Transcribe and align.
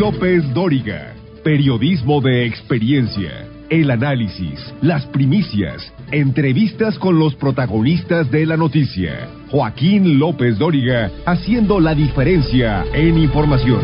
López 0.00 0.54
Dóriga. 0.54 1.14
Periodismo 1.44 2.22
de 2.22 2.46
experiencia. 2.46 3.46
El 3.68 3.90
análisis, 3.90 4.58
las 4.80 5.04
primicias, 5.08 5.92
entrevistas 6.10 6.98
con 6.98 7.18
los 7.18 7.34
protagonistas 7.34 8.30
de 8.30 8.46
la 8.46 8.56
noticia. 8.56 9.28
Joaquín 9.50 10.18
López 10.18 10.56
Dóriga 10.56 11.10
haciendo 11.26 11.80
la 11.80 11.94
diferencia 11.94 12.82
en 12.94 13.18
información. 13.18 13.82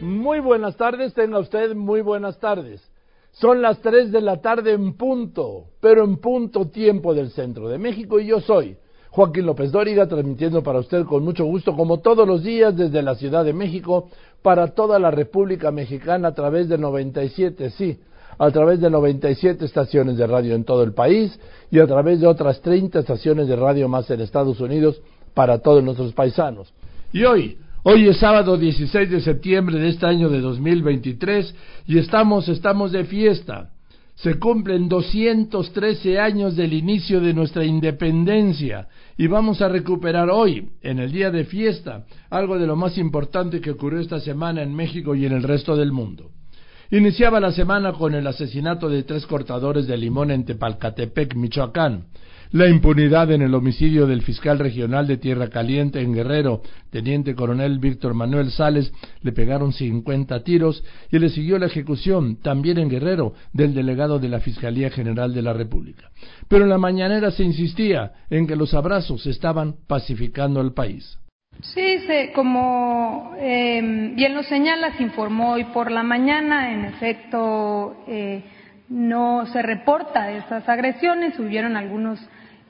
Muy 0.00 0.38
buenas 0.38 0.76
tardes, 0.76 1.14
tenga 1.14 1.40
usted 1.40 1.74
muy 1.74 2.00
buenas 2.00 2.38
tardes. 2.38 2.80
Son 3.32 3.60
las 3.60 3.80
3 3.80 4.12
de 4.12 4.20
la 4.20 4.40
tarde 4.40 4.74
en 4.74 4.92
punto, 4.92 5.64
pero 5.80 6.04
en 6.04 6.18
punto 6.18 6.68
tiempo 6.68 7.12
del 7.12 7.30
centro 7.30 7.68
de 7.68 7.78
México 7.78 8.20
y 8.20 8.26
yo 8.26 8.40
soy 8.40 8.76
Joaquín 9.12 9.44
López 9.44 9.70
Dóriga, 9.70 10.08
transmitiendo 10.08 10.62
para 10.62 10.78
usted 10.78 11.04
con 11.04 11.22
mucho 11.22 11.44
gusto, 11.44 11.76
como 11.76 12.00
todos 12.00 12.26
los 12.26 12.42
días, 12.42 12.74
desde 12.74 13.02
la 13.02 13.14
Ciudad 13.14 13.44
de 13.44 13.52
México, 13.52 14.08
para 14.40 14.68
toda 14.68 14.98
la 14.98 15.10
República 15.10 15.70
Mexicana 15.70 16.28
a 16.28 16.34
través 16.34 16.66
de 16.70 16.78
97, 16.78 17.70
sí, 17.70 17.98
a 18.38 18.50
través 18.50 18.80
de 18.80 18.88
97 18.88 19.66
estaciones 19.66 20.16
de 20.16 20.26
radio 20.26 20.54
en 20.54 20.64
todo 20.64 20.82
el 20.82 20.94
país 20.94 21.38
y 21.70 21.78
a 21.78 21.86
través 21.86 22.22
de 22.22 22.26
otras 22.26 22.62
30 22.62 23.00
estaciones 23.00 23.48
de 23.48 23.56
radio 23.56 23.86
más 23.86 24.08
en 24.08 24.22
Estados 24.22 24.58
Unidos 24.60 25.02
para 25.34 25.58
todos 25.58 25.84
nuestros 25.84 26.14
paisanos. 26.14 26.72
Y 27.12 27.24
hoy, 27.24 27.58
hoy 27.82 28.08
es 28.08 28.16
sábado 28.16 28.56
16 28.56 29.10
de 29.10 29.20
septiembre 29.20 29.78
de 29.78 29.90
este 29.90 30.06
año 30.06 30.30
de 30.30 30.40
2023 30.40 31.54
y 31.86 31.98
estamos, 31.98 32.48
estamos 32.48 32.92
de 32.92 33.04
fiesta 33.04 33.71
se 34.22 34.38
cumplen 34.38 34.88
213 34.88 36.20
años 36.20 36.54
del 36.54 36.74
inicio 36.74 37.20
de 37.20 37.34
nuestra 37.34 37.64
independencia 37.64 38.86
y 39.18 39.26
vamos 39.26 39.60
a 39.60 39.68
recuperar 39.68 40.30
hoy, 40.30 40.70
en 40.80 41.00
el 41.00 41.10
día 41.10 41.32
de 41.32 41.44
fiesta, 41.44 42.04
algo 42.30 42.56
de 42.56 42.68
lo 42.68 42.76
más 42.76 42.98
importante 42.98 43.60
que 43.60 43.72
ocurrió 43.72 43.98
esta 43.98 44.20
semana 44.20 44.62
en 44.62 44.72
México 44.74 45.16
y 45.16 45.26
en 45.26 45.32
el 45.32 45.42
resto 45.42 45.76
del 45.76 45.90
mundo. 45.90 46.30
Iniciaba 46.92 47.40
la 47.40 47.50
semana 47.50 47.92
con 47.94 48.14
el 48.14 48.24
asesinato 48.24 48.88
de 48.88 49.02
tres 49.02 49.26
cortadores 49.26 49.88
de 49.88 49.96
limón 49.96 50.30
en 50.30 50.44
Tepalcatepec, 50.44 51.34
Michoacán, 51.34 52.04
la 52.52 52.68
impunidad 52.68 53.30
en 53.32 53.40
el 53.40 53.54
homicidio 53.54 54.06
del 54.06 54.20
fiscal 54.20 54.58
regional 54.58 55.06
de 55.06 55.16
Tierra 55.16 55.48
Caliente 55.48 56.02
en 56.02 56.12
Guerrero, 56.12 56.60
teniente 56.90 57.34
coronel 57.34 57.78
Víctor 57.78 58.12
Manuel 58.12 58.50
Sales, 58.50 58.92
le 59.22 59.32
pegaron 59.32 59.72
50 59.72 60.44
tiros 60.44 60.84
y 61.10 61.18
le 61.18 61.30
siguió 61.30 61.58
la 61.58 61.66
ejecución, 61.66 62.36
también 62.42 62.76
en 62.76 62.90
Guerrero, 62.90 63.32
del 63.54 63.72
delegado 63.72 64.18
de 64.18 64.28
la 64.28 64.40
Fiscalía 64.40 64.90
General 64.90 65.32
de 65.32 65.40
la 65.40 65.54
República. 65.54 66.10
Pero 66.48 66.64
en 66.64 66.70
la 66.70 66.76
mañanera 66.76 67.30
se 67.30 67.42
insistía 67.42 68.12
en 68.28 68.46
que 68.46 68.56
los 68.56 68.74
abrazos 68.74 69.26
estaban 69.26 69.76
pacificando 69.86 70.60
el 70.60 70.74
país. 70.74 71.18
Sí, 71.62 71.98
como 72.34 73.34
em, 73.38 74.14
bien 74.14 74.34
lo 74.34 74.42
señala, 74.42 74.94
se 74.96 75.02
informó 75.02 75.52
hoy 75.52 75.64
por 75.64 75.90
la 75.90 76.02
mañana, 76.02 76.72
en 76.72 76.84
efecto, 76.84 77.96
eh, 78.06 78.42
no 78.90 79.46
se 79.46 79.62
reporta 79.62 80.32
esas 80.32 80.68
agresiones, 80.68 81.38
hubieron 81.38 81.76
algunos 81.76 82.18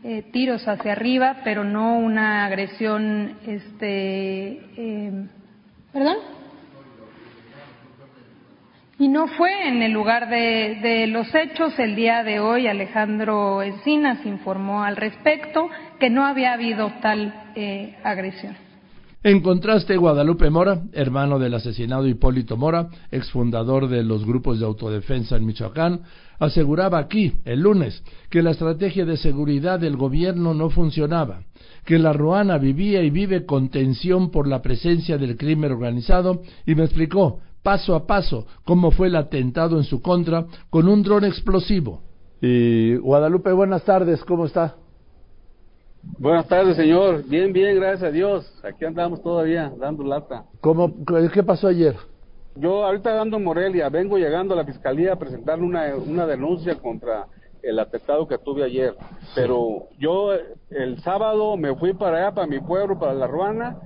eh, 0.04 0.22
tiros 0.32 0.66
hacia 0.66 0.92
arriba, 0.92 1.38
pero 1.44 1.64
no 1.64 1.96
una 1.96 2.44
agresión, 2.46 3.38
este, 3.46 4.60
eh, 4.76 5.26
¿perdón? 5.92 6.16
Y 8.98 9.08
no 9.08 9.26
fue 9.28 9.68
en 9.68 9.82
el 9.82 9.92
lugar 9.92 10.28
de, 10.28 10.78
de, 10.82 11.06
los 11.06 11.34
hechos. 11.34 11.78
El 11.78 11.96
día 11.96 12.22
de 12.22 12.40
hoy 12.40 12.68
Alejandro 12.68 13.62
Encinas 13.62 14.24
informó 14.24 14.84
al 14.84 14.96
respecto 14.96 15.68
que 15.98 16.10
no 16.10 16.24
había 16.24 16.52
habido 16.52 16.92
tal 17.00 17.34
eh, 17.54 17.96
agresión. 18.04 18.56
En 19.24 19.40
contraste, 19.40 19.96
Guadalupe 19.96 20.50
Mora, 20.50 20.82
hermano 20.92 21.38
del 21.38 21.54
asesinado 21.54 22.08
Hipólito 22.08 22.56
Mora, 22.56 22.88
exfundador 23.12 23.88
de 23.88 24.02
los 24.02 24.26
grupos 24.26 24.58
de 24.58 24.66
autodefensa 24.66 25.36
en 25.36 25.46
Michoacán, 25.46 26.00
aseguraba 26.40 26.98
aquí, 26.98 27.34
el 27.44 27.60
lunes, 27.60 28.02
que 28.30 28.42
la 28.42 28.50
estrategia 28.50 29.04
de 29.04 29.16
seguridad 29.16 29.78
del 29.78 29.96
gobierno 29.96 30.54
no 30.54 30.70
funcionaba, 30.70 31.44
que 31.84 32.00
la 32.00 32.12
Ruana 32.12 32.58
vivía 32.58 33.04
y 33.04 33.10
vive 33.10 33.46
con 33.46 33.68
tensión 33.68 34.32
por 34.32 34.48
la 34.48 34.60
presencia 34.60 35.16
del 35.18 35.36
crimen 35.36 35.70
organizado 35.70 36.42
y 36.66 36.74
me 36.74 36.82
explicó 36.82 37.38
paso 37.62 37.94
a 37.94 38.08
paso 38.08 38.48
cómo 38.64 38.90
fue 38.90 39.06
el 39.06 39.14
atentado 39.14 39.76
en 39.78 39.84
su 39.84 40.02
contra 40.02 40.46
con 40.68 40.88
un 40.88 41.04
dron 41.04 41.24
explosivo. 41.24 42.02
Y 42.40 42.96
Guadalupe, 42.96 43.52
buenas 43.52 43.84
tardes, 43.84 44.24
¿cómo 44.24 44.46
está? 44.46 44.81
Buenas 46.02 46.48
tardes, 46.48 46.76
señor. 46.76 47.24
Bien, 47.28 47.52
bien, 47.52 47.76
gracias 47.76 48.02
a 48.02 48.10
Dios. 48.10 48.60
Aquí 48.64 48.84
andamos 48.84 49.22
todavía, 49.22 49.72
dando 49.78 50.02
lata. 50.02 50.44
¿Cómo, 50.60 50.92
¿Qué 51.32 51.42
pasó 51.42 51.68
ayer? 51.68 51.94
Yo 52.56 52.84
ahorita 52.84 53.14
dando 53.14 53.38
Morelia, 53.38 53.88
vengo 53.88 54.18
llegando 54.18 54.54
a 54.54 54.56
la 54.56 54.64
fiscalía 54.64 55.12
a 55.12 55.16
presentar 55.16 55.60
una, 55.60 55.94
una 55.94 56.26
denuncia 56.26 56.74
contra 56.74 57.26
el 57.62 57.78
atentado 57.78 58.26
que 58.26 58.36
tuve 58.36 58.64
ayer. 58.64 58.94
Pero 59.36 59.88
yo 59.98 60.32
el 60.70 60.98
sábado 61.02 61.56
me 61.56 61.74
fui 61.76 61.92
para 61.94 62.18
allá, 62.18 62.34
para 62.34 62.46
mi 62.48 62.58
pueblo, 62.58 62.98
para 62.98 63.14
La 63.14 63.28
Ruana, 63.28 63.78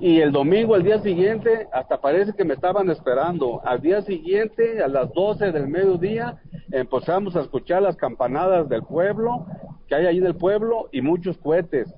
y 0.00 0.20
el 0.20 0.32
domingo, 0.32 0.74
al 0.74 0.82
día 0.82 0.98
siguiente, 0.98 1.66
hasta 1.72 1.98
parece 1.98 2.34
que 2.34 2.44
me 2.44 2.54
estaban 2.54 2.90
esperando. 2.90 3.62
Al 3.64 3.80
día 3.80 4.02
siguiente, 4.02 4.82
a 4.82 4.88
las 4.88 5.12
12 5.14 5.50
del 5.50 5.68
mediodía, 5.68 6.42
empezamos 6.70 7.34
a 7.36 7.40
escuchar 7.40 7.82
las 7.82 7.96
campanadas 7.96 8.68
del 8.68 8.82
pueblo 8.82 9.46
que 9.88 9.94
hay 9.94 10.06
ahí 10.06 10.20
del 10.20 10.36
pueblo 10.36 10.88
y 10.92 11.00
muchos 11.00 11.36
cohetes. 11.38 11.92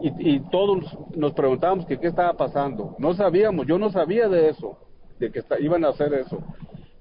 Y, 0.00 0.40
todos 0.50 0.98
nos 1.14 1.32
preguntábamos 1.32 1.86
que 1.86 1.98
qué 1.98 2.08
estaba 2.08 2.32
pasando. 2.32 2.96
No 2.98 3.14
sabíamos, 3.14 3.66
yo 3.66 3.78
no 3.78 3.90
sabía 3.90 4.28
de 4.28 4.48
eso, 4.48 4.78
de 5.20 5.30
que 5.30 5.42
iban 5.60 5.84
a 5.84 5.90
hacer 5.90 6.12
eso. 6.14 6.38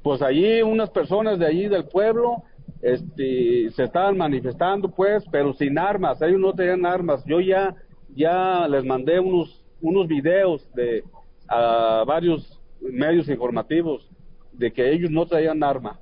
Pues 0.04 0.22
allí 0.22 0.62
unas 0.62 0.92
personas 0.92 1.40
de 1.40 1.48
allí 1.48 1.68
del 1.68 1.86
pueblo 1.86 2.44
este, 2.82 3.70
se 3.72 3.84
estaban 3.86 4.18
manifestando, 4.18 4.90
pues, 4.92 5.24
pero 5.32 5.54
sin 5.54 5.80
armas. 5.80 6.22
Ellos 6.22 6.40
no 6.40 6.54
tenían 6.54 6.86
armas. 6.86 7.24
Yo 7.26 7.40
ya, 7.40 7.76
ya 8.16 8.68
les 8.68 8.86
mandé 8.86 9.20
unos, 9.20 9.64
unos 9.82 10.08
videos 10.08 10.72
de, 10.76 11.04
a 11.48 12.04
varios 12.06 12.60
medios 12.82 13.30
informativos 13.30 14.08
de 14.54 14.72
que 14.72 14.92
ellos 14.92 15.10
no 15.10 15.26
traían 15.26 15.64
arma 15.64 16.01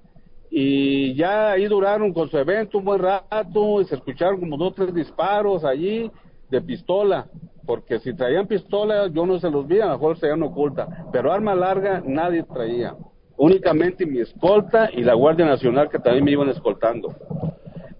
y 0.49 1.13
ya 1.15 1.51
ahí 1.51 1.65
duraron 1.65 2.13
con 2.13 2.29
su 2.29 2.37
evento 2.37 2.79
un 2.79 2.85
buen 2.85 3.01
rato 3.01 3.81
y 3.81 3.85
se 3.85 3.95
escucharon 3.95 4.39
como 4.39 4.57
dos 4.57 4.73
tres 4.75 4.93
disparos 4.93 5.63
allí 5.63 6.11
de 6.49 6.61
pistola, 6.61 7.27
porque 7.65 7.99
si 7.99 8.15
traían 8.15 8.47
pistola 8.47 9.07
yo 9.07 9.25
no 9.25 9.39
se 9.39 9.49
los 9.49 9.67
vi, 9.67 9.79
a 9.79 9.85
lo 9.85 9.93
mejor 9.93 10.17
se 10.17 10.25
habían 10.25 10.43
oculta, 10.43 11.05
pero 11.11 11.31
arma 11.31 11.53
larga 11.53 12.01
nadie 12.05 12.43
traía, 12.43 12.95
únicamente 13.37 14.05
mi 14.05 14.19
escolta 14.19 14.89
y 14.91 15.03
la 15.03 15.13
Guardia 15.13 15.45
Nacional 15.45 15.89
que 15.89 15.99
también 15.99 16.25
me 16.25 16.31
iban 16.31 16.49
escoltando. 16.49 17.15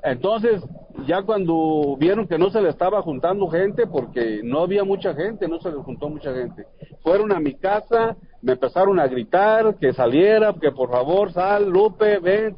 Entonces, 0.04 0.64
ya 1.06 1.24
cuando 1.24 1.96
vieron 1.98 2.28
que 2.28 2.38
no 2.38 2.50
se 2.50 2.62
le 2.62 2.70
estaba 2.70 3.02
juntando 3.02 3.48
gente, 3.48 3.88
porque 3.88 4.42
no 4.44 4.62
había 4.62 4.84
mucha 4.84 5.14
gente, 5.14 5.48
no 5.48 5.60
se 5.60 5.72
le 5.72 5.78
juntó 5.78 6.10
mucha 6.10 6.34
gente, 6.34 6.66
fueron 7.02 7.32
a 7.32 7.40
mi 7.40 7.56
casa, 7.56 8.16
me 8.42 8.54
empezaron 8.54 9.00
a 9.00 9.08
gritar 9.08 9.76
que 9.78 9.94
saliera, 9.94 10.54
que 10.54 10.72
por 10.72 10.90
favor 10.90 11.32
sal, 11.32 11.70
Lupe, 11.70 12.20
ven, 12.20 12.56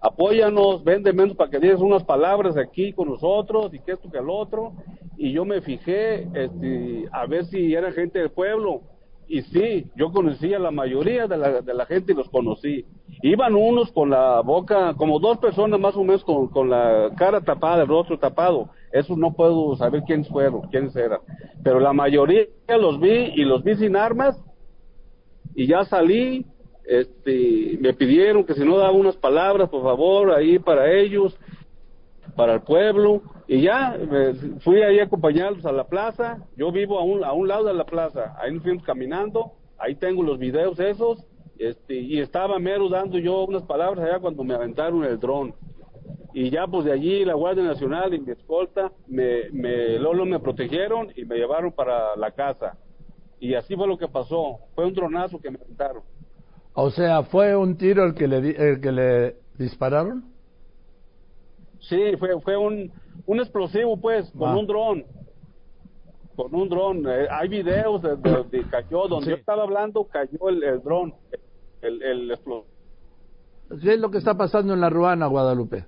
apóyanos, 0.00 0.82
ven 0.82 1.02
de 1.02 1.12
menos 1.12 1.36
para 1.36 1.50
que 1.50 1.58
digas 1.58 1.80
unas 1.80 2.04
palabras 2.04 2.56
aquí 2.56 2.92
con 2.92 3.08
nosotros 3.08 3.72
y 3.74 3.80
que 3.80 3.92
esto 3.92 4.10
que 4.10 4.18
el 4.18 4.30
otro. 4.30 4.72
Y 5.16 5.32
yo 5.32 5.44
me 5.44 5.60
fijé 5.60 6.28
este, 6.34 7.04
a 7.12 7.26
ver 7.26 7.44
si 7.46 7.74
era 7.74 7.92
gente 7.92 8.18
del 8.18 8.30
pueblo. 8.30 8.80
Y 9.32 9.42
sí, 9.42 9.86
yo 9.94 10.10
conocía 10.10 10.58
la 10.58 10.72
mayoría 10.72 11.28
de 11.28 11.36
la, 11.36 11.60
de 11.60 11.72
la 11.72 11.86
gente 11.86 12.10
y 12.10 12.16
los 12.16 12.28
conocí. 12.30 12.84
Iban 13.22 13.54
unos 13.54 13.92
con 13.92 14.10
la 14.10 14.40
boca, 14.40 14.94
como 14.94 15.20
dos 15.20 15.38
personas 15.38 15.78
más 15.78 15.94
o 15.94 16.02
menos 16.02 16.24
con, 16.24 16.48
con 16.48 16.68
la 16.68 17.12
cara 17.16 17.40
tapada, 17.40 17.82
el 17.82 17.88
rostro 17.88 18.18
tapado. 18.18 18.70
Eso 18.90 19.16
no 19.16 19.32
puedo 19.32 19.76
saber 19.76 20.02
quiénes 20.02 20.28
fueron, 20.28 20.62
quiénes 20.62 20.96
eran. 20.96 21.20
Pero 21.62 21.78
la 21.78 21.92
mayoría 21.92 22.46
los 22.76 22.98
vi 22.98 23.32
y 23.36 23.44
los 23.44 23.62
vi 23.62 23.76
sin 23.76 23.94
armas 23.94 24.36
y 25.54 25.68
ya 25.68 25.84
salí, 25.84 26.44
este, 26.84 27.78
me 27.80 27.94
pidieron 27.94 28.42
que 28.42 28.54
si 28.54 28.64
no 28.64 28.78
daba 28.78 28.90
unas 28.90 29.14
palabras, 29.14 29.68
por 29.68 29.84
favor, 29.84 30.32
ahí 30.32 30.58
para 30.58 30.92
ellos, 30.92 31.38
para 32.36 32.54
el 32.54 32.60
pueblo, 32.62 33.22
y 33.46 33.62
ya 33.62 33.96
fui 34.60 34.82
ahí 34.82 34.98
a 35.00 35.04
acompañarlos 35.04 35.64
a 35.66 35.72
la 35.72 35.84
plaza, 35.84 36.38
yo 36.56 36.70
vivo 36.72 36.98
a 36.98 37.04
un, 37.04 37.24
a 37.24 37.32
un 37.32 37.48
lado 37.48 37.64
de 37.64 37.74
la 37.74 37.84
plaza, 37.84 38.36
ahí 38.40 38.52
nos 38.52 38.62
fuimos 38.62 38.84
caminando, 38.84 39.52
ahí 39.78 39.94
tengo 39.96 40.22
los 40.22 40.38
videos 40.38 40.78
esos, 40.78 41.26
este, 41.60 41.94
y 41.94 42.20
estaba 42.20 42.58
mero 42.58 42.88
dando 42.88 43.18
yo 43.18 43.44
unas 43.44 43.64
palabras 43.64 44.02
allá 44.02 44.18
cuando 44.18 44.42
me 44.44 44.54
aventaron 44.54 45.04
el 45.04 45.20
dron. 45.20 45.54
Y 46.32 46.48
ya 46.48 46.66
pues 46.66 46.86
de 46.86 46.92
allí 46.92 47.22
la 47.24 47.34
Guardia 47.34 47.64
Nacional 47.64 48.14
y 48.14 48.20
mi 48.20 48.32
escolta 48.32 48.92
me, 49.08 49.98
Lolo 49.98 50.24
me 50.24 50.40
protegieron 50.40 51.08
y 51.14 51.26
me 51.26 51.36
llevaron 51.36 51.72
para 51.72 52.16
la 52.16 52.30
casa. 52.30 52.78
Y 53.40 53.54
así 53.54 53.76
fue 53.76 53.86
lo 53.86 53.98
que 53.98 54.08
pasó. 54.08 54.58
Fue 54.74 54.86
un 54.86 54.94
dronazo 54.94 55.38
que 55.38 55.50
me 55.50 55.58
aventaron. 55.62 56.02
O 56.72 56.90
sea, 56.90 57.24
¿fue 57.24 57.54
un 57.54 57.76
tiro 57.76 58.04
el 58.04 58.14
que 58.14 58.26
le, 58.26 58.38
el 58.38 58.80
que 58.80 58.92
le 58.92 59.36
dispararon? 59.58 60.29
Sí, 61.80 62.16
fue, 62.18 62.40
fue 62.40 62.56
un, 62.56 62.92
un 63.26 63.40
explosivo, 63.40 64.00
pues, 64.00 64.30
con 64.36 64.56
un 64.56 64.66
dron. 64.66 65.04
con 66.36 66.54
un 66.54 66.68
dron. 66.68 67.06
Eh, 67.08 67.26
hay 67.30 67.48
videos 67.48 68.02
de, 68.02 68.16
de, 68.16 68.64
cayó, 68.70 69.08
donde 69.08 69.30
yo 69.30 69.36
estaba 69.36 69.62
hablando, 69.62 70.04
cayó 70.04 70.48
el, 70.48 70.62
el 70.62 70.82
dron, 70.82 71.14
el, 71.82 72.02
el 72.02 72.38
¿Qué 73.80 73.94
es 73.94 74.00
lo 74.00 74.10
que 74.10 74.18
está 74.18 74.36
pasando 74.36 74.74
en 74.74 74.80
la 74.80 74.90
Ruana, 74.90 75.26
Guadalupe? 75.26 75.84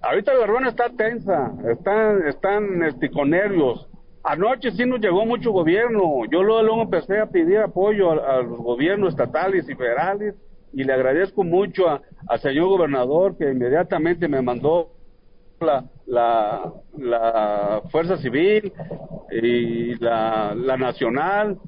Ahorita 0.00 0.32
la 0.34 0.46
Ruana 0.46 0.68
está 0.68 0.88
tensa, 0.90 1.52
están, 1.70 2.26
están 2.26 2.82
este, 2.84 3.10
con 3.10 3.30
nervios. 3.30 3.86
Anoche 4.22 4.70
sí 4.70 4.84
nos 4.86 5.00
llegó 5.00 5.26
mucho 5.26 5.52
gobierno. 5.52 6.24
Yo 6.30 6.42
luego, 6.42 6.62
luego 6.62 6.82
empecé 6.82 7.18
a 7.18 7.26
pedir 7.26 7.58
apoyo 7.58 8.10
a, 8.10 8.42
los 8.42 8.58
gobiernos 8.58 9.10
estatales 9.10 9.68
y 9.68 9.74
federales 9.74 10.34
y 10.72 10.84
le 10.84 10.92
agradezco 10.92 11.44
mucho 11.44 11.86
al 11.88 12.40
señor 12.40 12.68
gobernador 12.68 13.36
que 13.36 13.50
inmediatamente 13.50 14.28
me 14.28 14.42
mandó 14.42 14.90
la, 15.60 15.84
la, 16.06 16.72
la 16.96 17.82
Fuerza 17.90 18.16
Civil 18.18 18.72
y 19.30 19.94
la, 19.96 20.54
la 20.54 20.76
Nacional 20.76 21.58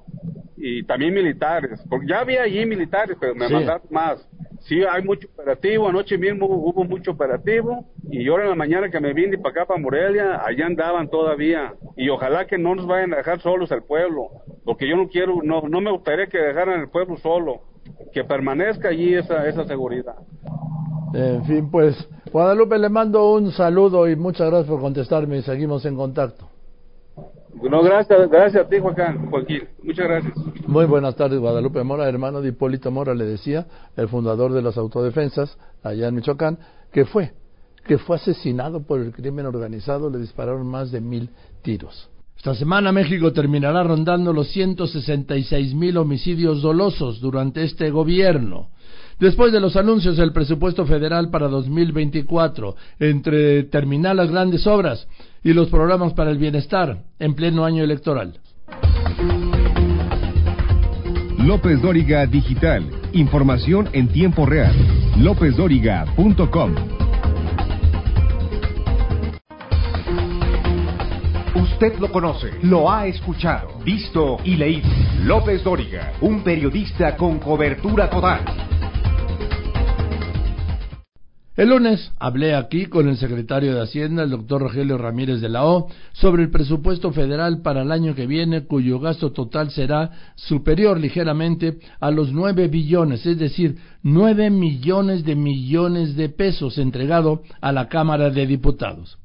y 0.56 0.85
también 0.85 1.14
militares, 1.14 1.81
porque 1.88 2.06
ya 2.08 2.20
había 2.20 2.43
allí 2.43 2.67
militares, 2.67 3.17
pero 3.19 3.35
me 3.35 3.49
mandaron 3.49 3.82
más. 3.91 4.29
Sí, 4.61 4.82
hay 4.85 5.03
mucho 5.03 5.26
operativo, 5.32 5.88
anoche 5.88 6.19
mismo 6.19 6.46
hubo 6.46 6.85
mucho 6.85 7.12
operativo 7.12 7.87
y 8.11 8.29
ahora 8.29 8.44
en 8.44 8.50
la 8.50 8.56
mañana 8.56 8.91
que 8.91 9.00
me 9.00 9.14
vine 9.14 9.38
para 9.38 9.62
acá, 9.62 9.67
para 9.67 9.81
Morelia, 9.81 10.43
allá 10.44 10.67
andaban 10.67 11.08
todavía 11.08 11.73
y 11.96 12.11
ojalá 12.11 12.46
que 12.46 12.58
no 12.58 12.75
nos 12.75 12.87
vayan 12.87 13.14
a 13.14 13.19
dejar 13.19 13.41
solos 13.41 13.73
el 13.73 13.82
pueblo, 13.82 14.29
porque 14.64 14.87
yo 14.87 14.96
no 14.96 15.08
quiero, 15.08 15.38
no, 15.43 15.62
no 15.62 15.81
me 15.81 15.91
gustaría 15.91 16.26
que 16.26 16.37
dejaran 16.37 16.81
el 16.81 16.91
pueblo 16.91 17.17
solo, 17.17 17.62
que 18.12 18.25
permanezca 18.25 18.88
allí 18.88 19.14
esa, 19.14 19.46
esa 19.48 19.64
seguridad. 19.66 20.16
En 21.14 21.44
fin, 21.44 21.70
pues 21.70 21.96
Guadalupe 22.32 22.78
le 22.78 22.88
mando 22.88 23.32
un 23.32 23.50
saludo 23.52 24.08
y 24.08 24.16
muchas 24.16 24.48
gracias 24.48 24.69
por 24.69 24.81
contestarme 24.81 25.38
y 25.38 25.42
seguimos 25.42 25.84
en 25.84 25.96
contacto. 25.96 26.48
No, 27.62 27.82
gracias, 27.82 28.31
gracias 28.31 28.64
a 28.64 28.69
ti, 28.69 28.78
Joaquín. 28.78 29.28
Joaquín. 29.28 29.69
Muchas 29.82 30.06
gracias. 30.06 30.34
Muy 30.66 30.87
buenas 30.87 31.16
tardes, 31.16 31.40
Guadalupe 31.40 31.82
Mora, 31.82 32.08
hermano 32.08 32.40
de 32.40 32.50
Hipólito 32.50 32.90
Mora, 32.90 33.14
le 33.14 33.25
decía, 33.25 33.66
el 33.96 34.08
fundador 34.08 34.52
de 34.52 34.62
las 34.62 34.78
autodefensas 34.78 35.58
allá 35.82 36.08
en 36.08 36.14
Michoacán, 36.14 36.58
que 36.93 37.04
fue, 37.04 37.32
que 37.84 37.98
fue 37.98 38.16
asesinado 38.16 38.82
por 38.82 39.00
el 39.00 39.12
crimen 39.12 39.46
organizado, 39.46 40.08
le 40.10 40.19
dispararon 40.19 40.66
más 40.66 40.93
de 40.93 41.00
mil 41.00 41.31
tiros. 41.62 42.08
Esta 42.40 42.54
semana 42.54 42.90
México 42.90 43.34
terminará 43.34 43.82
rondando 43.82 44.32
los 44.32 44.48
166 44.48 45.75
mil 45.75 45.98
homicidios 45.98 46.62
dolosos 46.62 47.20
durante 47.20 47.62
este 47.62 47.90
gobierno. 47.90 48.70
Después 49.19 49.52
de 49.52 49.60
los 49.60 49.76
anuncios 49.76 50.16
del 50.16 50.32
presupuesto 50.32 50.87
federal 50.87 51.28
para 51.28 51.48
2024, 51.48 52.76
entre 52.98 53.64
terminar 53.64 54.16
las 54.16 54.31
grandes 54.31 54.66
obras 54.66 55.06
y 55.44 55.52
los 55.52 55.69
programas 55.69 56.14
para 56.14 56.31
el 56.31 56.38
bienestar 56.38 57.02
en 57.19 57.34
pleno 57.34 57.62
año 57.62 57.84
electoral. 57.84 58.40
López 61.36 61.82
Dóriga 61.82 62.25
Digital. 62.25 62.86
Información 63.12 63.90
en 63.93 64.08
tiempo 64.08 64.46
real. 64.46 64.75
LópezDóriga.com. 65.19 66.75
Usted 71.60 71.98
lo 71.98 72.10
conoce, 72.10 72.52
lo 72.62 72.90
ha 72.90 73.06
escuchado, 73.06 73.80
visto 73.84 74.38
y 74.44 74.56
leído. 74.56 74.88
López 75.24 75.62
Dóriga, 75.62 76.14
un 76.22 76.42
periodista 76.42 77.14
con 77.16 77.38
cobertura 77.38 78.08
total. 78.08 78.40
El 81.56 81.68
lunes 81.68 82.12
hablé 82.18 82.54
aquí 82.54 82.86
con 82.86 83.10
el 83.10 83.18
secretario 83.18 83.74
de 83.74 83.82
Hacienda, 83.82 84.22
el 84.22 84.30
doctor 84.30 84.62
Rogelio 84.62 84.96
Ramírez 84.96 85.42
de 85.42 85.50
la 85.50 85.66
O, 85.66 85.88
sobre 86.12 86.44
el 86.44 86.50
presupuesto 86.50 87.12
federal 87.12 87.60
para 87.60 87.82
el 87.82 87.92
año 87.92 88.14
que 88.14 88.26
viene, 88.26 88.64
cuyo 88.64 88.98
gasto 88.98 89.32
total 89.32 89.70
será 89.70 90.12
superior 90.36 90.98
ligeramente 90.98 91.78
a 92.00 92.10
los 92.10 92.32
nueve 92.32 92.68
billones, 92.68 93.26
es 93.26 93.38
decir, 93.38 93.76
nueve 94.02 94.48
millones 94.48 95.26
de 95.26 95.34
millones 95.34 96.16
de 96.16 96.30
pesos 96.30 96.78
entregado 96.78 97.42
a 97.60 97.70
la 97.70 97.88
Cámara 97.88 98.30
de 98.30 98.46
Diputados. 98.46 99.19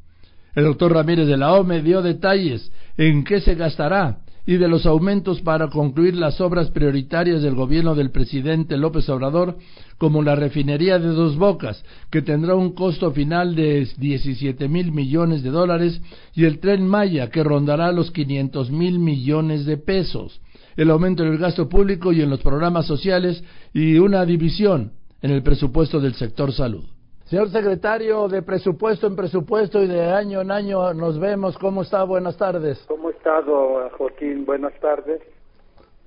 El 0.55 0.63
doctor 0.63 0.93
Ramírez 0.93 1.27
de 1.27 1.37
la 1.37 1.53
O 1.53 1.63
me 1.63 1.81
dio 1.81 2.01
detalles 2.01 2.71
en 2.97 3.25
qué 3.25 3.41
se 3.41 3.55
gastará 3.55 4.19
y 4.47 4.57
de 4.57 4.67
los 4.67 4.85
aumentos 4.85 5.41
para 5.41 5.69
concluir 5.69 6.15
las 6.15 6.39
obras 6.39 6.69
prioritarias 6.69 7.41
del 7.41 7.55
gobierno 7.55 7.95
del 7.95 8.11
presidente 8.11 8.77
López 8.77 9.09
Obrador, 9.09 9.57
como 9.97 10.21
la 10.21 10.35
refinería 10.35 10.99
de 10.99 11.07
Dos 11.07 11.35
Bocas, 11.35 11.83
que 12.11 12.21
tendrá 12.21 12.55
un 12.55 12.73
costo 12.73 13.11
final 13.11 13.55
de 13.55 13.87
17 13.97 14.69
mil 14.69 14.91
millones 14.91 15.41
de 15.41 15.49
dólares, 15.49 15.99
y 16.35 16.45
el 16.45 16.59
tren 16.59 16.87
Maya, 16.87 17.29
que 17.31 17.43
rondará 17.43 17.91
los 17.91 18.11
500 18.11 18.69
mil 18.69 18.99
millones 18.99 19.65
de 19.65 19.77
pesos, 19.77 20.39
el 20.77 20.91
aumento 20.91 21.23
en 21.23 21.33
el 21.33 21.37
gasto 21.39 21.67
público 21.67 22.13
y 22.13 22.21
en 22.21 22.29
los 22.29 22.41
programas 22.41 22.85
sociales 22.85 23.43
y 23.73 23.97
una 23.97 24.25
división 24.25 24.91
en 25.21 25.31
el 25.31 25.41
presupuesto 25.41 25.99
del 25.99 26.13
sector 26.13 26.53
salud. 26.53 26.85
Señor 27.25 27.49
secretario 27.49 28.27
de 28.27 28.43
presupuesto 28.43 29.07
en 29.07 29.15
presupuesto 29.15 29.81
y 29.81 29.87
de 29.87 30.11
año 30.11 30.41
en 30.41 30.51
año 30.51 30.93
nos 30.93 31.19
vemos. 31.19 31.57
¿Cómo 31.57 31.81
está? 31.81 32.03
Buenas 32.03 32.37
tardes. 32.37 32.85
¿Cómo 32.87 33.07
ha 33.07 33.11
estado, 33.11 33.89
Joaquín? 33.97 34.45
Buenas 34.45 34.79
tardes. 34.79 35.23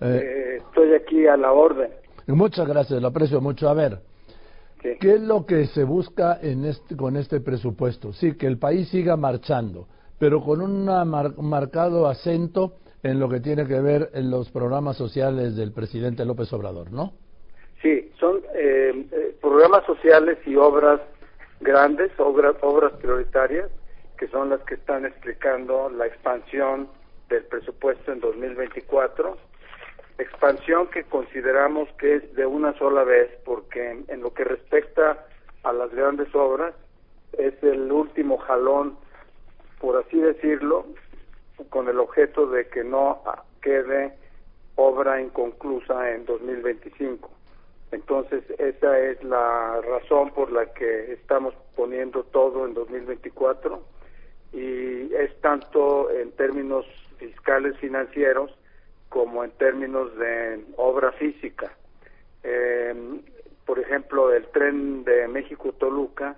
Eh, 0.00 0.22
eh, 0.22 0.56
estoy 0.58 0.94
aquí 0.94 1.26
a 1.26 1.36
la 1.36 1.50
orden. 1.50 1.90
Muchas 2.28 2.68
gracias, 2.68 3.02
lo 3.02 3.08
aprecio 3.08 3.40
mucho. 3.40 3.68
A 3.68 3.74
ver, 3.74 3.98
¿qué 4.80 5.14
es 5.14 5.20
lo 5.20 5.44
que 5.44 5.66
se 5.66 5.82
busca 5.82 6.38
en 6.40 6.64
este, 6.64 6.96
con 6.96 7.16
este 7.16 7.40
presupuesto? 7.40 8.12
Sí, 8.12 8.36
que 8.36 8.46
el 8.46 8.58
país 8.58 8.88
siga 8.88 9.16
marchando, 9.16 9.88
pero 10.20 10.40
con 10.40 10.60
un 10.60 10.84
marcado 10.84 12.06
acento 12.06 12.74
en 13.02 13.18
lo 13.18 13.28
que 13.28 13.40
tiene 13.40 13.66
que 13.66 13.80
ver 13.80 14.10
en 14.14 14.30
los 14.30 14.50
programas 14.50 14.96
sociales 14.96 15.56
del 15.56 15.72
presidente 15.72 16.24
López 16.24 16.52
Obrador, 16.52 16.92
¿no? 16.92 17.14
Sí, 17.82 18.12
son 18.18 18.42
eh, 18.54 19.06
eh, 19.12 19.36
programas 19.40 19.84
sociales 19.86 20.38
y 20.46 20.56
obras 20.56 21.00
grandes, 21.60 22.10
obras, 22.18 22.56
obras 22.60 22.92
prioritarias, 22.94 23.70
que 24.18 24.26
son 24.28 24.50
las 24.50 24.60
que 24.62 24.74
están 24.74 25.06
explicando 25.06 25.88
la 25.90 26.06
expansión 26.06 26.88
del 27.28 27.44
presupuesto 27.44 28.12
en 28.12 28.20
2024. 28.20 29.36
Expansión 30.18 30.88
que 30.88 31.04
consideramos 31.04 31.88
que 31.98 32.16
es 32.16 32.34
de 32.34 32.46
una 32.46 32.76
sola 32.78 33.04
vez, 33.04 33.30
porque 33.44 34.02
en 34.08 34.20
lo 34.20 34.34
que 34.34 34.42
respecta 34.42 35.24
a 35.62 35.72
las 35.72 35.92
grandes 35.94 36.34
obras, 36.34 36.74
es 37.36 37.54
el 37.62 37.92
último 37.92 38.38
jalón, 38.38 38.96
por 39.80 39.96
así 39.96 40.18
decirlo, 40.18 40.86
con 41.70 41.88
el 41.88 42.00
objeto 42.00 42.46
de 42.46 42.68
que 42.68 42.82
no 42.82 43.22
quede 43.62 44.14
obra 44.74 45.20
inconclusa 45.20 46.10
en 46.10 46.24
2025. 46.24 47.37
Entonces, 47.90 48.44
esa 48.58 48.98
es 48.98 49.22
la 49.24 49.80
razón 49.80 50.30
por 50.30 50.52
la 50.52 50.66
que 50.74 51.12
estamos 51.12 51.54
poniendo 51.74 52.22
todo 52.24 52.66
en 52.66 52.74
2024 52.74 53.82
y 54.52 55.14
es 55.14 55.40
tanto 55.40 56.10
en 56.10 56.32
términos 56.32 56.86
fiscales 57.18 57.76
financieros 57.78 58.56
como 59.08 59.42
en 59.42 59.50
términos 59.52 60.14
de 60.18 60.64
obra 60.76 61.12
física. 61.12 61.72
Em, 62.42 63.22
por 63.64 63.78
ejemplo, 63.78 64.32
el 64.32 64.46
tren 64.48 65.04
de 65.04 65.28
México-Toluca 65.28 66.36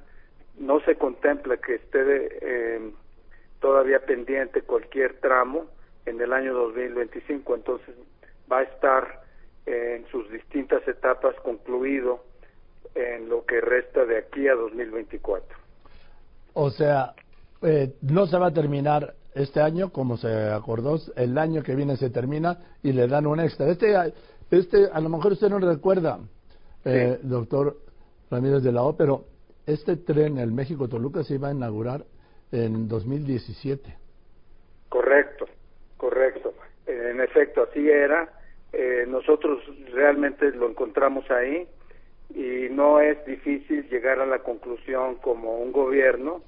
no 0.59 0.81
se 0.81 0.97
contempla 0.97 1.57
que 1.57 1.77
esté 1.77 2.77
em, 2.77 2.93
todavía 3.61 4.01
pendiente 4.05 4.63
cualquier 4.63 5.15
tramo 5.21 5.67
en 6.07 6.21
el 6.21 6.33
año 6.33 6.55
2025, 6.55 7.55
entonces 7.55 7.95
va 8.51 8.59
a 8.59 8.63
estar 8.63 9.23
en 9.71 10.07
sus 10.09 10.31
distintas 10.31 10.87
etapas 10.89 11.35
concluido 11.43 12.25
en 12.95 13.29
lo 13.29 13.45
que 13.45 13.61
resta 13.61 14.05
de 14.05 14.19
aquí 14.19 14.49
a 14.49 14.55
2024. 14.55 15.57
O 16.55 16.71
sea, 16.71 17.15
eh, 17.63 17.95
no 18.03 18.27
se 18.27 18.39
va 18.39 18.49
a 18.49 18.53
terminar 18.53 19.15
este 19.35 19.61
año 19.61 19.93
como 19.93 20.17
se 20.17 20.29
acordó, 20.51 20.99
el 21.17 21.39
año 21.39 21.63
que 21.63 21.77
viene 21.77 21.97
se 21.97 22.11
termina 22.11 22.59
y 22.83 22.93
le 22.93 23.07
dan 23.07 23.27
un 23.27 23.39
extra. 23.39 23.69
Este, 23.69 23.95
este 24.51 24.89
a 24.93 25.01
lo 25.01 25.09
mejor 25.09 25.33
usted 25.33 25.49
no 25.49 25.61
recuerda, 25.61 26.19
eh, 26.85 27.19
doctor 27.23 27.77
Ramírez 28.31 28.63
de 28.63 28.73
la 28.73 28.83
O, 28.83 28.97
pero 28.97 29.25
este 29.67 29.97
tren, 29.97 30.39
el 30.39 30.51
México-Toluca, 30.51 31.23
se 31.23 31.35
iba 31.35 31.49
a 31.49 31.53
inaugurar 31.53 32.05
en 32.51 32.89
2017. 32.89 33.97
Correcto, 34.89 35.47
correcto. 35.97 36.53
En 36.87 37.21
efecto, 37.21 37.63
así 37.71 37.89
era 37.89 38.40
eh, 38.73 39.05
nosotros 39.09 39.63
realmente 39.93 40.51
lo 40.53 40.69
encontramos 40.69 41.29
ahí 41.31 41.67
y 42.35 42.69
no 42.71 43.01
es 43.01 43.25
difícil 43.27 43.89
llegar 43.89 44.21
a 44.21 44.27
la 44.27 44.41
conclusión 44.41 45.17
como 45.17 45.59
un 45.59 45.73
gobierno 45.73 46.43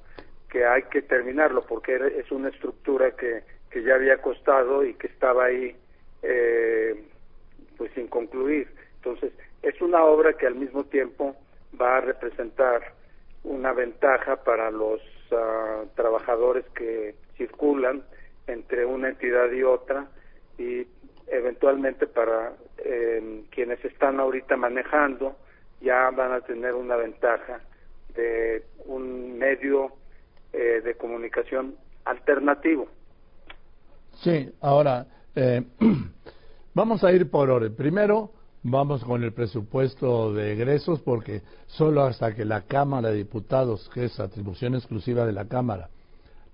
que 0.49 0.65
hay 0.65 0.83
que 0.85 1.03
terminarlo 1.03 1.65
porque 1.67 1.97
es 2.19 2.31
una 2.31 2.51
estructura 2.51 3.13
que, 3.17 3.43
que 3.71 3.83
ya 3.83 3.95
había 3.95 4.21
costado 4.21 4.85
y 4.85 4.95
que 4.95 5.09
estaba 5.09 5.47
ahí 5.47 5.75
eh, 6.23 7.05
pues 7.77 7.91
sin 7.95 8.07
concluir. 8.07 8.69
Entonces, 8.97 9.33
es 9.63 9.81
una 9.81 10.05
obra 10.05 10.35
que 10.35 10.47
al 10.47 10.55
mismo 10.55 10.85
tiempo 10.85 11.35
va 11.81 11.97
a 11.97 12.01
representar 12.01 12.93
una 13.43 13.73
ventaja 13.73 14.45
para 14.45 14.71
los 14.71 15.01
ah, 15.33 15.83
trabajadores 15.97 16.65
que 16.75 17.17
circulan 17.37 18.05
entre 18.47 18.85
una 18.85 19.09
entidad 19.09 19.51
y 19.51 19.63
otra 19.63 20.07
y 20.59 20.87
eventualmente 21.27 22.07
para 22.07 22.53
eh, 22.79 23.45
quienes 23.51 23.85
están 23.85 24.21
ahorita 24.21 24.57
manejando 24.57 25.37
ya 25.81 26.11
van 26.11 26.33
a 26.33 26.41
tener 26.41 26.75
una 26.75 26.97
ventaja 26.97 27.61
de 28.15 28.65
un 28.87 29.39
medio 29.39 29.93
eh, 30.53 30.81
de 30.85 30.95
comunicación 30.95 31.77
alternativo. 32.05 32.89
Sí, 34.23 34.53
ahora 34.61 35.07
eh, 35.35 35.63
vamos 36.75 37.03
a 37.05 37.13
ir 37.13 37.31
por 37.31 37.51
orden. 37.51 37.75
Primero, 37.75 38.31
vamos 38.63 39.05
con 39.05 39.23
el 39.25 39.33
presupuesto 39.33 40.33
de 40.33 40.53
egresos 40.53 41.01
porque 41.01 41.43
solo 41.67 42.03
hasta 42.03 42.35
que 42.35 42.45
la 42.45 42.63
Cámara 42.63 43.11
de 43.11 43.17
Diputados, 43.17 43.91
que 43.93 44.05
es 44.05 44.21
atribución 44.21 44.75
exclusiva 44.75 45.27
de 45.27 45.33
la 45.33 45.47
Cámara, 45.47 45.89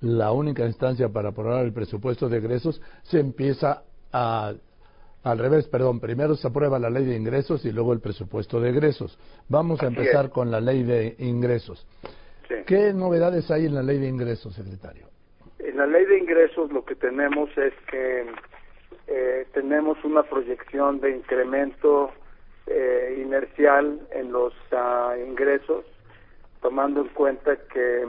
la 0.00 0.32
única 0.32 0.64
instancia 0.64 1.08
para 1.08 1.30
aprobar 1.30 1.64
el 1.64 1.72
presupuesto 1.72 2.28
de 2.28 2.38
egresos, 2.38 2.80
se 3.02 3.18
empieza 3.18 3.82
a 4.12 4.52
al 5.24 5.38
revés, 5.38 5.66
perdón, 5.66 6.00
primero 6.00 6.36
se 6.36 6.46
aprueba 6.48 6.78
la 6.78 6.88
ley 6.88 7.04
de 7.04 7.16
ingresos 7.16 7.64
y 7.64 7.72
luego 7.72 7.92
el 7.92 8.00
presupuesto 8.00 8.60
de 8.60 8.70
egresos. 8.70 9.18
Vamos 9.48 9.82
a 9.82 9.86
empezar 9.86 10.30
con 10.30 10.50
la 10.50 10.60
ley 10.60 10.84
de 10.84 11.16
ingresos. 11.18 11.86
¿Qué 12.66 12.92
novedades 12.94 13.50
hay 13.50 13.66
en 13.66 13.74
la 13.74 13.82
ley 13.82 13.98
de 13.98 14.08
ingresos, 14.08 14.54
secretario? 14.54 15.08
En 15.58 15.76
la 15.76 15.86
ley 15.86 16.06
de 16.06 16.18
ingresos 16.18 16.72
lo 16.72 16.84
que 16.84 16.94
tenemos 16.94 17.50
es 17.58 17.74
que 17.90 18.26
eh, 19.08 19.46
tenemos 19.52 20.02
una 20.04 20.22
proyección 20.22 21.00
de 21.00 21.16
incremento 21.16 22.10
eh, 22.66 23.20
inercial 23.20 24.00
en 24.12 24.32
los 24.32 24.54
ah, 24.72 25.14
ingresos, 25.26 25.84
tomando 26.62 27.02
en 27.02 27.08
cuenta 27.08 27.56
que 27.72 28.06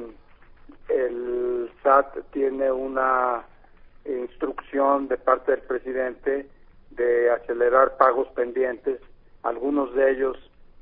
el 0.89 1.72
SAT 1.84 2.32
tiene 2.32 2.72
una 2.72 3.44
instrucción 4.06 5.08
de 5.08 5.18
parte 5.18 5.51
del 5.51 5.62
presidente 5.62 6.48
de 6.91 7.32
acelerar 7.32 7.98
pagos 7.98 8.27
pendientes. 8.29 9.00
Algunos 9.44 9.94
de 9.94 10.12
ellos 10.12 10.38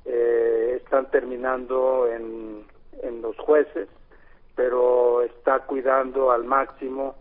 eh, 0.06 0.80
están 0.82 1.10
terminando 1.12 2.08
en, 2.08 2.66
en 3.04 3.22
los 3.22 3.38
jueces, 3.38 3.88
pero 4.56 5.22
está 5.22 5.60
cuidando 5.60 6.32
al 6.32 6.44
máximo 6.44 7.16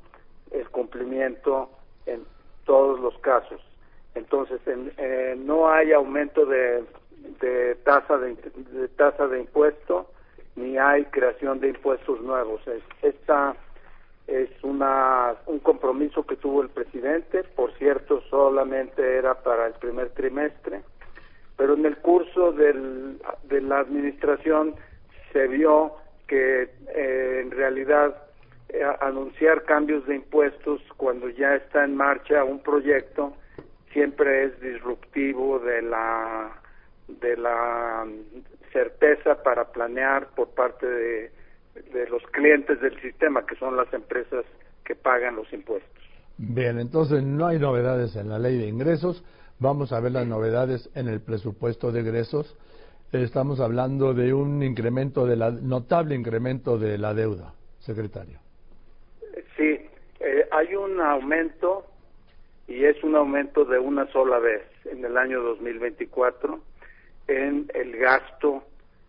el 0.50 0.68
cumplimiento 0.70 1.70
en 2.06 2.24
todos 2.64 3.00
los 3.00 3.18
casos. 3.18 3.60
Entonces, 4.14 4.60
eh, 4.66 5.34
no 5.38 5.68
hay 5.68 5.92
aumento 5.92 6.46
de, 6.46 6.84
de 7.40 7.74
tasa 7.84 8.16
de, 8.18 8.34
de, 8.34 8.88
tasa 8.88 9.26
de 9.26 9.40
impuesto 9.40 10.06
ni 10.54 10.78
hay 10.78 11.04
creación 11.06 11.60
de 11.60 11.68
impuestos 11.68 12.20
nuevos. 12.22 12.62
Esta 13.02 13.54
es 14.26 14.50
una, 14.62 15.34
un 15.46 15.60
compromiso 15.60 16.26
que 16.26 16.36
tuvo 16.36 16.62
el 16.62 16.68
presidente, 16.68 17.44
por 17.44 17.72
cierto, 17.74 18.22
solamente 18.28 19.16
era 19.16 19.34
para 19.42 19.66
el 19.68 19.74
primer 19.74 20.10
trimestre, 20.10 20.82
pero 21.56 21.74
en 21.74 21.86
el 21.86 21.96
curso 21.98 22.52
del, 22.52 23.20
de 23.44 23.60
la 23.60 23.78
administración 23.78 24.74
se 25.32 25.46
vio 25.46 25.94
que 26.26 26.70
eh, 26.88 27.40
en 27.42 27.50
realidad 27.50 28.16
eh, 28.68 28.82
anunciar 29.00 29.62
cambios 29.64 30.04
de 30.06 30.16
impuestos 30.16 30.82
cuando 30.96 31.28
ya 31.28 31.54
está 31.54 31.84
en 31.84 31.96
marcha 31.96 32.42
un 32.42 32.60
proyecto 32.60 33.32
siempre 33.92 34.44
es 34.44 34.60
disruptivo 34.60 35.60
de 35.60 35.82
la 35.82 36.50
de 37.06 37.36
la 37.36 38.04
certeza 38.72 39.42
para 39.42 39.70
planear 39.70 40.26
por 40.34 40.48
parte 40.48 40.86
de 40.86 41.30
de 41.92 42.08
los 42.08 42.22
clientes 42.32 42.80
del 42.80 43.00
sistema, 43.00 43.44
que 43.46 43.56
son 43.56 43.76
las 43.76 43.92
empresas 43.92 44.44
que 44.84 44.94
pagan 44.94 45.36
los 45.36 45.52
impuestos. 45.52 46.04
Bien, 46.38 46.78
entonces 46.78 47.22
no 47.22 47.46
hay 47.46 47.58
novedades 47.58 48.14
en 48.16 48.28
la 48.28 48.38
ley 48.38 48.58
de 48.58 48.66
ingresos. 48.66 49.24
Vamos 49.58 49.92
a 49.92 50.00
ver 50.00 50.12
las 50.12 50.26
novedades 50.26 50.90
en 50.94 51.08
el 51.08 51.20
presupuesto 51.20 51.92
de 51.92 52.00
egresos. 52.00 52.56
Estamos 53.12 53.60
hablando 53.60 54.12
de 54.12 54.34
un 54.34 54.62
incremento, 54.62 55.26
de 55.26 55.36
la 55.36 55.50
notable 55.50 56.14
incremento 56.14 56.76
de 56.78 56.98
la 56.98 57.14
deuda, 57.14 57.54
secretario. 57.78 58.38
Sí, 59.56 59.80
eh, 60.20 60.46
hay 60.50 60.74
un 60.74 61.00
aumento 61.00 61.86
y 62.68 62.84
es 62.84 63.02
un 63.02 63.14
aumento 63.14 63.64
de 63.64 63.78
una 63.78 64.10
sola 64.12 64.38
vez 64.38 64.62
en 64.84 65.04
el 65.04 65.16
año 65.16 65.40
2024 65.40 66.60
en 67.28 67.70
el 67.74 67.96
gasto 67.96 68.64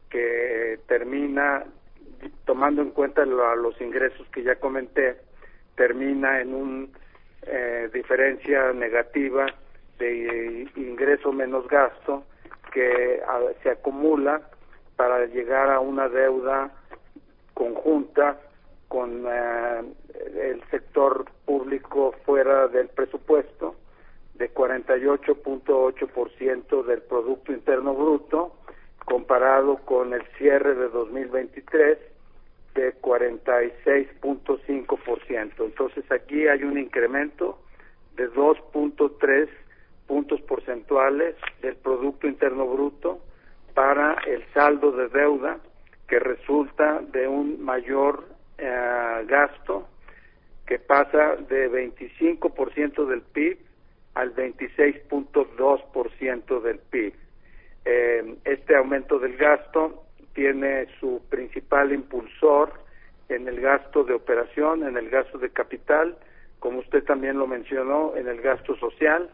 que 0.10 0.80
termina 0.88 1.66
tomando 2.46 2.82
en 2.82 2.92
cuenta 2.92 3.26
los 3.26 3.80
ingresos 3.82 4.28
que 4.30 4.44
ya 4.44 4.56
comenté, 4.56 5.18
termina 5.76 6.40
en 6.42 6.54
una 6.54 6.88
eh, 7.44 7.90
diferencia 7.94 8.72
negativa 8.74 9.46
de 10.00 10.68
ingreso 10.76 11.32
menos 11.32 11.68
gasto 11.68 12.24
que 12.72 13.22
se 13.64 13.70
acumula 13.70 14.42
para 14.96 15.26
llegar 15.26 15.70
a 15.70 15.80
una 15.80 16.10
deuda 16.10 16.72
conjunta 17.54 18.40
con 18.88 19.26
eh, 19.28 19.84
el 20.36 20.64
sector 20.70 21.26
público 21.46 22.14
fuera 22.26 22.68
del 22.68 22.90
presupuesto 22.90 23.76
de 24.36 24.54
48.8% 24.54 26.86
del 26.86 27.02
Producto 27.02 27.52
Interno 27.52 27.96
Bruto 27.96 28.58
comparado 29.08 29.78
con 29.86 30.14
el 30.14 30.22
cierre 30.38 30.76
de 30.76 30.90
2023 30.90 31.98
de 32.76 32.94
46.5%. 33.02 35.54
Entonces 35.60 36.12
aquí 36.12 36.46
hay 36.50 36.66
un 36.66 36.78
incremento 36.78 37.58
de 38.18 38.30
2.3 38.30 39.48
puntos 40.08 40.42
porcentuales 40.42 41.36
del 41.62 41.78
Producto 41.78 42.28
Interno 42.28 42.68
Bruto 42.68 43.22
para 43.74 44.16
el 44.28 44.44
saldo 44.54 44.92
de 44.92 45.08
deuda 45.08 45.60
que 46.10 46.20
resulta 46.20 47.00
de 47.00 47.30
un 47.30 47.64
mayor 47.64 48.26
eh, 48.58 49.24
gasto 49.26 49.88
que 50.66 50.80
pasa 50.80 51.38
de 51.48 51.72
25% 51.72 53.06
del 53.06 53.22
PIB 53.22 53.58
al 54.16 54.36
26.2% 54.36 56.62
del 56.62 56.80
PIB. 56.80 57.27
Eh, 57.90 58.36
este 58.44 58.76
aumento 58.76 59.18
del 59.18 59.38
gasto 59.38 60.04
tiene 60.34 60.88
su 61.00 61.22
principal 61.30 61.94
impulsor 61.94 62.74
en 63.30 63.48
el 63.48 63.62
gasto 63.62 64.04
de 64.04 64.14
operación, 64.14 64.84
en 64.84 64.98
el 64.98 65.10
gasto 65.10 65.38
de 65.38 65.52
capital, 65.52 66.18
como 66.60 66.80
usted 66.80 67.06
también 67.06 67.40
lo 67.40 67.48
mencionó, 67.48 68.14
en 68.18 68.28
el 68.28 68.42
gasto 68.42 68.76
social, 68.76 69.30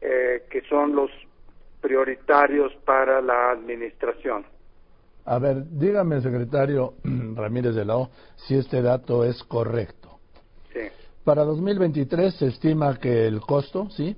eh, 0.00 0.42
que 0.50 0.62
son 0.62 0.96
los 0.96 1.12
prioritarios 1.80 2.74
para 2.84 3.20
la 3.20 3.52
administración. 3.52 4.44
A 5.24 5.38
ver, 5.38 5.62
dígame, 5.70 6.20
secretario 6.20 6.94
Ramírez 7.36 7.76
de 7.76 7.84
la 7.84 7.98
O, 7.98 8.10
si 8.34 8.56
este 8.56 8.82
dato 8.82 9.22
es 9.22 9.44
correcto. 9.44 10.18
Sí. 10.72 10.88
Para 11.22 11.44
2023 11.44 12.34
se 12.34 12.46
estima 12.48 12.98
que 12.98 13.28
el 13.28 13.40
costo, 13.40 13.88
¿sí? 13.90 14.16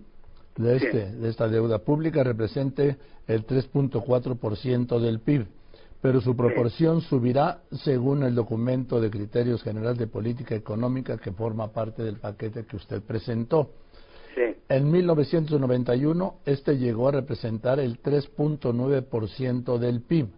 De, 0.59 0.77
este, 0.77 1.12
de 1.12 1.29
esta 1.29 1.49
deuda 1.49 1.79
pública 1.79 2.23
represente 2.23 2.97
el 3.27 3.47
3.4% 3.47 4.99
del 4.99 5.21
PIB, 5.21 5.47
pero 6.03 6.21
su 6.21 6.37
proporción 6.37 7.00
subirá 7.00 7.61
según 7.85 8.25
el 8.25 8.35
documento 8.35 9.00
de 9.00 9.11
criterios 9.11 9.62
generales 9.62 9.99
de 9.99 10.09
política 10.09 10.55
económica 10.55 11.17
que 11.17 11.33
forma 11.33 11.69
parte 11.69 12.03
del 12.03 12.17
paquete 12.17 12.67
que 12.67 12.77
usted 12.77 13.00
presentó. 13.03 13.71
En 14.69 14.91
1991, 14.91 16.35
este 16.45 16.77
llegó 16.77 17.09
a 17.09 17.12
representar 17.12 17.81
el 17.81 18.03
3.9% 18.03 19.79
del 19.79 20.03
PIB. 20.03 20.29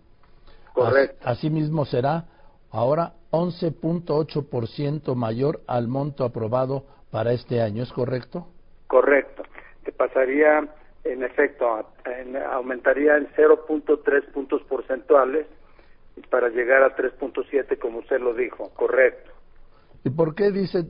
Correcto. 0.73 1.29
Asimismo 1.29 1.85
será 1.85 2.27
ahora 2.71 3.15
11.8% 3.33 5.15
mayor 5.17 5.63
al 5.67 5.89
monto 5.89 6.25
aprobado 6.25 6.85
para 7.11 7.33
este 7.33 7.61
año, 7.61 7.83
¿es 7.83 7.93
correcto? 7.93 8.47
Correcto 8.87 9.30
pasaría, 9.97 10.69
en 11.05 11.23
efecto, 11.23 11.67
aumentaría 12.51 13.17
en 13.17 13.29
0.3 13.29 14.33
puntos 14.33 14.63
porcentuales 14.63 15.47
para 16.29 16.49
llegar 16.49 16.83
a 16.83 16.95
3.7, 16.97 17.79
como 17.79 18.01
usted 18.01 18.21
lo 18.21 18.35
dijo, 18.35 18.71
correcto. 18.75 19.31
¿Y 20.05 20.11
por 20.11 20.35
qué 20.35 20.51
dice 20.51 20.85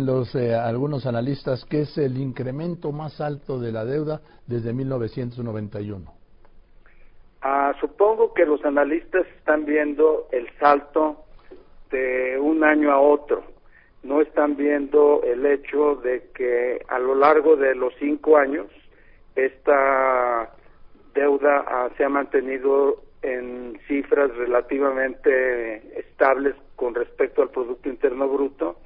los 0.00 0.34
eh, 0.34 0.54
algunos 0.54 1.06
analistas 1.06 1.64
que 1.64 1.82
es 1.82 1.98
el 1.98 2.16
incremento 2.18 2.90
más 2.90 3.20
alto 3.20 3.60
de 3.60 3.70
la 3.70 3.84
deuda 3.84 4.20
desde 4.46 4.72
1991? 4.72 6.12
Ah, 7.42 7.72
supongo 7.80 8.34
que 8.34 8.44
los 8.44 8.64
analistas 8.64 9.24
están 9.38 9.64
viendo 9.64 10.26
el 10.32 10.48
salto 10.58 11.24
de 11.90 12.38
un 12.40 12.64
año 12.64 12.90
a 12.90 12.98
otro 12.98 13.55
no 14.06 14.20
están 14.20 14.56
viendo 14.56 15.22
el 15.24 15.44
hecho 15.44 15.96
de 15.96 16.28
que 16.34 16.80
a 16.88 16.98
lo 16.98 17.14
largo 17.14 17.56
de 17.56 17.74
los 17.74 17.92
cinco 17.98 18.36
años 18.36 18.66
esta 19.34 20.52
deuda 21.14 21.64
ah, 21.66 21.88
se 21.96 22.04
ha 22.04 22.08
mantenido 22.08 23.02
en 23.22 23.78
cifras 23.88 24.34
relativamente 24.36 25.98
estables 25.98 26.54
con 26.76 26.94
respecto 26.94 27.42
al 27.42 27.50
Producto 27.50 27.88
Interno 27.88 28.28
Bruto, 28.28 28.76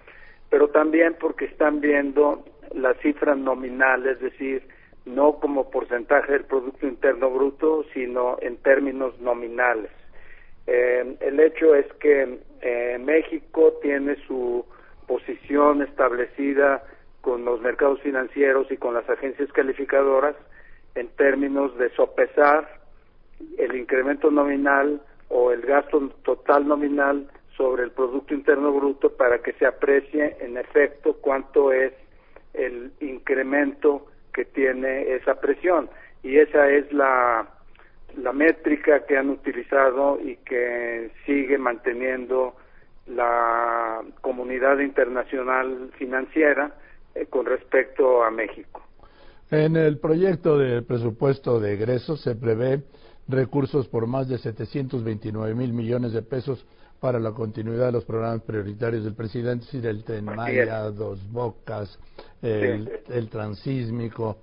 pero 0.49 0.69
también 0.69 1.17
porque 1.21 1.45
están 1.45 1.81
viendo 1.81 2.45
las 2.75 2.97
cifras 2.99 3.37
nominales, 3.37 4.17
es 4.17 4.21
decir, 4.21 4.62
no 5.05 5.35
como 5.35 5.71
porcentaje 5.71 6.33
del 6.33 6.45
Producto 6.45 6.87
Interno 6.87 7.31
Bruto, 7.31 7.85
sino 7.93 8.37
en 8.41 8.57
términos 8.59 9.19
nominales. 9.21 9.91
Eh, 10.67 11.17
el 11.21 11.41
hecho 11.41 11.75
es 11.75 11.87
que 11.95 12.39
eh, 12.61 12.99
México 13.00 13.79
tiene 13.83 14.17
su 14.27 14.65
posición 15.11 15.83
establecida 15.83 16.85
con 17.21 17.45
los 17.45 17.61
mercados 17.61 18.00
financieros 18.00 18.71
y 18.71 18.76
con 18.76 18.95
las 18.95 19.11
agencias 19.11 19.50
calificadoras 19.50 20.37
en 20.95 21.09
términos 21.17 21.76
de 21.79 21.90
sopesar 21.97 22.79
el 23.59 23.75
incremento 23.75 24.31
nominal 24.31 25.02
o 25.29 25.50
el 25.50 25.62
gasto 25.62 25.99
total 26.23 26.69
nominal 26.69 27.29
sobre 27.57 27.83
el 27.83 27.90
Producto 27.90 28.35
Interno 28.35 28.73
Bruto 28.73 29.11
para 29.17 29.40
que 29.43 29.52
se 29.55 29.67
aprecie 29.67 30.37
en 30.40 30.57
efecto 30.57 31.14
cuánto 31.21 31.73
es 31.73 31.93
el 32.55 32.93
incremento 33.00 34.07
que 34.33 34.45
tiene 34.45 35.12
esa 35.14 35.40
presión. 35.40 35.90
Y 36.23 36.38
esa 36.38 36.71
es 36.71 36.93
la, 36.93 37.49
la 38.17 38.33
métrica 38.33 39.05
que 39.07 39.19
han 39.19 39.31
utilizado 39.31 40.21
y 40.21 40.37
que 40.37 41.11
sigue 41.26 41.59
manteniendo 41.59 42.55
la 43.11 44.02
comunidad 44.21 44.79
internacional 44.79 45.90
financiera 45.99 46.75
eh, 47.14 47.26
con 47.26 47.47
respecto 47.47 48.23
a 48.23 48.31
México. 48.31 48.83
En 49.50 49.76
el 49.76 49.99
proyecto 49.99 50.57
de 50.59 50.83
presupuesto 50.83 51.59
de 51.59 51.75
egresos 51.75 52.21
se 52.21 52.37
prevé 52.37 52.83
recursos 53.26 53.88
por 53.88 54.07
más 54.07 54.29
de 54.29 54.38
729 54.38 55.55
mil 55.55 55.73
millones 55.73 56.12
de 56.12 56.23
pesos 56.23 56.64
para 57.00 57.19
la 57.19 57.33
continuidad 57.33 57.87
de 57.87 57.93
los 57.93 58.05
programas 58.05 58.43
prioritarios 58.43 59.05
del 59.05 59.14
presidente, 59.14 59.64
es 59.64 59.73
decir, 59.73 59.87
el 59.88 60.05
Tren 60.05 60.26
Maya, 60.26 60.90
Dos 60.90 61.19
Bocas, 61.33 61.99
el, 62.43 63.29
transísmico. 63.31 64.37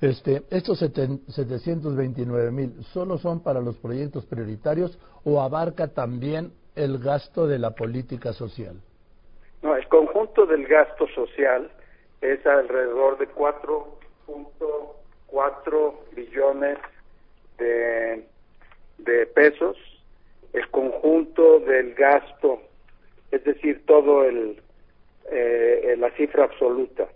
Este, 0.00 0.44
estos 0.50 0.78
729 0.78 2.50
mil, 2.50 2.84
¿solo 2.92 3.16
son 3.16 3.40
para 3.40 3.62
los 3.62 3.76
proyectos 3.78 4.26
prioritarios 4.26 4.98
o 5.24 5.40
abarca 5.40 5.88
también 5.88 6.52
el 6.76 6.98
gasto 6.98 7.46
de 7.46 7.58
la 7.58 7.72
política 7.72 8.32
social? 8.32 8.80
No, 9.62 9.74
el 9.74 9.88
conjunto 9.88 10.46
del 10.46 10.66
gasto 10.66 11.08
social 11.08 11.70
es 12.20 12.46
alrededor 12.46 13.18
de 13.18 13.28
4.4 13.30 15.94
billones 16.14 16.78
de, 17.58 18.24
de 18.98 19.26
pesos 19.26 19.76
el 20.56 20.70
conjunto 20.70 21.60
del 21.60 21.94
gasto, 21.94 22.62
es 23.30 23.44
decir, 23.44 23.82
todo 23.84 24.24
el 24.24 24.62
eh, 25.30 25.94
la 25.98 26.10
cifra 26.12 26.44
absoluta. 26.44 27.06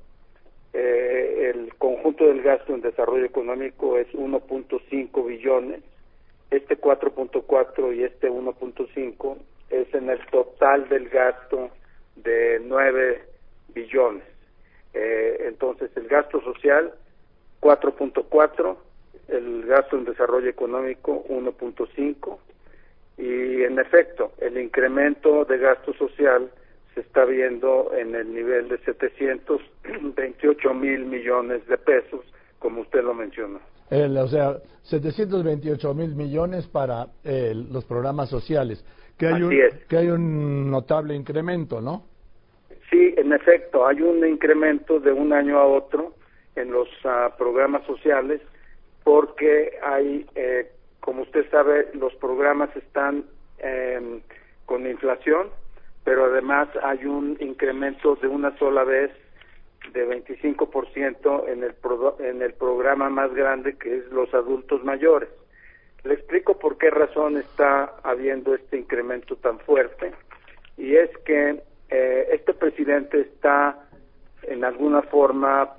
Eh, 0.73 1.53
el 1.55 1.75
conjunto 1.77 2.27
del 2.27 2.43
gasto 2.43 2.75
en 2.75 2.81
desarrollo 2.81 3.25
económico 3.25 3.97
es 3.97 4.09
1.5 4.13 5.27
billones, 5.27 5.81
este 6.51 6.81
4.4 6.81 7.97
y 7.97 8.05
este 8.05 8.31
1.5 8.31 9.37
es 9.71 9.95
en 9.95 10.11
el 10.11 10.25
total 10.27 10.89
del 10.89 11.09
gasto 11.09 11.71
de 12.17 12.61
9 12.65 13.23
billones. 13.75 14.25
Eh, 14.93 15.45
entonces, 15.47 15.91
el 15.97 16.09
gasto 16.09 16.41
social 16.43 16.93
4.4, 17.61 18.77
el 19.29 19.67
gasto 19.67 19.97
en 19.97 20.05
desarrollo 20.05 20.49
económico 20.49 21.25
1.5, 21.29 22.39
y 23.19 23.63
en 23.63 23.79
efecto, 23.79 24.33
el 24.41 24.59
incremento 24.59 25.45
de 25.45 25.59
gasto 25.59 25.93
social 25.95 26.51
se 26.95 27.01
está 27.01 27.25
viendo 27.27 27.93
en 27.95 28.15
el 28.15 28.35
nivel 28.35 28.69
de 28.69 28.79
728 28.79 30.75
mil 30.75 31.05
millones 31.05 31.67
de 31.67 31.77
pesos, 31.77 32.25
como 32.59 32.81
usted 32.81 33.05
lo 33.05 33.15
mencionó. 33.15 33.61
O 33.91 34.29
sea, 34.29 34.57
728 34.83 35.95
mil 35.95 36.15
millones 36.15 36.67
para 36.69 37.09
los 37.25 37.85
programas 37.85 38.29
sociales, 38.29 38.85
que 39.19 39.27
hay, 39.27 39.43
un, 39.43 39.51
que 39.89 39.97
hay 39.97 40.09
un 40.09 40.71
notable 40.71 41.15
incremento, 41.15 41.81
¿no? 41.81 42.05
Sí, 42.91 43.15
en 43.17 43.33
efecto, 43.33 43.87
hay 43.87 44.01
un 44.01 44.27
incremento 44.27 44.99
de 44.99 45.13
un 45.13 45.33
año 45.33 45.59
a 45.59 45.67
otro 45.67 46.15
en 46.57 46.73
los 46.73 46.89
ah, 47.05 47.35
programas 47.39 47.85
sociales 47.87 48.41
porque 49.05 49.79
hay 49.83 50.27
eh, 50.35 50.71
como 51.01 51.23
usted 51.23 51.51
sabe, 51.51 51.89
los 51.95 52.15
programas 52.17 52.75
están 52.77 53.25
em, 53.59 54.21
con 54.67 54.87
inflación, 54.87 55.49
pero 56.05 56.27
además 56.27 56.69
hay 56.83 57.05
un 57.07 57.37
incremento 57.41 58.17
de 58.17 58.29
una 58.29 58.57
sola 58.59 58.85
vez 58.85 59.11
de 59.93 60.07
25% 60.07 61.49
en 61.49 61.65
el, 61.65 61.75
en 62.21 62.43
el 62.43 62.53
programa 62.55 63.11
más 63.11 63.33
grande 63.35 63.77
que 63.77 63.99
es 63.99 64.07
los 64.13 64.33
adultos 64.35 64.85
mayores. 64.85 65.29
Le 66.05 66.15
explico 66.15 66.59
por 66.59 66.79
qué 66.79 66.91
razón 66.91 67.37
está 67.37 67.95
habiendo 68.03 68.55
este 68.55 68.79
incremento 68.79 69.37
tan 69.37 69.59
fuerte 69.61 70.13
y 70.77 70.97
es 70.97 71.11
que 71.25 71.63
eh, 71.91 72.29
este 72.33 72.55
presidente 72.55 73.21
está 73.21 73.87
en 74.43 74.65
alguna 74.65 75.03
forma 75.03 75.75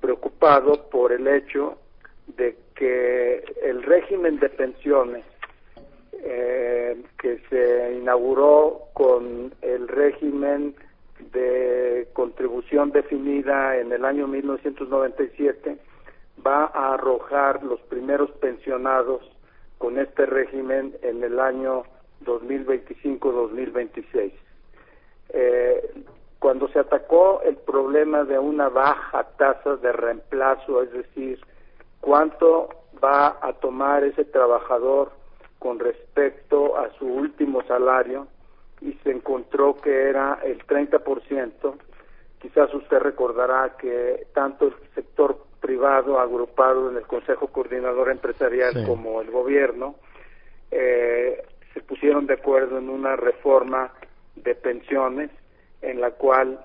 preocupado 0.00 0.88
por 0.90 1.12
el 1.12 1.26
hecho 1.26 1.78
de 2.36 2.56
que 2.74 3.42
el 3.62 3.82
régimen 3.82 4.38
de 4.38 4.48
pensiones 4.50 5.24
eh, 6.22 6.96
que 7.18 7.38
se 7.48 7.94
inauguró 7.94 8.82
con 8.92 9.52
el 9.62 9.88
régimen 9.88 10.74
de 11.32 12.05
contribución 12.36 12.90
definida 12.90 13.78
en 13.78 13.90
el 13.92 14.04
año 14.04 14.26
1997 14.26 15.78
va 16.46 16.66
a 16.66 16.92
arrojar 16.92 17.62
los 17.62 17.80
primeros 17.88 18.30
pensionados 18.32 19.22
con 19.78 19.98
este 19.98 20.26
régimen 20.26 20.94
en 21.00 21.24
el 21.24 21.40
año 21.40 21.84
2025-2026. 22.26 24.32
Eh, 25.30 26.02
cuando 26.38 26.68
se 26.68 26.78
atacó 26.78 27.40
el 27.40 27.56
problema 27.56 28.24
de 28.24 28.38
una 28.38 28.68
baja 28.68 29.24
tasa 29.38 29.76
de 29.76 29.92
reemplazo, 29.92 30.82
es 30.82 30.92
decir, 30.92 31.40
cuánto 32.02 32.68
va 33.02 33.38
a 33.40 33.54
tomar 33.54 34.04
ese 34.04 34.26
trabajador 34.26 35.10
con 35.58 35.78
respecto 35.78 36.76
a 36.76 36.90
su 36.98 37.06
último 37.06 37.62
salario 37.62 38.26
y 38.82 38.92
se 39.04 39.12
encontró 39.12 39.74
que 39.76 40.10
era 40.10 40.38
el 40.44 40.58
30%. 40.66 41.76
Quizás 42.40 42.72
usted 42.74 42.98
recordará 42.98 43.76
que 43.78 44.26
tanto 44.34 44.66
el 44.66 44.74
sector 44.94 45.38
privado 45.60 46.20
agrupado 46.20 46.90
en 46.90 46.96
el 46.96 47.06
Consejo 47.06 47.48
Coordinador 47.48 48.10
Empresarial 48.10 48.86
como 48.86 49.20
el 49.20 49.30
gobierno 49.30 49.96
eh, 50.70 51.42
se 51.72 51.80
pusieron 51.80 52.26
de 52.26 52.34
acuerdo 52.34 52.78
en 52.78 52.88
una 52.88 53.16
reforma 53.16 53.92
de 54.34 54.54
pensiones 54.54 55.30
en 55.82 56.00
la 56.00 56.12
cual 56.12 56.60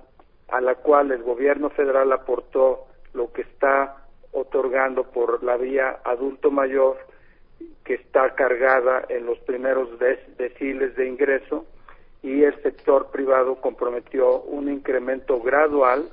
a 0.49 0.59
la 0.59 0.75
cual 0.75 1.11
el 1.11 1.23
gobierno 1.23 1.69
federal 1.69 2.11
aportó 2.11 2.87
lo 3.13 3.31
que 3.31 3.41
está 3.41 4.05
otorgando 4.33 5.03
por 5.03 5.43
la 5.43 5.57
vía 5.57 5.99
adulto 6.03 6.51
mayor 6.51 6.97
que 7.85 7.95
está 7.95 8.35
cargada 8.35 9.05
en 9.09 9.25
los 9.25 9.39
primeros 9.39 9.89
deciles 10.37 10.95
de 10.95 11.07
ingreso 11.07 11.65
y 12.23 12.43
el 12.43 12.61
sector 12.61 13.09
privado 13.11 13.55
comprometió 13.55 14.41
un 14.41 14.71
incremento 14.71 15.41
gradual 15.41 16.09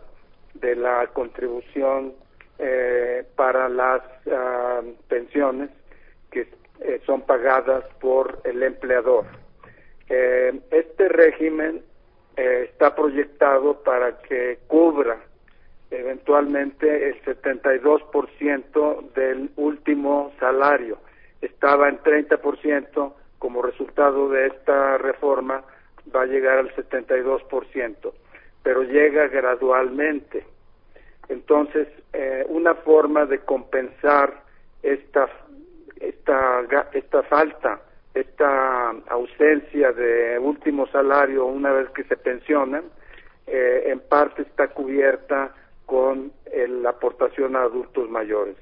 de 0.54 0.74
la 0.74 1.06
contribución 1.08 2.14
eh, 2.58 3.24
para 3.36 3.68
las 3.68 4.02
ah, 4.32 4.80
pensiones 5.08 5.70
que 6.30 6.48
eh, 6.80 7.00
son 7.04 7.22
pagadas 7.22 7.84
por 8.00 8.40
el 8.44 8.62
empleador. 8.62 9.26
Eh, 10.08 10.58
este 10.70 11.08
régimen 11.08 11.82
está 12.36 12.94
proyectado 12.94 13.82
para 13.82 14.18
que 14.18 14.60
cubra 14.68 15.18
eventualmente 15.90 17.08
el 17.08 17.20
72% 17.24 19.12
del 19.12 19.50
último 19.56 20.32
salario. 20.38 20.98
Estaba 21.40 21.88
en 21.88 21.98
30%, 21.98 23.12
como 23.40 23.62
resultado 23.62 24.28
de 24.28 24.46
esta 24.46 24.98
reforma 24.98 25.64
va 26.14 26.22
a 26.22 26.26
llegar 26.26 26.58
al 26.58 26.74
72%, 26.74 28.12
pero 28.62 28.82
llega 28.82 29.28
gradualmente. 29.28 30.44
Entonces, 31.28 31.88
eh, 32.12 32.44
una 32.48 32.74
forma 32.74 33.26
de 33.26 33.40
compensar 33.40 34.42
esta, 34.82 35.28
esta, 36.00 36.64
esta 36.92 37.22
falta, 37.24 37.80
esta 38.14 38.90
ausencia 39.08 39.92
de 39.92 40.38
último 40.38 40.86
salario 40.88 41.46
una 41.46 41.72
vez 41.72 41.90
que 41.90 42.04
se 42.04 42.16
pensionan, 42.16 42.84
eh, 43.46 43.84
en 43.86 44.00
parte 44.00 44.42
está 44.42 44.68
cubierta 44.68 45.54
con 45.86 46.32
la 46.52 46.90
aportación 46.90 47.56
a 47.56 47.62
adultos 47.62 48.10
mayores. 48.10 48.56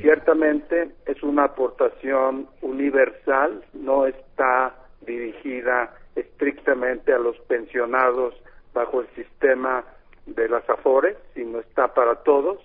Ciertamente 0.00 0.90
es 1.06 1.22
una 1.22 1.44
aportación 1.44 2.48
universal, 2.60 3.64
no 3.72 4.06
está 4.06 4.74
dirigida 5.00 5.94
estrictamente 6.16 7.12
a 7.12 7.18
los 7.18 7.38
pensionados 7.40 8.34
bajo 8.74 9.00
el 9.00 9.08
sistema 9.14 9.84
de 10.26 10.48
las 10.48 10.68
afores 10.68 11.16
y 11.36 11.44
no 11.44 11.60
está 11.60 11.94
para 11.94 12.16
todos, 12.16 12.58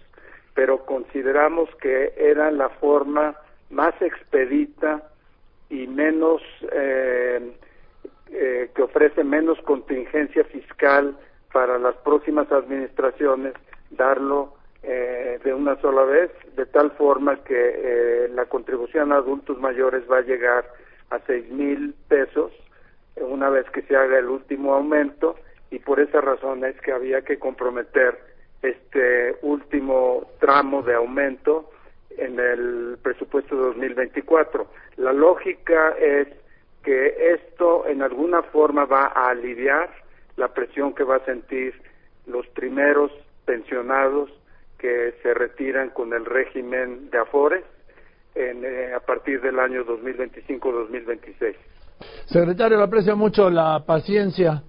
pero 0.55 0.85
consideramos 0.85 1.69
que 1.81 2.13
era 2.17 2.49
la 2.51 2.69
forma 2.69 3.35
más 3.69 3.93
expedita 4.01 5.03
y 5.69 5.87
menos 5.87 6.41
eh, 6.71 7.53
eh, 8.31 8.71
que 8.73 8.81
ofrece 8.81 9.23
menos 9.23 9.59
contingencia 9.61 10.43
fiscal 10.45 11.17
para 11.53 11.77
las 11.77 11.95
próximas 11.97 12.51
administraciones 12.51 13.53
darlo 13.91 14.53
eh, 14.83 15.39
de 15.43 15.53
una 15.53 15.79
sola 15.81 16.03
vez, 16.03 16.31
de 16.55 16.65
tal 16.65 16.91
forma 16.91 17.43
que 17.43 17.53
eh, 17.55 18.29
la 18.33 18.45
contribución 18.45 19.11
a 19.11 19.17
adultos 19.17 19.59
mayores 19.59 20.03
va 20.09 20.17
a 20.17 20.21
llegar 20.21 20.65
a 21.09 21.19
seis 21.27 21.49
mil 21.51 21.93
pesos 22.07 22.51
una 23.17 23.49
vez 23.49 23.69
que 23.71 23.81
se 23.83 23.95
haga 23.95 24.19
el 24.19 24.27
último 24.27 24.73
aumento 24.73 25.35
y 25.69 25.79
por 25.79 25.99
esa 25.99 26.21
razón 26.21 26.63
es 26.65 26.79
que 26.81 26.91
había 26.91 27.21
que 27.21 27.39
comprometer 27.39 28.19
este 28.61 29.35
último 29.41 30.29
tramo 30.39 30.81
de 30.83 30.95
aumento 30.95 31.71
en 32.17 32.39
el 32.39 32.97
presupuesto 33.01 33.55
de 33.55 33.61
2024. 33.63 34.67
La 34.97 35.13
lógica 35.13 35.95
es 35.99 36.27
que 36.83 37.33
esto 37.33 37.87
en 37.87 38.01
alguna 38.01 38.41
forma 38.43 38.85
va 38.85 39.11
a 39.15 39.29
aliviar 39.29 39.89
la 40.35 40.49
presión 40.49 40.93
que 40.93 41.03
va 41.03 41.17
a 41.17 41.25
sentir 41.25 41.73
los 42.27 42.47
primeros 42.47 43.11
pensionados 43.45 44.29
que 44.77 45.13
se 45.21 45.33
retiran 45.33 45.89
con 45.89 46.13
el 46.13 46.25
régimen 46.25 47.09
de 47.11 47.17
Afores 47.19 47.63
en, 48.35 48.65
eh, 48.65 48.93
a 48.93 48.99
partir 48.99 49.41
del 49.41 49.59
año 49.59 49.85
2025-2026. 49.85 51.55
Secretario, 52.25 52.77
le 52.77 52.83
aprecio 52.83 53.15
mucho 53.15 53.49
la 53.49 53.83
paciencia. 53.85 54.63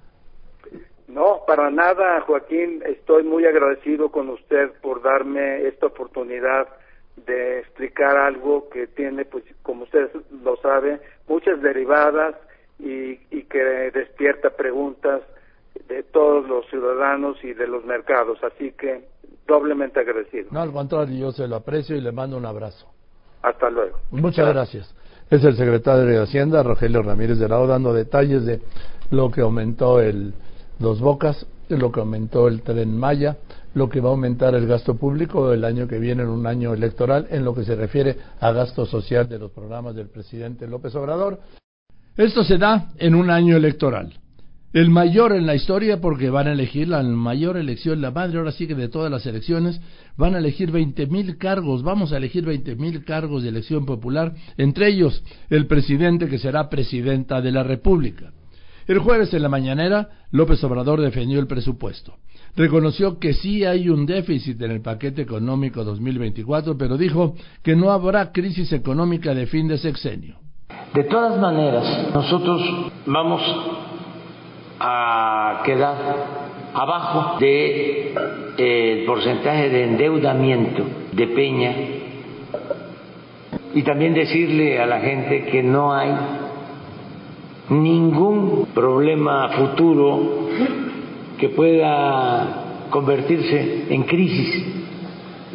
No, 1.08 1.40
para 1.46 1.70
nada, 1.70 2.22
Joaquín. 2.22 2.82
Estoy 2.86 3.22
muy 3.22 3.44
agradecido 3.44 4.10
con 4.10 4.30
usted 4.30 4.72
por 4.80 5.02
darme 5.02 5.66
esta 5.68 5.86
oportunidad 5.86 6.68
de 7.26 7.60
explicar 7.60 8.16
algo 8.16 8.68
que 8.70 8.86
tiene, 8.86 9.26
pues, 9.26 9.44
como 9.62 9.84
usted 9.84 10.10
lo 10.42 10.56
sabe, 10.56 11.00
muchas 11.28 11.60
derivadas 11.60 12.34
y, 12.78 13.20
y 13.30 13.44
que 13.44 13.90
despierta 13.92 14.50
preguntas 14.50 15.20
de 15.88 16.02
todos 16.02 16.48
los 16.48 16.66
ciudadanos 16.70 17.36
y 17.44 17.52
de 17.52 17.66
los 17.66 17.84
mercados. 17.84 18.38
Así 18.42 18.72
que 18.72 19.04
doblemente 19.46 20.00
agradecido. 20.00 20.48
No, 20.50 20.62
al 20.62 20.72
contrario, 20.72 21.14
yo 21.14 21.32
se 21.32 21.46
lo 21.46 21.56
aprecio 21.56 21.96
y 21.96 22.00
le 22.00 22.12
mando 22.12 22.36
un 22.36 22.46
abrazo. 22.46 22.86
Hasta 23.42 23.68
luego. 23.70 23.98
Muchas 24.10 24.48
gracias. 24.48 24.94
Es 25.32 25.42
el 25.44 25.56
secretario 25.56 26.04
de 26.04 26.18
Hacienda, 26.18 26.62
Rogelio 26.62 27.00
Ramírez 27.00 27.38
de 27.38 27.48
la 27.48 27.56
dando 27.64 27.94
detalles 27.94 28.44
de 28.44 28.60
lo 29.10 29.30
que 29.30 29.40
aumentó 29.40 29.98
el 29.98 30.34
Dos 30.78 31.00
Bocas, 31.00 31.46
lo 31.70 31.90
que 31.90 32.00
aumentó 32.00 32.48
el 32.48 32.60
Tren 32.60 32.94
Maya, 32.94 33.38
lo 33.72 33.88
que 33.88 34.00
va 34.00 34.10
a 34.10 34.12
aumentar 34.12 34.54
el 34.54 34.66
gasto 34.66 34.94
público 34.94 35.50
el 35.54 35.64
año 35.64 35.88
que 35.88 35.98
viene 35.98 36.22
en 36.22 36.28
un 36.28 36.46
año 36.46 36.74
electoral 36.74 37.28
en 37.30 37.46
lo 37.46 37.54
que 37.54 37.64
se 37.64 37.74
refiere 37.74 38.18
a 38.40 38.52
gasto 38.52 38.84
social 38.84 39.26
de 39.26 39.38
los 39.38 39.50
programas 39.52 39.94
del 39.94 40.08
presidente 40.08 40.66
López 40.66 40.94
Obrador. 40.96 41.40
Esto 42.14 42.44
se 42.44 42.58
da 42.58 42.90
en 42.98 43.14
un 43.14 43.30
año 43.30 43.56
electoral 43.56 44.12
el 44.72 44.90
mayor 44.90 45.32
en 45.32 45.46
la 45.46 45.54
historia 45.54 46.00
porque 46.00 46.30
van 46.30 46.48
a 46.48 46.52
elegir 46.52 46.88
la 46.88 47.02
mayor 47.02 47.56
elección, 47.56 48.00
la 48.00 48.10
madre 48.10 48.38
ahora 48.38 48.52
sí 48.52 48.66
que 48.66 48.74
de 48.74 48.88
todas 48.88 49.10
las 49.10 49.26
elecciones, 49.26 49.80
van 50.16 50.34
a 50.34 50.38
elegir 50.38 50.70
veinte 50.70 51.06
mil 51.06 51.38
cargos, 51.38 51.82
vamos 51.82 52.12
a 52.12 52.16
elegir 52.16 52.44
veinte 52.44 52.76
mil 52.76 53.04
cargos 53.04 53.42
de 53.42 53.48
elección 53.48 53.86
popular, 53.86 54.34
entre 54.56 54.88
ellos 54.88 55.22
el 55.50 55.66
presidente 55.66 56.28
que 56.28 56.38
será 56.38 56.68
presidenta 56.68 57.40
de 57.40 57.52
la 57.52 57.62
República. 57.62 58.32
El 58.86 58.98
jueves 58.98 59.32
en 59.32 59.42
la 59.42 59.48
mañanera, 59.48 60.08
López 60.32 60.62
Obrador 60.64 61.00
defendió 61.00 61.38
el 61.38 61.46
presupuesto. 61.46 62.16
Reconoció 62.56 63.18
que 63.18 63.32
sí 63.32 63.64
hay 63.64 63.88
un 63.88 64.04
déficit 64.04 64.60
en 64.60 64.72
el 64.72 64.82
paquete 64.82 65.22
económico 65.22 65.84
2024, 65.84 66.76
pero 66.76 66.98
dijo 66.98 67.34
que 67.62 67.76
no 67.76 67.90
habrá 67.90 68.32
crisis 68.32 68.72
económica 68.72 69.34
de 69.34 69.46
fin 69.46 69.68
de 69.68 69.78
sexenio. 69.78 70.36
De 70.92 71.04
todas 71.04 71.40
maneras, 71.40 72.12
nosotros 72.12 72.60
vamos 73.06 73.40
a 74.78 75.62
quedar 75.64 76.41
abajo 76.74 77.38
de 77.38 78.14
eh, 78.56 79.04
porcentaje 79.06 79.68
de 79.68 79.84
endeudamiento 79.84 80.84
de 81.12 81.26
Peña 81.28 81.74
y 83.74 83.82
también 83.82 84.14
decirle 84.14 84.78
a 84.78 84.86
la 84.86 85.00
gente 85.00 85.46
que 85.46 85.62
no 85.62 85.92
hay 85.92 86.10
ningún 87.70 88.68
problema 88.74 89.48
futuro 89.50 90.48
que 91.38 91.48
pueda 91.50 92.86
convertirse 92.90 93.86
en 93.88 94.02
crisis 94.04 94.64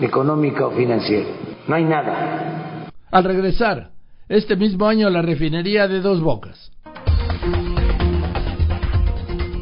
económica 0.01 0.67
o 0.67 0.71
financiera. 0.71 1.29
No 1.67 1.75
hay 1.75 1.83
nada. 1.83 2.89
Al 3.11 3.23
regresar, 3.23 3.91
este 4.27 4.55
mismo 4.55 4.87
año 4.87 5.09
la 5.09 5.21
refinería 5.21 5.87
de 5.87 6.01
Dos 6.01 6.21
Bocas 6.21 6.71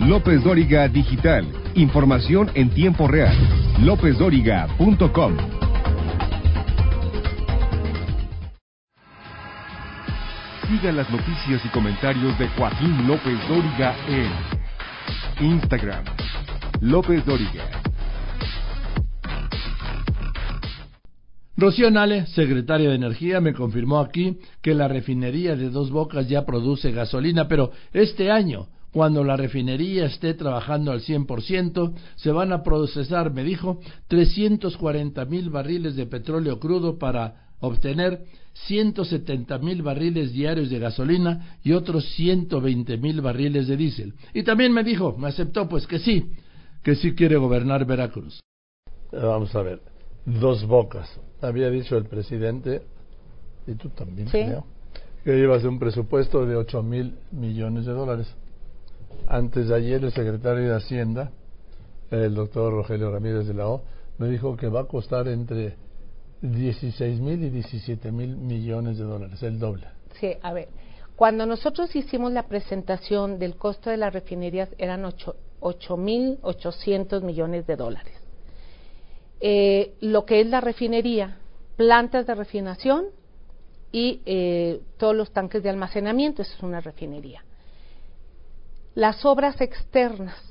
López 0.07 0.43
Dóriga 0.43 0.87
Digital. 0.87 1.47
Información 1.73 2.51
en 2.53 2.69
tiempo 2.69 3.07
real. 3.07 3.35
LópezDóriga.com. 3.81 5.37
Sigan 10.67 10.95
las 10.95 11.09
noticias 11.09 11.65
y 11.65 11.69
comentarios 11.69 12.37
de 12.37 12.47
Joaquín 12.49 13.07
López 13.07 13.33
Dóriga 13.49 13.95
en 14.07 15.43
Instagram. 15.43 16.05
López 16.81 17.25
Dóriga. 17.25 17.63
Rocío 21.57 21.89
Nale, 21.89 22.27
secretaria 22.27 22.89
de 22.89 22.95
Energía, 22.95 23.41
me 23.41 23.53
confirmó 23.53 23.99
aquí 23.99 24.37
que 24.61 24.75
la 24.75 24.87
refinería 24.87 25.55
de 25.55 25.71
Dos 25.71 25.89
Bocas 25.89 26.29
ya 26.29 26.45
produce 26.45 26.91
gasolina, 26.91 27.47
pero 27.47 27.71
este 27.91 28.29
año 28.29 28.67
cuando 28.95 29.25
la 29.25 29.35
refinería 29.35 30.05
esté 30.05 30.35
trabajando 30.35 30.93
al 30.93 31.01
100%, 31.01 31.93
se 32.15 32.31
van 32.31 32.53
a 32.53 32.63
procesar, 32.63 33.29
me 33.29 33.43
dijo, 33.43 33.81
340 34.07 35.25
mil 35.25 35.49
barriles 35.49 35.97
de 35.97 36.05
petróleo 36.05 36.61
crudo 36.61 36.97
para 36.97 37.49
obtener 37.59 38.23
170 38.53 39.57
mil 39.57 39.81
barriles 39.81 40.31
diarios 40.31 40.69
de 40.69 40.79
gasolina 40.79 41.57
y 41.61 41.73
otros 41.73 42.05
120 42.15 42.95
mil 42.95 43.19
barriles 43.19 43.67
de 43.67 43.75
diésel. 43.75 44.13
Y 44.33 44.43
también 44.43 44.71
me 44.71 44.85
dijo, 44.85 45.17
me 45.17 45.27
aceptó 45.27 45.67
pues 45.67 45.85
que 45.87 45.99
sí, 45.99 46.31
que 46.81 46.95
sí 46.95 47.15
quiere 47.15 47.35
gobernar 47.35 47.85
Veracruz. 47.85 48.39
Vamos 49.11 49.53
a 49.55 49.61
ver, 49.61 49.81
dos 50.25 50.65
bocas. 50.65 51.19
Había 51.41 51.69
dicho 51.69 51.97
el 51.97 52.05
presidente, 52.05 52.83
y 53.67 53.73
tú 53.73 53.89
también, 53.89 54.29
creo, 54.29 54.65
que 55.25 55.35
llevas 55.35 55.65
un 55.65 55.79
presupuesto 55.79 56.45
de 56.45 56.55
8 56.55 56.81
mil 56.81 57.15
millones 57.33 57.85
de 57.85 57.91
dólares. 57.91 58.33
Antes 59.27 59.67
de 59.67 59.75
ayer 59.75 60.03
el 60.03 60.11
secretario 60.11 60.69
de 60.69 60.75
Hacienda, 60.75 61.31
el 62.11 62.35
doctor 62.35 62.71
Rogelio 62.71 63.11
Ramírez 63.11 63.47
de 63.47 63.53
la 63.53 63.67
O, 63.67 63.83
me 64.17 64.29
dijo 64.29 64.55
que 64.55 64.67
va 64.67 64.81
a 64.81 64.85
costar 64.85 65.27
entre 65.27 65.75
16 66.41 67.19
mil 67.19 67.43
y 67.43 67.49
17 67.49 68.11
mil 68.11 68.35
millones 68.37 68.97
de 68.97 69.03
dólares, 69.03 69.41
el 69.43 69.59
doble. 69.59 69.87
Sí, 70.19 70.33
a 70.41 70.53
ver, 70.53 70.69
cuando 71.15 71.45
nosotros 71.45 71.95
hicimos 71.95 72.31
la 72.31 72.43
presentación 72.43 73.39
del 73.39 73.55
costo 73.55 73.89
de 73.89 73.97
las 73.97 74.13
refinerías 74.13 74.69
eran 74.77 75.05
8 75.05 75.97
mil 75.97 76.37
800 76.41 77.23
millones 77.23 77.65
de 77.67 77.75
dólares. 77.75 78.13
Eh, 79.39 79.93
lo 80.01 80.25
que 80.25 80.41
es 80.41 80.47
la 80.47 80.61
refinería, 80.61 81.37
plantas 81.77 82.25
de 82.25 82.35
refinación 82.35 83.05
y 83.91 84.21
eh, 84.25 84.81
todos 84.97 85.15
los 85.15 85.31
tanques 85.31 85.63
de 85.63 85.69
almacenamiento, 85.69 86.41
eso 86.41 86.53
es 86.55 86.63
una 86.63 86.81
refinería. 86.81 87.43
Las 88.95 89.25
obras 89.25 89.59
externas. 89.59 90.41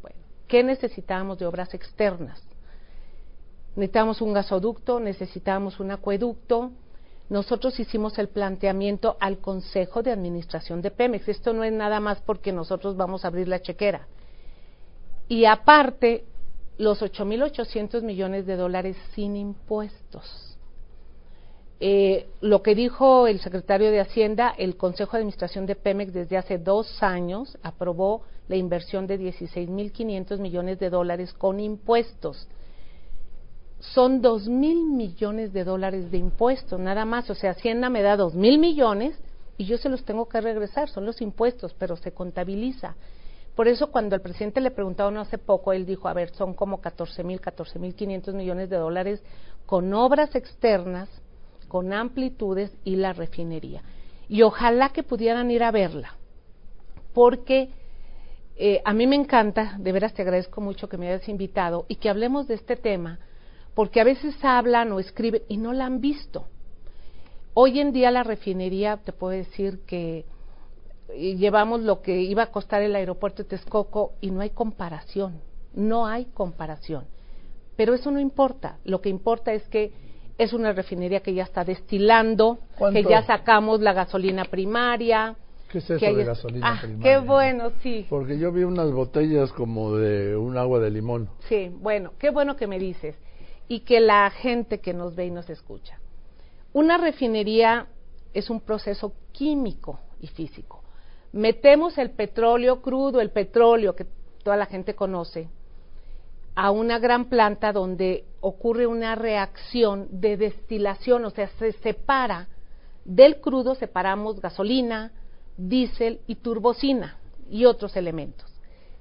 Bueno, 0.00 0.16
¿qué 0.46 0.62
necesitábamos 0.62 1.38
de 1.38 1.46
obras 1.46 1.74
externas? 1.74 2.40
Necesitábamos 3.74 4.22
un 4.22 4.32
gasoducto, 4.32 5.00
necesitábamos 5.00 5.80
un 5.80 5.90
acueducto. 5.90 6.70
Nosotros 7.28 7.78
hicimos 7.80 8.18
el 8.18 8.28
planteamiento 8.28 9.16
al 9.18 9.38
Consejo 9.38 10.04
de 10.04 10.12
Administración 10.12 10.80
de 10.80 10.92
Pemex. 10.92 11.28
Esto 11.28 11.52
no 11.52 11.64
es 11.64 11.72
nada 11.72 11.98
más 11.98 12.20
porque 12.20 12.52
nosotros 12.52 12.96
vamos 12.96 13.24
a 13.24 13.28
abrir 13.28 13.48
la 13.48 13.60
chequera. 13.60 14.06
Y 15.28 15.44
aparte, 15.44 16.24
los 16.78 17.02
8.800 17.02 18.02
millones 18.02 18.46
de 18.46 18.54
dólares 18.54 18.96
sin 19.12 19.34
impuestos. 19.34 20.55
Eh, 21.78 22.28
lo 22.40 22.62
que 22.62 22.74
dijo 22.74 23.26
el 23.26 23.40
secretario 23.40 23.90
de 23.90 24.00
Hacienda, 24.00 24.54
el 24.56 24.76
Consejo 24.76 25.12
de 25.12 25.18
Administración 25.18 25.66
de 25.66 25.76
Pemex 25.76 26.12
desde 26.12 26.38
hace 26.38 26.56
dos 26.56 27.02
años 27.02 27.58
aprobó 27.62 28.22
la 28.48 28.56
inversión 28.56 29.06
de 29.06 29.20
16.500 29.20 30.38
millones 30.38 30.78
de 30.78 30.88
dólares 30.88 31.34
con 31.34 31.60
impuestos. 31.60 32.48
Son 33.78 34.22
dos 34.22 34.48
mil 34.48 34.86
millones 34.86 35.52
de 35.52 35.64
dólares 35.64 36.10
de 36.10 36.16
impuestos, 36.16 36.80
nada 36.80 37.04
más. 37.04 37.28
O 37.28 37.34
sea, 37.34 37.50
Hacienda 37.50 37.90
me 37.90 38.02
da 38.02 38.16
dos 38.16 38.34
mil 38.34 38.58
millones 38.58 39.18
y 39.58 39.66
yo 39.66 39.76
se 39.76 39.90
los 39.90 40.04
tengo 40.04 40.28
que 40.28 40.40
regresar, 40.40 40.88
son 40.88 41.04
los 41.04 41.20
impuestos, 41.20 41.74
pero 41.78 41.96
se 41.96 42.12
contabiliza. 42.12 42.96
Por 43.54 43.68
eso 43.68 43.90
cuando 43.90 44.14
el 44.14 44.22
presidente 44.22 44.60
le 44.60 44.70
preguntaron 44.70 45.16
hace 45.18 45.38
poco, 45.38 45.72
él 45.72 45.86
dijo, 45.86 46.08
a 46.08 46.14
ver, 46.14 46.30
son 46.34 46.54
como 46.54 46.80
14 46.80 47.24
mil, 47.24 47.40
14 47.40 47.78
mil 47.78 47.94
500 47.94 48.34
millones 48.34 48.68
de 48.68 48.76
dólares 48.76 49.22
con 49.64 49.92
obras 49.94 50.34
externas, 50.34 51.08
con 51.76 51.92
amplitudes 51.92 52.74
y 52.84 52.96
la 52.96 53.12
refinería. 53.12 53.82
Y 54.30 54.40
ojalá 54.40 54.94
que 54.94 55.02
pudieran 55.02 55.50
ir 55.50 55.62
a 55.62 55.70
verla, 55.70 56.16
porque 57.12 57.68
eh, 58.56 58.80
a 58.82 58.94
mí 58.94 59.06
me 59.06 59.14
encanta, 59.14 59.76
de 59.78 59.92
veras 59.92 60.14
te 60.14 60.22
agradezco 60.22 60.62
mucho 60.62 60.88
que 60.88 60.96
me 60.96 61.06
hayas 61.06 61.28
invitado 61.28 61.84
y 61.86 61.96
que 61.96 62.08
hablemos 62.08 62.48
de 62.48 62.54
este 62.54 62.76
tema, 62.76 63.18
porque 63.74 64.00
a 64.00 64.04
veces 64.04 64.42
hablan 64.42 64.90
o 64.92 65.00
escriben 65.00 65.42
y 65.48 65.58
no 65.58 65.74
la 65.74 65.84
han 65.84 66.00
visto. 66.00 66.46
Hoy 67.52 67.78
en 67.78 67.92
día 67.92 68.10
la 68.10 68.22
refinería, 68.22 68.96
te 68.96 69.12
puedo 69.12 69.36
decir 69.36 69.80
que 69.80 70.24
llevamos 71.14 71.82
lo 71.82 72.00
que 72.00 72.22
iba 72.22 72.44
a 72.44 72.52
costar 72.52 72.80
el 72.80 72.96
aeropuerto 72.96 73.42
de 73.42 73.50
Texcoco 73.50 74.14
y 74.22 74.30
no 74.30 74.40
hay 74.40 74.48
comparación, 74.48 75.42
no 75.74 76.06
hay 76.06 76.24
comparación. 76.24 77.04
Pero 77.76 77.92
eso 77.92 78.10
no 78.10 78.18
importa, 78.18 78.78
lo 78.82 79.02
que 79.02 79.10
importa 79.10 79.52
es 79.52 79.68
que 79.68 80.05
es 80.38 80.52
una 80.52 80.72
refinería 80.72 81.20
que 81.20 81.34
ya 81.34 81.44
está 81.44 81.64
destilando, 81.64 82.58
que 82.92 83.02
ya 83.04 83.22
sacamos 83.24 83.80
la 83.80 83.92
gasolina 83.92 84.44
primaria. 84.44 85.36
¿Qué 85.70 85.78
es 85.78 85.90
eso 85.90 86.14
de 86.14 86.24
gasolina 86.24 86.74
ah, 86.74 86.78
primaria? 86.80 87.02
Qué 87.02 87.26
bueno, 87.26 87.72
sí. 87.82 88.06
Porque 88.08 88.38
yo 88.38 88.52
vi 88.52 88.62
unas 88.64 88.90
botellas 88.92 89.52
como 89.52 89.96
de 89.96 90.36
un 90.36 90.56
agua 90.56 90.78
de 90.80 90.90
limón. 90.90 91.28
Sí, 91.48 91.70
bueno, 91.80 92.12
qué 92.18 92.30
bueno 92.30 92.56
que 92.56 92.66
me 92.66 92.78
dices. 92.78 93.16
Y 93.68 93.80
que 93.80 94.00
la 94.00 94.30
gente 94.30 94.80
que 94.80 94.94
nos 94.94 95.16
ve 95.16 95.26
y 95.26 95.30
nos 95.30 95.50
escucha. 95.50 95.98
Una 96.72 96.98
refinería 96.98 97.86
es 98.32 98.50
un 98.50 98.60
proceso 98.60 99.12
químico 99.32 99.98
y 100.20 100.28
físico 100.28 100.82
metemos 101.36 101.98
el 101.98 102.10
petróleo 102.10 102.80
crudo, 102.80 103.20
el 103.20 103.30
petróleo 103.30 103.94
que 103.94 104.06
toda 104.42 104.56
la 104.56 104.66
gente 104.66 104.94
conoce, 104.94 105.48
a 106.56 106.70
una 106.70 106.98
gran 106.98 107.26
planta 107.26 107.72
donde 107.72 108.24
ocurre 108.40 108.86
una 108.86 109.14
reacción 109.14 110.08
de 110.10 110.38
destilación, 110.38 111.24
o 111.26 111.30
sea, 111.30 111.48
se 111.58 111.72
separa 111.72 112.48
del 113.04 113.40
crudo, 113.40 113.74
separamos 113.74 114.40
gasolina, 114.40 115.12
diésel 115.58 116.20
y 116.26 116.36
turbocina 116.36 117.18
y 117.50 117.66
otros 117.66 117.94
elementos. 117.96 118.50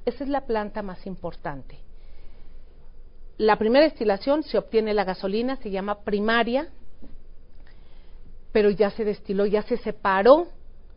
Esa 0.06 0.26
es 0.26 0.30
la 0.30 0.46
planta 0.46 0.84
más 0.84 1.08
importante. 1.08 1.80
La 3.38 3.58
primera 3.58 3.86
destilación 3.86 4.44
se 4.44 4.58
obtiene 4.58 4.94
la 4.94 5.06
gasolina, 5.06 5.56
se 5.56 5.72
llama 5.72 6.04
primaria, 6.04 6.70
pero 8.52 8.70
ya 8.70 8.92
se 8.92 9.06
destiló, 9.06 9.46
ya 9.46 9.64
se 9.64 9.78
separó 9.78 10.48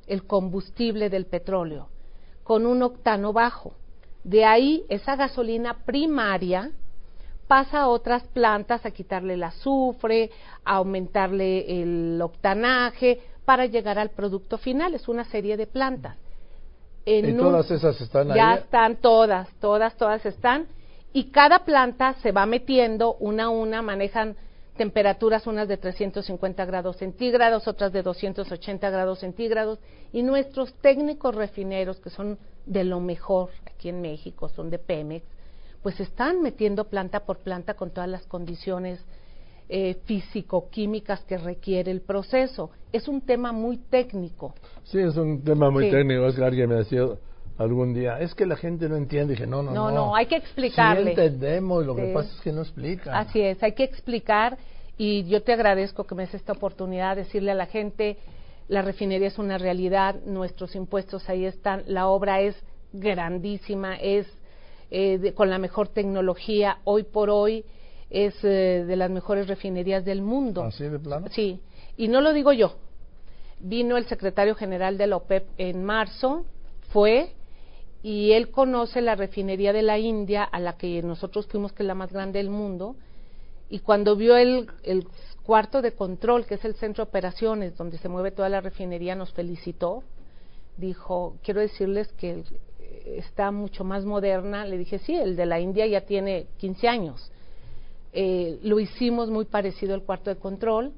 el 0.06 0.26
combustible 0.26 1.08
del 1.08 1.26
petróleo 1.26 1.88
con 2.42 2.66
un 2.66 2.82
octano 2.82 3.32
bajo. 3.32 3.74
De 4.28 4.44
ahí 4.44 4.84
esa 4.90 5.16
gasolina 5.16 5.86
primaria 5.86 6.70
pasa 7.46 7.80
a 7.80 7.88
otras 7.88 8.24
plantas 8.24 8.84
a 8.84 8.90
quitarle 8.90 9.34
el 9.34 9.42
azufre, 9.42 10.30
a 10.66 10.74
aumentarle 10.74 11.80
el 11.80 12.20
octanaje 12.20 13.20
para 13.46 13.64
llegar 13.64 13.98
al 13.98 14.10
producto 14.10 14.58
final. 14.58 14.92
Es 14.92 15.08
una 15.08 15.24
serie 15.24 15.56
de 15.56 15.66
plantas. 15.66 16.18
¿Y 17.06 17.32
todas 17.32 17.70
esas 17.70 17.98
están 18.02 18.30
ahí? 18.30 18.36
Ya 18.36 18.56
están 18.56 18.96
todas, 18.96 19.48
todas, 19.60 19.96
todas 19.96 20.26
están. 20.26 20.66
Y 21.14 21.30
cada 21.30 21.60
planta 21.60 22.12
se 22.20 22.30
va 22.30 22.44
metiendo 22.44 23.14
una 23.14 23.44
a 23.44 23.48
una, 23.48 23.80
manejan 23.80 24.36
temperaturas 24.76 25.46
unas 25.46 25.68
de 25.68 25.78
350 25.78 26.66
grados 26.66 26.98
centígrados, 26.98 27.66
otras 27.66 27.94
de 27.94 28.02
280 28.02 28.90
grados 28.90 29.20
centígrados, 29.20 29.78
y 30.12 30.22
nuestros 30.22 30.74
técnicos 30.82 31.34
refineros, 31.34 31.98
que 31.98 32.10
son 32.10 32.38
de 32.68 32.84
lo 32.84 33.00
mejor 33.00 33.50
aquí 33.66 33.88
en 33.88 34.00
México, 34.00 34.48
son 34.48 34.70
de 34.70 34.78
Pemex, 34.78 35.24
pues 35.82 35.98
están 36.00 36.42
metiendo 36.42 36.84
planta 36.84 37.20
por 37.20 37.38
planta 37.38 37.74
con 37.74 37.90
todas 37.90 38.08
las 38.08 38.26
condiciones 38.26 39.04
eh, 39.68 39.96
físico-químicas 40.04 41.20
que 41.24 41.38
requiere 41.38 41.90
el 41.90 42.00
proceso. 42.00 42.70
Es 42.92 43.08
un 43.08 43.20
tema 43.20 43.52
muy 43.52 43.78
técnico. 43.78 44.54
Sí, 44.84 44.98
es 44.98 45.16
un 45.16 45.42
tema 45.42 45.70
muy 45.70 45.90
técnico. 45.90 46.26
Es 46.26 46.36
que 46.36 46.44
alguien 46.44 46.68
me 46.68 46.76
decía 46.76 47.06
algún 47.58 47.92
día, 47.92 48.18
es 48.20 48.34
que 48.34 48.46
la 48.46 48.56
gente 48.56 48.88
no 48.88 48.96
entiende. 48.96 49.34
Dije, 49.34 49.46
no, 49.46 49.62
no, 49.62 49.72
no. 49.72 49.90
No, 49.90 49.94
no, 49.94 50.16
hay 50.16 50.26
que 50.26 50.36
explicarle. 50.36 51.04
Sí 51.04 51.10
entendemos, 51.10 51.84
lo 51.84 51.94
que 51.94 52.12
pasa 52.12 52.30
es 52.34 52.40
que 52.40 52.52
no 52.52 52.62
explica. 52.62 53.18
Así 53.18 53.40
es, 53.40 53.62
hay 53.62 53.72
que 53.72 53.84
explicar 53.84 54.58
y 54.96 55.24
yo 55.24 55.42
te 55.42 55.52
agradezco 55.52 56.04
que 56.04 56.14
me 56.14 56.24
des 56.24 56.34
esta 56.34 56.52
oportunidad 56.52 57.16
de 57.16 57.22
decirle 57.22 57.52
a 57.52 57.54
la 57.54 57.66
gente, 57.66 58.18
la 58.68 58.82
refinería 58.82 59.28
es 59.28 59.38
una 59.38 59.58
realidad, 59.58 60.16
nuestros 60.26 60.74
impuestos 60.74 61.28
ahí 61.28 61.46
están, 61.46 61.84
la 61.86 62.08
obra 62.08 62.40
es 62.40 62.54
grandísima, 62.92 63.96
es 63.96 64.26
eh, 64.90 65.32
con 65.34 65.50
la 65.50 65.58
mejor 65.58 65.88
tecnología, 65.88 66.78
hoy 66.84 67.02
por 67.02 67.30
hoy 67.30 67.64
es 68.10 68.34
eh, 68.42 68.84
de 68.86 68.96
las 68.96 69.10
mejores 69.10 69.48
refinerías 69.48 70.04
del 70.04 70.22
mundo. 70.22 70.62
¿Así 70.62 70.84
de 70.84 70.98
plano? 70.98 71.26
Sí, 71.30 71.60
y 71.96 72.08
no 72.08 72.20
lo 72.20 72.32
digo 72.32 72.52
yo. 72.52 72.76
Vino 73.60 73.96
el 73.96 74.06
secretario 74.06 74.54
general 74.54 74.98
de 74.98 75.06
la 75.06 75.16
OPEP 75.16 75.48
en 75.58 75.84
marzo, 75.84 76.44
fue, 76.90 77.34
y 78.02 78.32
él 78.32 78.50
conoce 78.50 79.00
la 79.00 79.14
refinería 79.14 79.72
de 79.72 79.82
la 79.82 79.98
India, 79.98 80.44
a 80.44 80.60
la 80.60 80.76
que 80.76 81.02
nosotros 81.02 81.46
fuimos, 81.46 81.72
que 81.72 81.82
es 81.82 81.86
la 81.86 81.94
más 81.94 82.12
grande 82.12 82.38
del 82.38 82.50
mundo, 82.50 82.96
y 83.68 83.80
cuando 83.80 84.16
vio 84.16 84.36
el, 84.36 84.70
el 84.84 85.06
cuarto 85.48 85.80
de 85.80 85.92
control, 85.92 86.44
que 86.44 86.56
es 86.56 86.64
el 86.66 86.74
centro 86.74 87.02
de 87.02 87.08
operaciones, 87.08 87.74
donde 87.74 87.96
se 87.96 88.10
mueve 88.10 88.32
toda 88.32 88.50
la 88.50 88.60
refinería, 88.60 89.14
nos 89.14 89.32
felicitó. 89.32 90.02
Dijo, 90.76 91.38
quiero 91.42 91.62
decirles 91.62 92.12
que 92.18 92.44
está 93.16 93.50
mucho 93.50 93.82
más 93.82 94.04
moderna. 94.04 94.66
Le 94.66 94.76
dije, 94.76 94.98
sí, 94.98 95.14
el 95.14 95.36
de 95.36 95.46
la 95.46 95.58
India 95.58 95.86
ya 95.86 96.02
tiene 96.02 96.48
15 96.58 96.88
años. 96.88 97.32
Eh, 98.12 98.58
lo 98.62 98.78
hicimos 98.78 99.30
muy 99.30 99.46
parecido 99.46 99.94
al 99.94 100.02
cuarto 100.02 100.28
de 100.28 100.36
control. 100.36 100.92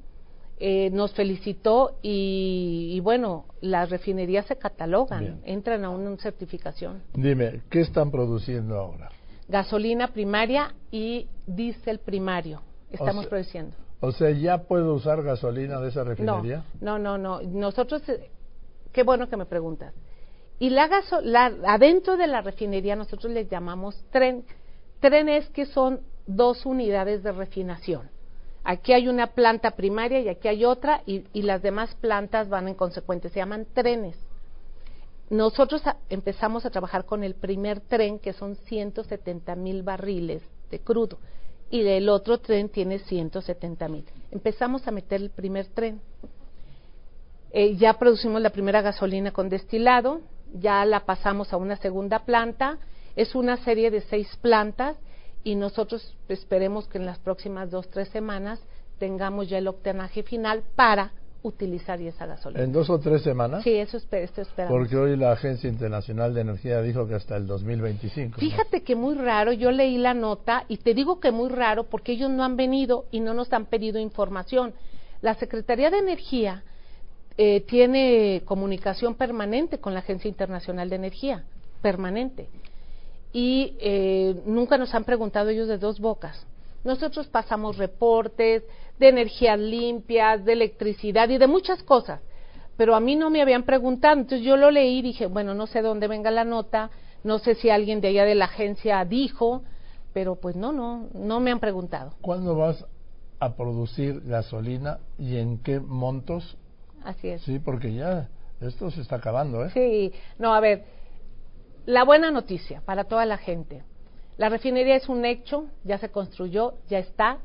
Eh, 0.59 0.89
nos 0.91 1.13
felicitó 1.13 1.95
y, 2.01 2.99
bueno, 3.05 3.45
las 3.61 3.89
refinerías 3.89 4.47
se 4.47 4.57
catalogan, 4.57 5.39
entran 5.45 5.85
a 5.85 5.89
una 5.91 6.17
certificación. 6.17 7.01
Dime, 7.13 7.61
¿qué 7.69 7.79
están 7.79 8.11
produciendo 8.11 8.77
ahora? 8.77 9.11
Gasolina 9.47 10.09
primaria 10.09 10.75
y 10.91 11.29
diésel 11.47 11.99
primario. 11.99 12.61
Estamos 12.91 13.27
produciendo. 13.27 13.77
O 14.01 14.11
sea, 14.11 14.31
¿ya 14.31 14.63
puedo 14.63 14.93
usar 14.93 15.23
gasolina 15.23 15.79
de 15.79 15.89
esa 15.89 16.03
refinería? 16.03 16.65
No, 16.81 16.99
no, 16.99 17.17
no. 17.17 17.41
Nosotros, 17.41 18.07
eh, 18.09 18.29
qué 18.91 19.03
bueno 19.03 19.29
que 19.29 19.37
me 19.37 19.45
preguntas. 19.45 19.93
Y 20.59 20.69
la, 20.71 20.89
la 21.23 21.45
adentro 21.67 22.17
de 22.17 22.27
la 22.27 22.41
refinería 22.41 22.95
nosotros 22.95 23.31
les 23.31 23.49
llamamos 23.49 24.03
tren. 24.11 24.43
Trenes 24.99 25.49
que 25.49 25.65
son 25.65 26.01
dos 26.27 26.65
unidades 26.65 27.23
de 27.23 27.31
refinación 27.31 28.09
aquí 28.63 28.93
hay 28.93 29.07
una 29.07 29.27
planta 29.27 29.71
primaria 29.71 30.19
y 30.19 30.29
aquí 30.29 30.47
hay 30.47 30.65
otra 30.65 31.01
y, 31.05 31.23
las 31.41 31.61
demás 31.61 31.95
plantas 31.95 32.49
van 32.49 32.67
en 32.67 32.75
consecuencia, 32.75 33.29
se 33.29 33.39
llaman 33.39 33.67
trenes. 33.73 34.15
Nosotros 35.29 35.81
empezamos 36.09 36.65
a 36.65 36.69
trabajar 36.69 37.05
con 37.05 37.23
el 37.23 37.35
primer 37.35 37.79
tren, 37.79 38.19
que 38.19 38.33
son 38.33 38.55
170 38.55 39.55
mil 39.55 39.81
barriles 39.81 40.43
de 40.69 40.79
crudo, 40.79 41.19
y 41.71 41.87
el 41.87 42.09
otro 42.09 42.37
tren 42.39 42.69
tiene 42.69 42.99
170 42.99 43.87
mil. 43.87 44.05
Empezamos 44.29 44.87
a 44.87 44.91
meter 44.91 45.21
el 45.21 45.29
primer 45.29 45.67
tren. 45.67 46.01
Eh, 47.51 47.75
ya 47.77 47.93
producimos 47.93 48.41
la 48.41 48.49
primera 48.49 48.81
gasolina 48.81 49.31
con 49.31 49.49
destilado, 49.49 50.21
ya 50.53 50.83
la 50.85 51.05
pasamos 51.05 51.53
a 51.53 51.57
una 51.57 51.77
segunda 51.77 52.19
planta, 52.19 52.77
es 53.15 53.35
una 53.35 53.57
serie 53.57 53.89
de 53.89 54.01
seis 54.01 54.27
plantas 54.41 54.97
y 55.43 55.55
nosotros 55.55 56.15
esperemos 56.27 56.87
que 56.87 56.97
en 56.97 57.05
las 57.05 57.19
próximas 57.19 57.71
dos, 57.71 57.89
tres 57.89 58.09
semanas 58.09 58.59
tengamos 58.99 59.49
ya 59.49 59.57
el 59.57 59.67
octanaje 59.67 60.23
final 60.23 60.63
para 60.75 61.13
utilizar 61.43 61.99
esa 62.01 62.25
gasolina. 62.25 62.63
¿En 62.63 62.71
dos 62.71 62.89
o 62.89 62.99
tres 62.99 63.23
semanas? 63.23 63.63
Sí, 63.63 63.71
eso 63.71 63.97
estoy 63.97 64.21
esperando. 64.21 64.67
Porque 64.69 64.95
hoy 64.95 65.17
la 65.17 65.31
Agencia 65.31 65.69
Internacional 65.69 66.33
de 66.33 66.41
Energía 66.41 66.81
dijo 66.81 67.07
que 67.07 67.15
hasta 67.15 67.35
el 67.37 67.47
2025. 67.47 68.39
Fíjate 68.39 68.83
que 68.83 68.95
muy 68.95 69.15
raro, 69.15 69.51
yo 69.51 69.71
leí 69.71 69.97
la 69.97 70.13
nota 70.13 70.65
y 70.67 70.77
te 70.77 70.93
digo 70.93 71.19
que 71.19 71.31
muy 71.31 71.49
raro 71.49 71.85
porque 71.85 72.13
ellos 72.13 72.29
no 72.29 72.43
han 72.43 72.55
venido 72.55 73.05
y 73.11 73.19
no 73.19 73.33
nos 73.33 73.51
han 73.53 73.65
pedido 73.65 73.99
información. 73.99 74.73
La 75.21 75.35
Secretaría 75.35 75.89
de 75.89 75.97
Energía 75.97 76.63
eh, 77.37 77.61
tiene 77.61 78.43
comunicación 78.45 79.15
permanente 79.15 79.79
con 79.79 79.93
la 79.93 79.99
Agencia 79.99 80.29
Internacional 80.29 80.89
de 80.89 80.95
Energía, 80.95 81.45
permanente 81.81 82.49
y 83.33 83.77
eh, 83.79 84.41
nunca 84.45 84.77
nos 84.77 84.93
han 84.93 85.03
preguntado 85.03 85.49
ellos 85.49 85.67
de 85.67 85.77
dos 85.77 85.99
bocas. 85.99 86.45
Nosotros 86.83 87.27
pasamos 87.27 87.77
reportes 87.77 88.63
de 88.99 89.09
energías 89.09 89.59
limpias, 89.59 90.43
de 90.43 90.53
electricidad 90.53 91.29
y 91.29 91.37
de 91.37 91.47
muchas 91.47 91.83
cosas, 91.83 92.21
pero 92.77 92.95
a 92.95 92.99
mí 92.99 93.15
no 93.15 93.29
me 93.29 93.41
habían 93.41 93.63
preguntado. 93.63 94.19
Entonces 94.19 94.45
yo 94.45 94.57
lo 94.57 94.71
leí 94.71 94.99
y 94.99 95.01
dije, 95.01 95.27
bueno, 95.27 95.53
no 95.53 95.67
sé 95.67 95.81
dónde 95.81 96.07
venga 96.07 96.31
la 96.31 96.43
nota, 96.43 96.89
no 97.23 97.39
sé 97.39 97.55
si 97.55 97.69
alguien 97.69 98.01
de 98.01 98.09
allá 98.09 98.25
de 98.25 98.35
la 98.35 98.45
agencia 98.45 99.03
dijo, 99.05 99.63
pero 100.13 100.35
pues 100.35 100.55
no, 100.55 100.71
no, 100.71 101.07
no 101.13 101.39
me 101.39 101.51
han 101.51 101.59
preguntado. 101.59 102.13
¿Cuándo 102.21 102.55
vas 102.55 102.85
a 103.39 103.55
producir 103.55 104.21
gasolina 104.21 104.99
y 105.17 105.37
en 105.37 105.59
qué 105.59 105.79
montos? 105.79 106.57
Así 107.03 107.29
es. 107.29 107.41
Sí, 107.43 107.59
porque 107.59 107.93
ya 107.93 108.29
esto 108.59 108.91
se 108.91 109.01
está 109.01 109.15
acabando, 109.15 109.65
¿eh? 109.65 109.69
Sí, 109.73 110.13
no, 110.37 110.53
a 110.53 110.59
ver 110.59 110.85
la 111.85 112.03
buena 112.03 112.31
noticia 112.31 112.81
para 112.81 113.05
toda 113.05 113.25
la 113.25 113.37
gente. 113.37 113.83
La 114.41 114.49
refinería 114.49 114.95
es 114.95 115.07
un 115.07 115.23
hecho, 115.23 115.67
ya 115.83 115.99
se 115.99 116.09
construyó, 116.09 116.73
ya 116.89 116.97
está. 116.97 117.37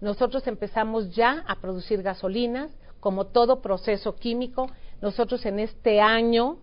Nosotros 0.00 0.46
empezamos 0.46 1.14
ya 1.14 1.44
a 1.46 1.56
producir 1.56 2.02
gasolinas, 2.02 2.70
como 2.98 3.26
todo 3.26 3.60
proceso 3.60 4.16
químico. 4.16 4.70
Nosotros 5.02 5.44
en 5.44 5.58
este 5.58 6.00
año 6.00 6.56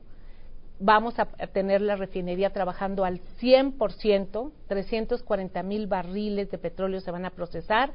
vamos 0.79 1.19
a 1.19 1.25
tener 1.25 1.81
la 1.81 1.95
refinería 1.95 2.49
trabajando 2.49 3.05
al 3.05 3.21
100%, 3.39 4.51
340 4.67 5.61
mil 5.61 5.85
barriles 5.85 6.49
de 6.49 6.57
petróleo 6.57 6.99
se 6.99 7.11
van 7.11 7.25
a 7.25 7.29
procesar 7.29 7.91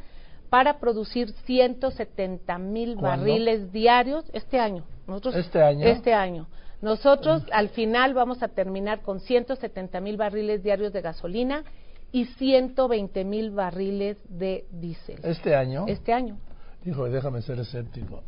para 0.51 0.79
producir 0.79 1.33
170 1.47 2.59
mil 2.59 2.95
barriles 2.95 3.73
diarios 3.73 4.25
este 4.33 4.61
año. 4.61 4.85
Nosotros, 5.09 5.35
este 5.35 5.61
año. 5.61 5.85
Este 5.85 6.15
año. 6.15 6.47
Nosotros 6.83 7.45
al 7.53 7.69
final 7.69 8.13
vamos 8.13 8.43
a 8.43 8.49
terminar 8.49 9.03
con 9.03 9.21
170 9.21 10.01
mil 10.01 10.17
barriles 10.17 10.65
diarios 10.65 10.93
de 10.93 11.01
gasolina 11.01 11.63
y 12.11 12.27
120 12.27 13.25
mil 13.25 13.53
barriles 13.53 14.19
de 14.29 14.67
diésel. 14.73 15.21
¿Este 15.23 15.55
año? 15.55 15.85
Este 15.87 16.13
año. 16.13 16.37
Dijo, 16.85 17.09
déjame 17.09 17.41
ser 17.41 17.61
escéptico. 17.61 18.25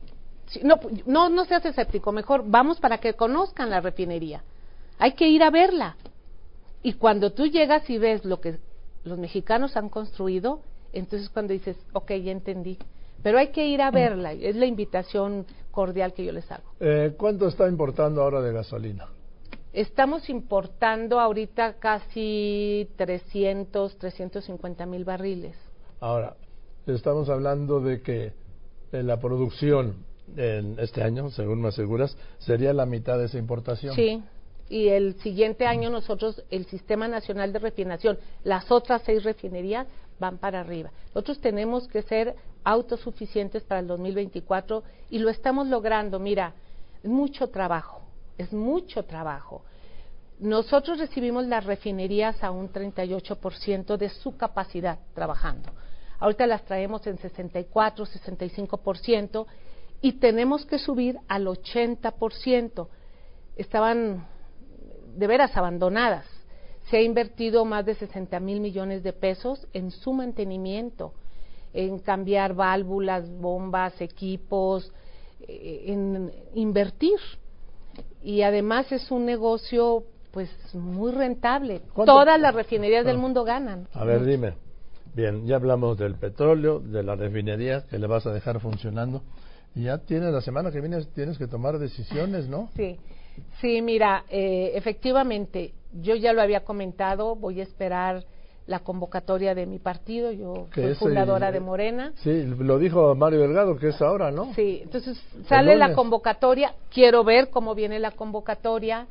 no, 0.62 0.76
no, 1.04 1.28
no 1.28 1.44
seas 1.46 1.66
escéptico, 1.66 2.12
mejor 2.12 2.44
vamos 2.46 2.78
para 2.78 2.98
que 2.98 3.14
conozcan 3.14 3.70
la 3.70 3.80
refinería. 3.80 4.44
Hay 4.98 5.14
que 5.14 5.28
ir 5.28 5.42
a 5.42 5.50
verla. 5.50 5.96
Y 6.80 6.92
cuando 6.92 7.32
tú 7.32 7.46
llegas 7.46 7.90
y 7.90 7.98
ves 7.98 8.24
lo 8.24 8.40
que 8.40 8.58
los 9.02 9.18
mexicanos 9.18 9.76
han 9.76 9.88
construido, 9.88 10.60
entonces 10.92 11.28
cuando 11.28 11.52
dices, 11.52 11.76
ok, 11.92 12.12
ya 12.12 12.30
entendí. 12.30 12.78
Pero 13.20 13.38
hay 13.38 13.48
que 13.48 13.66
ir 13.66 13.82
a 13.82 13.90
verla, 13.90 14.32
es 14.32 14.54
la 14.54 14.66
invitación 14.66 15.46
cordial 15.74 16.14
que 16.14 16.24
yo 16.24 16.32
les 16.32 16.50
hago. 16.50 16.64
Eh, 16.80 17.14
¿Cuánto 17.18 17.48
está 17.48 17.68
importando 17.68 18.22
ahora 18.22 18.40
de 18.40 18.52
gasolina? 18.52 19.08
Estamos 19.72 20.30
importando 20.30 21.18
ahorita 21.18 21.74
casi 21.80 22.88
300, 22.96 23.98
350 23.98 24.86
mil 24.86 25.04
barriles. 25.04 25.56
Ahora, 25.98 26.36
estamos 26.86 27.28
hablando 27.28 27.80
de 27.80 28.00
que 28.00 28.32
la 28.92 29.18
producción 29.18 30.04
en 30.36 30.78
este 30.78 31.02
año, 31.02 31.28
según 31.30 31.60
me 31.60 31.68
aseguras, 31.68 32.16
sería 32.38 32.72
la 32.72 32.86
mitad 32.86 33.18
de 33.18 33.24
esa 33.24 33.38
importación. 33.38 33.96
Sí, 33.96 34.22
y 34.68 34.88
el 34.88 35.14
siguiente 35.20 35.66
año 35.66 35.90
nosotros, 35.90 36.42
el 36.50 36.66
Sistema 36.66 37.08
Nacional 37.08 37.52
de 37.52 37.58
Refinación, 37.58 38.18
las 38.44 38.70
otras 38.70 39.02
seis 39.04 39.24
refinerías 39.24 39.86
van 40.20 40.38
para 40.38 40.60
arriba. 40.60 40.92
Nosotros 41.08 41.40
tenemos 41.40 41.88
que 41.88 42.02
ser 42.02 42.36
autosuficientes 42.64 43.62
para 43.62 43.80
el 43.80 43.86
2024 43.86 44.82
y 45.10 45.18
lo 45.18 45.30
estamos 45.30 45.68
logrando. 45.68 46.18
Mira, 46.18 46.54
es 47.02 47.10
mucho 47.10 47.48
trabajo, 47.48 48.02
es 48.38 48.52
mucho 48.52 49.04
trabajo. 49.04 49.62
Nosotros 50.40 50.98
recibimos 50.98 51.46
las 51.46 51.64
refinerías 51.64 52.42
a 52.42 52.50
un 52.50 52.72
38% 52.72 53.96
de 53.96 54.08
su 54.08 54.36
capacidad 54.36 54.98
trabajando. 55.14 55.70
Ahorita 56.18 56.46
las 56.46 56.64
traemos 56.64 57.06
en 57.06 57.18
64, 57.18 58.06
65% 58.06 59.46
y 60.00 60.14
tenemos 60.14 60.66
que 60.66 60.78
subir 60.78 61.18
al 61.28 61.46
80%. 61.46 62.88
Estaban 63.56 64.26
de 65.16 65.26
veras 65.26 65.56
abandonadas. 65.56 66.26
Se 66.90 66.96
ha 66.96 67.02
invertido 67.02 67.64
más 67.64 67.86
de 67.86 67.94
60 67.94 68.38
mil 68.40 68.60
millones 68.60 69.02
de 69.02 69.12
pesos 69.12 69.66
en 69.72 69.90
su 69.90 70.12
mantenimiento 70.12 71.14
en 71.74 71.98
cambiar 71.98 72.54
válvulas, 72.54 73.28
bombas, 73.28 74.00
equipos, 74.00 74.90
eh, 75.40 75.84
en 75.88 76.32
invertir. 76.54 77.18
Y 78.22 78.42
además 78.42 78.90
es 78.92 79.10
un 79.10 79.26
negocio 79.26 80.04
pues 80.30 80.48
muy 80.72 81.12
rentable. 81.12 81.82
Todas 81.94 82.40
las 82.40 82.54
refinerías 82.54 83.04
del 83.04 83.16
ah. 83.16 83.20
mundo 83.20 83.44
ganan. 83.44 83.88
A 83.92 84.04
ver, 84.04 84.24
dime. 84.24 84.54
Bien, 85.14 85.46
ya 85.46 85.56
hablamos 85.56 85.98
del 85.98 86.14
petróleo, 86.14 86.80
de 86.80 87.02
la 87.02 87.14
refinería 87.14 87.84
que 87.86 87.98
le 87.98 88.06
vas 88.06 88.26
a 88.26 88.32
dejar 88.32 88.58
funcionando. 88.60 89.22
Y 89.74 89.84
ya 89.84 89.98
tienes 89.98 90.32
la 90.32 90.40
semana 90.40 90.70
que 90.70 90.80
viene 90.80 91.04
tienes 91.14 91.38
que 91.38 91.46
tomar 91.46 91.78
decisiones, 91.78 92.48
¿no? 92.48 92.70
Sí. 92.76 92.98
Sí, 93.60 93.82
mira, 93.82 94.24
eh, 94.28 94.72
efectivamente, 94.74 95.74
yo 95.92 96.14
ya 96.14 96.32
lo 96.32 96.40
había 96.40 96.64
comentado, 96.64 97.34
voy 97.34 97.60
a 97.60 97.64
esperar 97.64 98.24
la 98.66 98.80
convocatoria 98.80 99.54
de 99.54 99.66
mi 99.66 99.78
partido, 99.78 100.32
yo 100.32 100.68
soy 100.74 100.94
fundadora 100.94 101.52
de 101.52 101.60
Morena. 101.60 102.12
Sí, 102.16 102.44
lo 102.44 102.78
dijo 102.78 103.14
Mario 103.14 103.40
Delgado, 103.40 103.76
que 103.76 103.88
es 103.88 104.00
ahora, 104.00 104.30
¿no? 104.30 104.54
Sí, 104.54 104.80
entonces 104.82 105.22
sale 105.46 105.76
la 105.76 105.94
convocatoria, 105.94 106.74
quiero 106.90 107.24
ver 107.24 107.50
cómo 107.50 107.74
viene 107.74 107.98
la 107.98 108.12
convocatoria. 108.12 109.06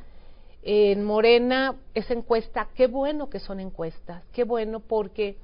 En 0.66 1.04
Morena, 1.04 1.76
esa 1.92 2.14
encuesta, 2.14 2.68
qué 2.74 2.86
bueno 2.86 3.28
que 3.28 3.38
son 3.38 3.60
encuestas, 3.60 4.24
qué 4.32 4.44
bueno 4.44 4.80
porque 4.80 5.36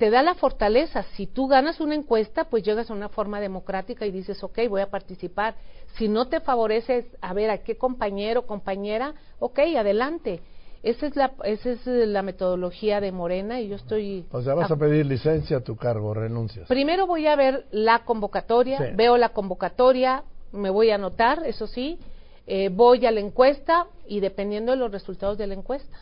te 0.00 0.08
da 0.08 0.22
la 0.22 0.34
fortaleza. 0.34 1.02
Si 1.14 1.26
tú 1.26 1.48
ganas 1.48 1.80
una 1.80 1.94
encuesta, 1.94 2.44
pues 2.44 2.62
llegas 2.62 2.88
a 2.88 2.94
una 2.94 3.10
forma 3.10 3.40
democrática 3.40 4.06
y 4.06 4.10
dices, 4.10 4.42
ok, 4.42 4.60
voy 4.68 4.80
a 4.80 4.88
participar. 4.88 5.56
Si 5.96 6.08
no 6.08 6.28
te 6.28 6.40
favoreces 6.40 7.04
a 7.20 7.34
ver 7.34 7.50
a 7.50 7.58
qué 7.58 7.76
compañero, 7.76 8.46
compañera, 8.46 9.12
ok, 9.40 9.58
adelante. 9.76 10.40
Esa 10.82 11.06
es 11.06 11.16
la, 11.16 11.32
esa 11.44 11.70
es 11.70 11.86
la 11.86 12.22
metodología 12.22 13.00
de 13.00 13.12
Morena 13.12 13.60
y 13.60 13.68
yo 13.68 13.76
estoy... 13.76 14.24
O 14.30 14.40
sea, 14.40 14.54
vas 14.54 14.70
a, 14.70 14.76
pedir 14.76 15.04
licencia 15.04 15.58
a 15.58 15.60
tu 15.60 15.76
cargo, 15.76 16.14
renuncias. 16.14 16.66
Primero 16.68 17.06
voy 17.06 17.26
a 17.26 17.36
ver 17.36 17.66
la 17.70 18.04
convocatoria, 18.04 18.92
veo 18.94 19.18
la 19.18 19.30
convocatoria, 19.30 20.24
me 20.52 20.70
voy 20.70 20.90
a 20.90 20.94
anotar, 20.94 21.42
eso 21.44 21.66
sí, 21.66 21.98
eh, 22.46 22.70
voy 22.70 23.04
a 23.04 23.10
la 23.10 23.20
encuesta 23.20 23.86
y 24.06 24.20
dependiendo 24.20 24.72
de 24.72 24.78
los 24.78 24.90
resultados 24.90 25.36
de 25.36 25.46
la 25.46 25.54
encuesta. 25.54 25.98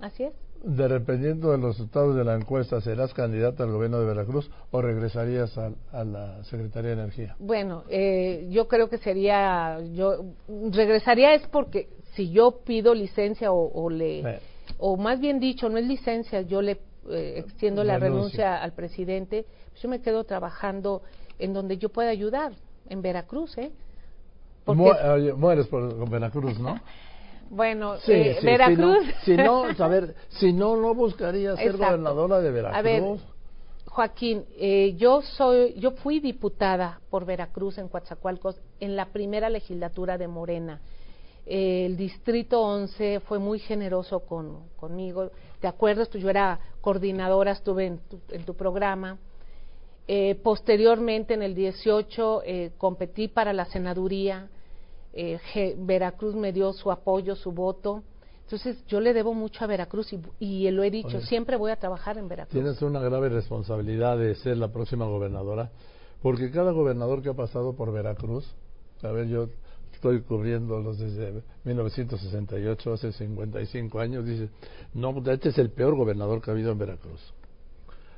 Así 0.00 0.24
es. 0.24 0.34
De, 0.62 0.88
dependiendo 0.88 1.52
de 1.52 1.58
los 1.58 1.78
resultados 1.78 2.14
de 2.14 2.22
la 2.22 2.34
encuesta, 2.34 2.82
¿serás 2.82 3.14
candidata 3.14 3.64
al 3.64 3.72
gobierno 3.72 3.98
de 4.00 4.04
Veracruz 4.04 4.50
o 4.70 4.82
regresarías 4.82 5.56
a, 5.56 5.72
a 5.90 6.04
la 6.04 6.44
Secretaría 6.44 6.90
de 6.90 7.02
Energía? 7.02 7.36
Bueno, 7.38 7.84
eh, 7.88 8.46
yo 8.50 8.68
creo 8.68 8.90
que 8.90 8.98
sería, 8.98 9.80
yo 9.94 10.26
regresaría 10.70 11.32
es 11.32 11.46
porque 11.48 11.88
si 12.14 12.30
yo 12.30 12.60
pido 12.64 12.94
licencia 12.94 13.52
o, 13.52 13.90
le, 13.90 14.40
o 14.78 14.96
más 14.96 15.20
bien 15.20 15.40
dicho, 15.40 15.68
no 15.68 15.78
es 15.78 15.86
licencia, 15.86 16.42
yo 16.42 16.62
le 16.62 16.78
eh, 17.08 17.34
extiendo 17.38 17.82
la, 17.82 17.98
renuncia 17.98 18.62
al 18.62 18.72
presidente, 18.72 19.46
pues 19.70 19.82
yo 19.82 19.88
me 19.88 20.00
quedo 20.00 20.24
trabajando 20.24 21.02
en 21.38 21.52
donde 21.52 21.78
yo 21.78 21.88
pueda 21.88 22.10
ayudar, 22.10 22.52
en 22.88 23.02
Veracruz, 23.02 23.56
¿eh? 23.58 23.72
mueres 24.66 25.66
por 25.68 26.08
Veracruz, 26.10 26.58
¿no? 26.58 26.78
bueno, 27.50 27.94
eh, 28.06 28.38
Veracruz. 28.42 29.06
Si 29.24 29.36
no, 29.36 29.64
a 29.78 29.88
ver, 29.88 30.14
si 30.28 30.52
no, 30.52 30.76
no 30.76 30.94
buscaría 30.94 31.56
ser 31.56 31.76
gobernadora 31.76 32.40
de 32.40 32.50
Veracruz. 32.50 32.78
A 32.78 32.82
ver, 32.82 33.02
Joaquín, 33.86 34.44
eh, 34.56 34.94
yo 34.96 35.22
soy, 35.22 35.74
yo 35.78 35.92
fui 35.92 36.20
diputada 36.20 37.00
por 37.10 37.24
Veracruz 37.24 37.78
en 37.78 37.88
Coatzacoalcos 37.88 38.60
en 38.78 38.94
la 38.94 39.06
primera 39.06 39.48
legislatura 39.48 40.18
de 40.18 40.28
Morena 40.28 40.80
el 41.46 41.96
distrito 41.96 42.60
11 42.60 43.20
fue 43.20 43.38
muy 43.38 43.58
generoso 43.58 44.20
con, 44.20 44.68
conmigo. 44.76 45.30
¿Te 45.60 45.66
acuerdas? 45.66 46.08
Pues 46.08 46.22
yo 46.22 46.30
era 46.30 46.60
coordinadora, 46.80 47.52
estuve 47.52 47.86
en 47.86 47.98
tu, 47.98 48.20
en 48.30 48.44
tu 48.44 48.54
programa. 48.54 49.18
Eh, 50.06 50.34
posteriormente, 50.42 51.34
en 51.34 51.42
el 51.42 51.54
18, 51.54 52.42
eh, 52.44 52.72
competí 52.78 53.28
para 53.28 53.52
la 53.52 53.64
senaduría. 53.66 54.48
Eh, 55.12 55.38
Veracruz 55.78 56.34
me 56.34 56.52
dio 56.52 56.72
su 56.72 56.90
apoyo, 56.90 57.36
su 57.36 57.52
voto. 57.52 58.02
Entonces, 58.42 58.84
yo 58.88 59.00
le 59.00 59.14
debo 59.14 59.34
mucho 59.34 59.62
a 59.62 59.68
Veracruz 59.68 60.12
y, 60.12 60.20
y 60.40 60.68
lo 60.72 60.82
he 60.82 60.90
dicho, 60.90 61.20
siempre 61.20 61.56
voy 61.56 61.70
a 61.70 61.76
trabajar 61.76 62.18
en 62.18 62.26
Veracruz. 62.28 62.52
Tienes 62.52 62.82
una 62.82 62.98
grave 62.98 63.28
responsabilidad 63.28 64.18
de 64.18 64.34
ser 64.34 64.56
la 64.56 64.72
próxima 64.72 65.04
gobernadora, 65.06 65.70
porque 66.20 66.50
cada 66.50 66.72
gobernador 66.72 67.22
que 67.22 67.28
ha 67.28 67.34
pasado 67.34 67.74
por 67.74 67.92
Veracruz, 67.92 68.52
a 69.02 69.12
ver, 69.12 69.28
yo 69.28 69.46
estoy 70.00 70.22
cubriéndolos 70.22 70.98
desde 70.98 71.42
1968, 71.64 72.92
hace 72.94 73.12
55 73.12 74.00
años, 74.00 74.24
dice, 74.24 74.48
no, 74.94 75.14
este 75.30 75.50
es 75.50 75.58
el 75.58 75.68
peor 75.72 75.94
gobernador 75.94 76.40
que 76.40 76.50
ha 76.50 76.54
habido 76.54 76.72
en 76.72 76.78
Veracruz. 76.78 77.20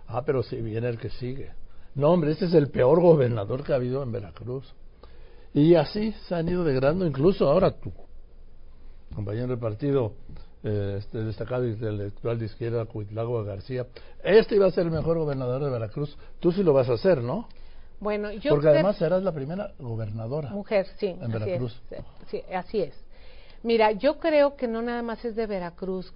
Ah, 0.06 0.22
pero 0.24 0.44
si 0.44 0.60
viene 0.60 0.88
el 0.88 0.96
que 0.96 1.10
sigue. 1.10 1.50
No, 1.96 2.10
hombre, 2.10 2.30
este 2.30 2.44
es 2.44 2.54
el 2.54 2.70
peor 2.70 3.00
gobernador 3.00 3.64
que 3.64 3.72
ha 3.72 3.76
habido 3.76 4.00
en 4.04 4.12
Veracruz. 4.12 4.72
Y 5.54 5.74
así 5.74 6.12
se 6.28 6.36
han 6.36 6.48
ido 6.48 6.62
degradando, 6.62 7.04
incluso 7.04 7.48
ahora 7.48 7.72
tú, 7.72 7.92
compañero 9.12 9.48
del 9.48 9.58
partido 9.58 10.12
eh, 10.62 10.98
este 11.00 11.18
destacado 11.24 11.66
intelectual 11.66 12.38
de 12.38 12.44
izquierda, 12.44 12.84
Cuitlago 12.84 13.42
García, 13.42 13.88
este 14.22 14.54
iba 14.54 14.66
a 14.66 14.70
ser 14.70 14.86
el 14.86 14.92
mejor 14.92 15.18
gobernador 15.18 15.64
de 15.64 15.70
Veracruz. 15.70 16.16
Tú 16.38 16.52
sí 16.52 16.62
lo 16.62 16.72
vas 16.72 16.88
a 16.88 16.92
hacer, 16.92 17.24
¿no? 17.24 17.48
Bueno, 18.02 18.32
yo 18.32 18.50
Porque 18.50 18.68
además 18.68 18.96
serás 18.96 19.22
la 19.22 19.30
primera 19.30 19.70
gobernadora. 19.78 20.50
Mujer, 20.50 20.88
sí. 20.96 21.16
En 21.20 21.30
Veracruz. 21.30 21.80
sí, 22.28 22.42
así 22.52 22.80
es. 22.80 22.94
Mira, 23.62 23.92
yo 23.92 24.18
creo 24.18 24.56
que 24.56 24.66
no 24.66 24.82
nada 24.82 25.02
más 25.02 25.24
es 25.24 25.36
de 25.36 25.46
Veracruz. 25.46 26.12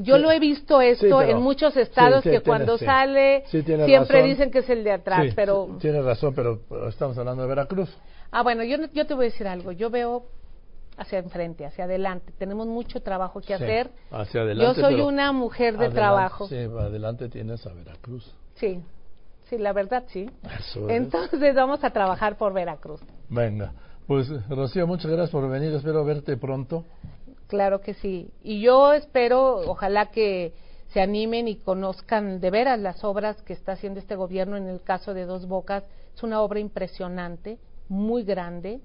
Yo 0.00 0.18
lo 0.18 0.32
he 0.32 0.40
visto 0.40 0.80
esto 0.80 1.22
en 1.22 1.40
muchos 1.40 1.76
estados 1.76 2.24
que 2.24 2.40
cuando 2.40 2.76
sale 2.76 3.44
siempre 3.46 4.24
dicen 4.24 4.50
que 4.50 4.58
es 4.58 4.68
el 4.68 4.82
de 4.82 4.90
atrás, 4.90 5.32
pero... 5.36 5.76
Tienes 5.80 6.04
razón, 6.04 6.34
pero 6.34 6.60
estamos 6.88 7.16
hablando 7.16 7.42
de 7.42 7.48
Veracruz. 7.48 7.96
Ah, 8.32 8.42
bueno, 8.42 8.64
yo, 8.64 8.78
yo 8.92 9.06
te 9.06 9.14
voy 9.14 9.26
a 9.26 9.28
decir 9.30 9.46
algo. 9.46 9.70
Yo 9.70 9.90
veo 9.90 10.24
hacia 10.96 11.20
enfrente, 11.20 11.64
hacia 11.64 11.84
adelante. 11.84 12.32
Tenemos 12.36 12.66
mucho 12.66 13.00
trabajo 13.00 13.40
que 13.40 13.54
hacer. 13.54 13.90
Hacia 14.10 14.40
adelante. 14.40 14.80
Yo 14.80 14.88
soy 14.88 15.00
una 15.00 15.30
mujer 15.30 15.78
de 15.78 15.88
trabajo. 15.90 16.48
Sí, 16.48 16.56
adelante 16.56 17.28
tienes 17.28 17.64
a 17.64 17.72
Veracruz. 17.72 18.34
Sí, 18.56 18.82
sí, 19.48 19.58
la 19.58 19.72
verdad 19.72 20.04
sí. 20.08 20.28
Entonces 20.88 21.54
vamos 21.54 21.82
a 21.84 21.90
trabajar 21.90 22.36
por 22.36 22.52
Veracruz. 22.52 23.00
Venga, 23.28 23.72
pues 24.06 24.28
Rocío, 24.48 24.86
muchas 24.86 25.10
gracias 25.10 25.30
por 25.30 25.48
venir. 25.48 25.72
Espero 25.74 26.04
verte 26.04 26.36
pronto. 26.36 26.84
Claro 27.46 27.80
que 27.80 27.94
sí. 27.94 28.30
Y 28.42 28.60
yo 28.60 28.92
espero, 28.92 29.56
ojalá 29.68 30.06
que 30.06 30.52
se 30.88 31.00
animen 31.00 31.48
y 31.48 31.56
conozcan 31.56 32.40
de 32.40 32.50
veras 32.50 32.78
las 32.78 33.04
obras 33.04 33.40
que 33.42 33.52
está 33.52 33.72
haciendo 33.72 34.00
este 34.00 34.16
gobierno 34.16 34.56
en 34.56 34.66
el 34.66 34.82
caso 34.82 35.14
de 35.14 35.26
Dos 35.26 35.46
Bocas. 35.46 35.84
Es 36.14 36.22
una 36.22 36.40
obra 36.40 36.60
impresionante, 36.60 37.58
muy 37.88 38.24
grande. 38.24 38.80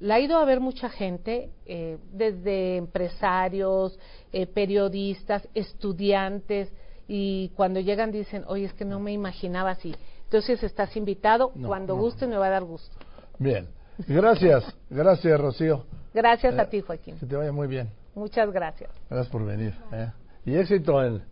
La 0.00 0.16
ha 0.16 0.20
ido 0.20 0.38
a 0.38 0.44
ver 0.44 0.60
mucha 0.60 0.88
gente, 0.88 1.50
eh, 1.66 1.98
desde 2.12 2.76
empresarios, 2.76 3.98
eh, 4.32 4.46
periodistas, 4.46 5.48
estudiantes, 5.54 6.72
y 7.08 7.48
cuando 7.56 7.80
llegan 7.80 8.12
dicen, 8.12 8.44
oye, 8.46 8.66
es 8.66 8.74
que 8.74 8.84
no 8.84 9.00
me 9.00 9.12
imaginaba 9.12 9.70
así. 9.70 9.96
Entonces 10.24 10.62
estás 10.62 10.94
invitado, 10.94 11.50
cuando 11.66 11.96
guste 11.96 12.26
me 12.26 12.36
va 12.36 12.46
a 12.46 12.50
dar 12.50 12.64
gusto. 12.64 12.94
Bien, 13.38 13.66
gracias, 14.06 14.76
gracias 14.90 15.40
Rocío. 15.40 15.86
Gracias 16.12 16.58
a 16.58 16.62
eh, 16.62 16.66
ti, 16.66 16.80
Joaquín. 16.82 17.18
Que 17.18 17.26
te 17.26 17.34
vaya 17.34 17.50
muy 17.50 17.66
bien. 17.66 17.88
Muchas 18.14 18.52
gracias. 18.52 18.90
Gracias 19.08 19.32
por 19.32 19.44
venir. 19.44 19.74
¿eh? 19.92 20.10
Y 20.44 20.54
éxito 20.56 21.02
en, 21.02 21.22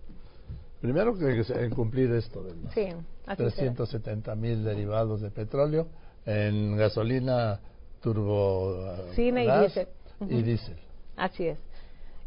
primero 0.81 1.15
que 1.15 1.43
en 1.47 1.71
cumplir 1.71 2.11
esto 2.13 2.43
de 2.43 2.53
sí, 2.73 2.89
370 3.37 4.35
mil 4.35 4.65
derivados 4.65 5.21
de 5.21 5.31
petróleo 5.31 5.89
en 6.25 6.77
gasolina 6.77 7.61
turbo 8.01 8.95
y 9.17 9.31
diésel. 9.31 9.89
Y 10.21 10.43
diésel. 10.43 10.77
Así 11.17 11.49
es. 11.49 11.59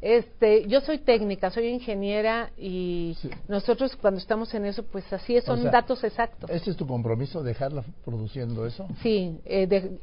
Este, 0.01 0.65
yo 0.67 0.79
soy 0.79 0.99
técnica, 0.99 1.51
soy 1.51 1.67
ingeniera 1.67 2.51
y 2.57 3.17
nosotros 3.49 3.97
cuando 3.97 4.19
estamos 4.19 4.53
en 4.53 4.65
eso, 4.65 4.83
pues 4.83 5.11
así 5.11 5.35
es, 5.35 5.43
son 5.43 5.61
datos 5.63 6.03
exactos. 6.05 6.49
¿Este 6.49 6.71
es 6.71 6.77
tu 6.77 6.87
compromiso, 6.87 7.43
dejarla 7.43 7.83
produciendo 8.05 8.65
eso? 8.65 8.87
Sí, 9.01 9.37
eh, 9.43 9.97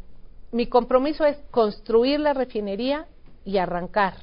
mi 0.53 0.67
compromiso 0.67 1.25
es 1.25 1.39
construir 1.51 2.21
la 2.21 2.35
refinería 2.35 3.07
y 3.45 3.57
arrancar. 3.57 4.15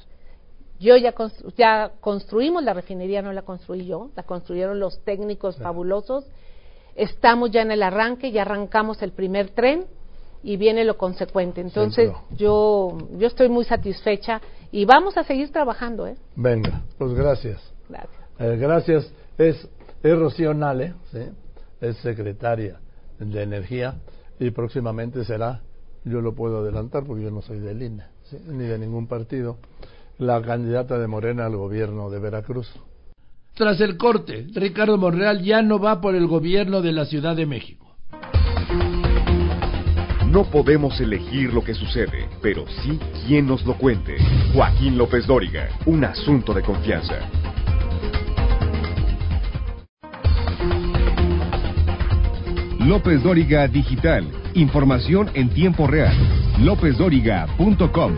Yo 0.78 0.96
ya, 0.96 1.12
ya 1.56 1.92
construimos 2.00 2.62
la 2.62 2.72
refinería, 2.72 3.20
no 3.22 3.32
la 3.32 3.42
construí 3.42 3.84
yo, 3.84 4.10
la 4.14 4.22
construyeron 4.22 4.78
los 4.78 5.02
técnicos 5.02 5.56
fabulosos. 5.56 6.24
Estamos 6.94 7.50
ya 7.50 7.62
en 7.62 7.72
el 7.72 7.82
arranque, 7.82 8.30
ya 8.30 8.42
arrancamos 8.42 9.02
el 9.02 9.10
primer 9.10 9.50
tren 9.50 9.86
y 10.44 10.58
viene 10.58 10.84
lo 10.84 10.96
consecuente. 10.98 11.62
Entonces, 11.62 12.12
yo, 12.36 12.96
yo 13.16 13.26
estoy 13.26 13.48
muy 13.48 13.64
satisfecha 13.64 14.40
y 14.70 14.84
vamos 14.84 15.16
a 15.16 15.24
seguir 15.24 15.50
trabajando. 15.50 16.06
¿eh? 16.06 16.16
Venga, 16.36 16.82
pues 16.98 17.14
gracias. 17.14 17.60
Gracias. 17.88 18.22
Eh, 18.38 18.56
gracias. 18.58 19.12
Es, 19.38 19.68
es 20.02 20.18
Rocío 20.18 20.52
Nale, 20.52 20.94
¿sí? 21.10 21.20
es 21.80 21.96
secretaria 21.96 22.78
de 23.18 23.42
Energía 23.42 23.96
y 24.38 24.50
próximamente 24.50 25.24
será, 25.24 25.62
yo 26.04 26.20
lo 26.20 26.34
puedo 26.34 26.58
adelantar 26.58 27.04
porque 27.04 27.24
yo 27.24 27.30
no 27.30 27.40
soy 27.40 27.60
del 27.60 27.82
INE, 27.82 28.04
ni 28.46 28.64
de 28.64 28.78
ningún 28.78 29.06
partido, 29.06 29.58
la 30.18 30.42
candidata 30.42 30.98
de 30.98 31.06
Morena 31.06 31.46
al 31.46 31.56
gobierno 31.56 32.10
de 32.10 32.18
Veracruz. 32.18 32.70
Tras 33.54 33.80
el 33.80 33.96
corte, 33.96 34.46
Ricardo 34.52 34.98
Monreal 34.98 35.42
ya 35.42 35.62
no 35.62 35.78
va 35.78 36.00
por 36.00 36.14
el 36.14 36.26
gobierno 36.26 36.82
de 36.82 36.92
la 36.92 37.06
Ciudad 37.06 37.36
de 37.36 37.46
México. 37.46 37.83
No 40.34 40.42
podemos 40.42 41.00
elegir 41.00 41.54
lo 41.54 41.62
que 41.62 41.74
sucede, 41.74 42.28
pero 42.42 42.64
sí 42.82 42.98
quien 43.24 43.46
nos 43.46 43.64
lo 43.64 43.78
cuente. 43.78 44.16
Joaquín 44.52 44.98
López 44.98 45.28
Dóriga, 45.28 45.68
un 45.86 46.02
asunto 46.04 46.52
de 46.52 46.62
confianza. 46.62 47.20
López 52.80 53.22
Dóriga 53.22 53.68
Digital. 53.68 54.28
Información 54.54 55.30
en 55.34 55.50
tiempo 55.50 55.86
real. 55.86 56.16
LópezDóriga.com. 56.58 58.16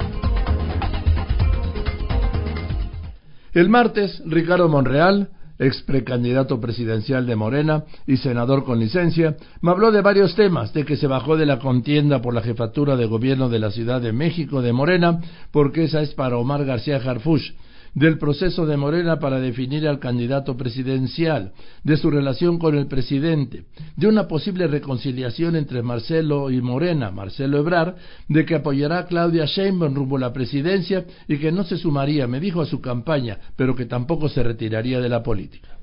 El 3.53 3.69
martes, 3.69 4.23
Ricardo 4.25 4.71
Monreal 4.71 5.36
ex 5.59 5.83
precandidato 5.83 6.61
presidencial 6.61 7.27
de 7.27 7.37
Morena 7.37 7.85
y 8.07 8.17
senador 8.19 8.65
con 8.65 8.79
licencia, 8.79 9.37
me 9.61 9.71
habló 9.71 9.91
de 9.91 10.03
varios 10.03 10.35
temas, 10.35 10.73
de 10.73 10.85
que 10.85 10.97
se 10.97 11.07
bajó 11.07 11.37
de 11.37 11.47
la 11.47 11.59
contienda 11.59 12.21
por 12.21 12.35
la 12.35 12.43
jefatura 12.43 12.97
de 12.97 13.07
gobierno 13.07 13.49
de 13.49 13.59
la 13.59 13.71
Ciudad 13.71 14.01
de 14.01 14.13
México 14.13 14.63
de 14.63 14.73
Morena, 14.73 15.21
porque 15.51 15.85
esa 15.85 16.03
es 16.03 16.15
para 16.15 16.37
Omar 16.37 16.65
García 16.65 16.97
Harfuch, 16.97 17.55
del 17.97 18.19
proceso 18.19 18.67
de 18.67 18.77
Morena 18.77 19.19
para 19.19 19.41
definir 19.41 19.89
al 19.89 19.99
candidato 19.99 20.55
presidencial, 20.55 21.53
de 21.83 21.97
su 21.97 22.11
relación 22.11 22.59
con 22.59 22.77
el 22.77 22.89
presidente, 22.89 23.65
de 23.97 24.07
una 24.07 24.29
posible 24.29 24.67
reconciliación 24.67 25.57
entre 25.57 25.83
Marcelo 25.83 26.51
y 26.51 26.61
Morena, 26.61 27.11
Marcelo 27.11 27.59
Ebrar, 27.59 27.97
de 28.29 28.45
que 28.45 28.57
apoyará 28.57 28.99
a 28.99 29.07
Claudia 29.07 29.47
Sheinbaum 29.47 29.95
rumbo 29.95 30.19
a 30.19 30.21
la 30.21 30.33
presidencia 30.35 31.07
y 31.27 31.39
que 31.39 31.51
no 31.51 31.65
se 31.65 31.79
sumaría, 31.79 32.27
me 32.27 32.39
dijo, 32.39 32.61
a 32.61 32.67
su 32.67 32.83
campaña, 32.83 33.39
pero 33.57 33.75
que 33.75 33.87
tampoco 33.87 34.29
se 34.29 34.43
retiraría 34.43 35.01
de 35.01 35.09
la 35.09 35.23
política. 35.23 35.79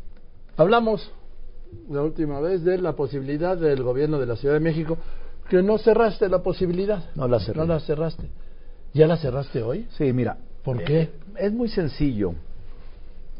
Hablamos 0.55 1.11
la 1.89 2.03
última 2.03 2.39
vez 2.39 2.64
de 2.64 2.78
la 2.78 2.95
posibilidad 2.95 3.57
del 3.57 3.82
gobierno 3.82 4.20
de 4.20 4.28
la 4.28 4.36
Ciudad 4.36 4.53
de 4.53 4.59
México, 4.59 4.99
que 5.49 5.64
no 5.64 5.80
cerraste 5.80 6.30
la 6.30 6.43
posibilidad. 6.43 7.05
No 7.16 7.28
la 7.28 7.39
cerré. 7.39 7.59
No 7.59 7.66
la 7.66 7.80
cerraste. 7.80 8.30
¿Ya 8.93 9.07
la 9.07 9.18
cerraste 9.18 9.64
hoy? 9.64 9.88
Sí, 9.97 10.14
mira, 10.14 10.38
¿Por 10.64 10.84
qué? 10.84 11.09
Es 11.38 11.52
muy 11.52 11.70
sencillo. 11.70 12.34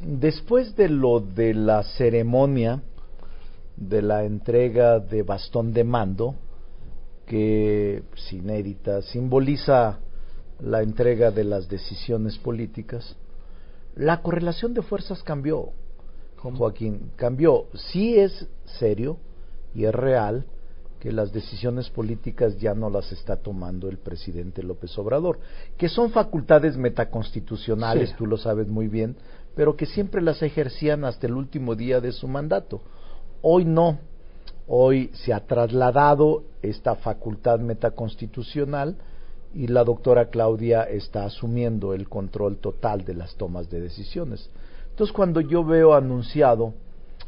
Después 0.02 0.76
de 0.76 0.90
lo 0.90 1.20
de 1.20 1.54
la 1.54 1.84
ceremonia 1.84 2.82
de 3.76 4.02
la 4.02 4.24
entrega 4.24 5.00
de 5.00 5.24
bastón 5.24 5.74
de 5.74 5.84
mando, 5.84 6.36
que 7.26 8.04
es 8.16 8.34
inédita, 8.34 9.02
simboliza 9.02 10.00
la 10.60 10.82
entrega 10.82 11.32
de 11.32 11.44
las 11.44 11.68
decisiones 11.68 12.38
políticas, 12.38 13.16
la 13.96 14.22
correlación 14.22 14.74
de 14.74 14.82
fuerzas 14.82 15.24
cambió, 15.24 15.70
Joaquín, 16.38 17.12
cambió. 17.16 17.68
Sí 17.74 18.18
es 18.18 18.48
serio 18.66 19.18
y 19.74 19.86
es 19.86 19.96
real 19.96 20.46
que 21.04 21.12
las 21.12 21.34
decisiones 21.34 21.90
políticas 21.90 22.58
ya 22.62 22.74
no 22.74 22.90
las 22.90 23.12
está 23.12 23.36
tomando 23.36 23.90
el 23.90 23.98
presidente 23.98 24.64
López 24.64 24.98
Obrador, 24.98 25.38
que 25.78 25.90
son 25.90 26.12
facultades 26.12 26.78
metaconstitucionales, 26.78 28.16
tú 28.16 28.26
lo 28.26 28.38
sabes 28.38 28.70
muy 28.70 28.88
bien, 28.88 29.18
pero 29.54 29.76
que 29.76 29.86
siempre 29.86 30.22
las 30.22 30.42
ejercían 30.42 31.04
hasta 31.04 31.28
el 31.28 31.34
último 31.34 31.76
día 31.76 32.00
de 32.00 32.14
su 32.14 32.30
mandato. 32.30 32.80
Hoy 33.42 33.66
no, 33.66 34.00
hoy 34.66 35.12
se 35.12 35.34
ha 35.34 35.42
trasladado 35.42 36.46
esta 36.62 36.96
facultad 36.96 37.60
metaconstitucional 37.60 38.96
y 39.54 39.68
la 39.68 39.84
doctora 39.84 40.30
Claudia 40.30 40.84
está 40.84 41.26
asumiendo 41.26 41.94
el 41.94 42.08
control 42.08 42.60
total 42.60 43.04
de 43.04 43.16
las 43.16 43.36
tomas 43.36 43.70
de 43.70 43.82
decisiones. 43.82 44.50
Entonces, 44.92 45.14
cuando 45.14 45.42
yo 45.42 45.66
veo 45.66 45.96
anunciado 45.96 46.74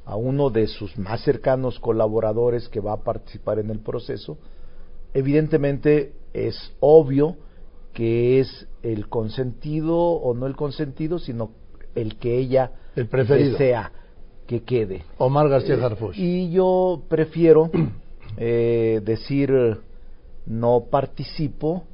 a 0.06 0.16
uno 0.16 0.50
de 0.50 0.68
sus 0.68 0.98
más 0.98 1.24
cercanos 1.24 1.80
colaboradores 1.80 2.70
que 2.70 2.80
va 2.80 2.94
a 2.94 3.04
participar 3.04 3.60
en 3.60 3.72
el 3.72 3.80
proceso, 3.80 4.38
evidentemente 5.14 6.14
es 6.34 6.74
obvio 6.80 7.38
que 7.94 8.40
es 8.40 8.68
el 8.84 9.08
consentido 9.08 9.98
o 9.98 10.34
no 10.34 10.48
el 10.48 10.56
consentido, 10.56 11.18
sino 11.18 11.52
el 11.96 12.18
que 12.18 12.38
ella 12.38 12.72
el 12.96 13.10
desea 13.10 13.92
que 14.46 14.64
quede. 14.64 15.04
Omar 15.18 15.50
García 15.50 15.76
eh, 15.76 16.10
y 16.16 16.52
yo 16.52 17.02
prefiero 17.08 17.72
eh, 18.38 19.02
decir 19.04 19.52
no 20.46 20.86
participo 20.92 21.86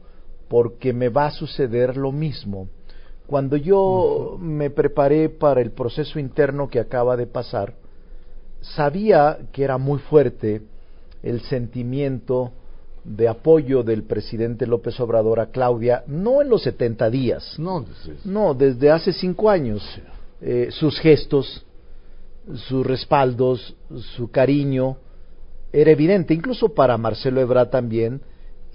porque 0.49 0.91
me 0.91 1.09
va 1.09 1.27
a 1.27 1.31
suceder 1.31 1.95
lo 1.95 2.11
mismo. 2.11 2.67
Cuando 3.25 3.55
yo 3.55 4.37
me 4.39 4.69
preparé 4.69 5.29
para 5.29 5.61
el 5.61 5.71
proceso 5.71 6.19
interno 6.19 6.67
que 6.67 6.79
acaba 6.79 7.15
de 7.15 7.27
pasar, 7.27 7.75
sabía 8.61 9.39
que 9.51 9.63
era 9.63 9.77
muy 9.77 9.99
fuerte 9.99 10.61
el 11.23 11.41
sentimiento 11.41 12.51
de 13.03 13.27
apoyo 13.27 13.83
del 13.83 14.03
presidente 14.03 14.67
López 14.67 14.99
Obrador 14.99 15.39
a 15.39 15.47
Claudia, 15.47 16.03
no 16.07 16.41
en 16.41 16.49
los 16.49 16.63
70 16.63 17.09
días, 17.09 17.57
no, 17.57 17.85
no 18.23 18.53
desde 18.53 18.91
hace 18.91 19.11
cinco 19.11 19.49
años. 19.49 19.83
Eh, 20.43 20.69
sus 20.71 20.99
gestos, 20.99 21.65
sus 22.67 22.85
respaldos, 22.85 23.75
su 24.15 24.29
cariño, 24.31 24.97
era 25.71 25.91
evidente, 25.91 26.33
incluso 26.33 26.69
para 26.69 26.97
Marcelo 26.97 27.41
Ebrard 27.41 27.69
también 27.69 28.21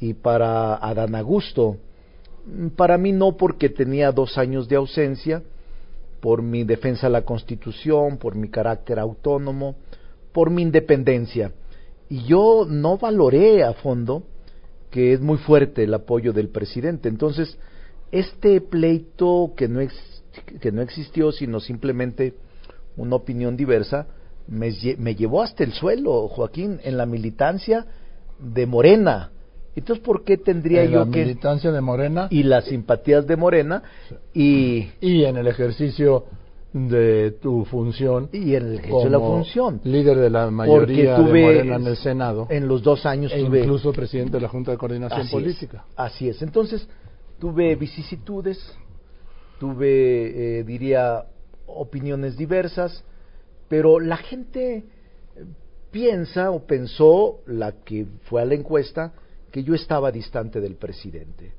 y 0.01 0.15
para 0.15 0.77
Adán 0.77 1.15
Augusto. 1.15 1.77
Para 2.77 2.97
mí 2.97 3.13
no 3.13 3.37
porque 3.37 3.69
tenía 3.69 4.13
dos 4.13 4.39
años 4.39 4.69
de 4.69 4.77
ausencia, 4.77 5.43
por 6.27 6.43
mi 6.43 6.65
defensa 6.65 7.07
de 7.07 7.13
la 7.13 7.23
Constitución, 7.23 8.19
por 8.19 8.35
mi 8.35 8.49
carácter 8.49 8.99
autónomo, 8.99 9.77
por 10.33 10.51
mi 10.51 10.63
independencia. 10.63 11.53
Y 12.09 12.25
yo 12.25 12.67
no 12.69 12.99
valoré 12.99 13.63
a 13.63 13.75
fondo 13.75 14.25
que 14.91 15.13
es 15.13 15.21
muy 15.21 15.39
fuerte 15.39 15.85
el 15.85 15.95
apoyo 15.95 16.33
del 16.33 16.49
presidente. 16.49 17.09
Entonces, 17.09 17.57
este 18.11 18.61
pleito 18.61 19.53
que 19.57 19.69
no, 19.69 19.79
que 20.61 20.73
no 20.73 20.83
existió, 20.83 21.31
sino 21.31 21.61
simplemente 21.61 22.35
una 22.97 23.15
opinión 23.15 23.57
diversa, 23.57 24.09
me, 24.49 24.73
me 24.99 25.15
llevó 25.15 25.45
hasta 25.45 25.63
el 25.63 25.75
suelo, 25.75 26.27
Joaquín, 26.27 26.81
en 26.83 26.97
la 26.97 27.07
militancia 27.07 27.87
de 28.41 28.67
Morena. 28.67 29.31
Entonces, 29.77 30.05
¿por 30.05 30.25
qué 30.25 30.39
tendría 30.39 30.85
en 30.85 30.91
yo 30.91 31.05
la 31.05 31.11
que... 31.11 31.21
militancia 31.21 31.71
de 31.71 31.81
Morena 31.83 32.29
Y 32.31 32.43
las 32.43 32.65
simpatías 32.65 33.27
de 33.27 33.37
Morena 33.37 33.83
y, 34.33 34.89
y 35.01 35.25
en 35.25 35.37
el 35.37 35.47
ejercicio 35.47 36.25
de 36.73 37.33
tu 37.41 37.65
función 37.67 38.29
y 38.33 38.55
en 38.55 38.67
el 38.67 38.75
ejercicio 38.75 39.05
de 39.05 39.11
la 39.11 39.19
función. 39.19 39.81
líder 39.85 40.19
de 40.19 40.31
la 40.31 40.51
mayoría 40.51 41.17
tuve, 41.17 41.41
de 41.41 41.45
Morena 41.47 41.77
en 41.77 41.87
el 41.87 41.97
Senado 41.97 42.47
En 42.51 42.69
los 42.69 42.83
dos 42.83 43.07
años 43.07 43.33
e 43.33 43.45
tuve... 43.45 43.61
incluso 43.61 43.93
presidente 43.93 44.33
de 44.33 44.41
la 44.41 44.49
Junta 44.49 44.73
de 44.73 44.79
Coordinación 44.79 45.21
Así 45.21 45.31
Política. 45.31 45.85
Es, 45.89 45.95
así 45.97 46.29
es. 46.29 46.43
Entonces, 46.43 46.89
tuve 47.39 47.75
vicisitudes, 47.77 48.59
tuve, 49.59 50.59
eh, 50.59 50.65
diría, 50.65 51.25
opiniones 51.67 52.37
diversas, 52.37 53.05
pero 53.69 54.01
la 54.01 54.17
gente 54.17 54.77
eh, 54.77 54.85
piensa 55.91 56.51
o 56.51 56.67
pensó, 56.67 57.41
la 57.47 57.73
que 57.73 58.07
fue 58.25 58.43
a 58.43 58.45
la 58.45 58.55
encuesta, 58.55 59.13
que 59.57 59.65
yo 59.65 59.75
estaba 59.75 60.13
distante 60.13 60.61
del 60.61 60.75
presidente 60.75 61.55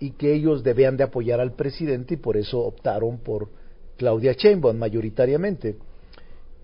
y 0.00 0.10
que 0.10 0.34
ellos 0.34 0.64
debían 0.64 0.96
de 0.96 1.04
apoyar 1.04 1.38
al 1.38 1.52
presidente 1.52 2.14
y 2.14 2.16
por 2.16 2.36
eso 2.36 2.58
optaron 2.58 3.18
por 3.18 3.48
Claudia 3.96 4.32
Sheinbaum 4.32 4.76
mayoritariamente. 4.76 5.76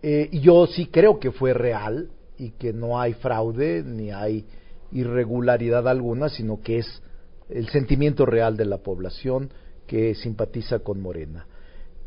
Eh, 0.03 0.28
y 0.33 0.41
yo 0.41 0.66
sí 0.66 0.87
creo 0.87 1.20
que 1.20 1.30
fue 1.30 1.55
real 1.55 2.11
y 2.37 2.51
que 2.51 2.72
no 2.72 3.01
hay 3.01 3.12
fraude 3.12 3.85
ni 3.85 4.11
hay 4.11 4.45
irregularidad 4.91 5.87
alguna, 5.87 6.28
sino 6.28 6.61
que 6.61 6.78
es 6.78 7.01
el 7.49 7.68
sentimiento 7.68 8.26
real 8.26 8.57
de 8.57 8.64
la 8.64 8.78
población 8.78 9.51
que 9.87 10.16
simpatiza 10.16 10.80
con 10.80 11.01
Morena. 11.01 11.47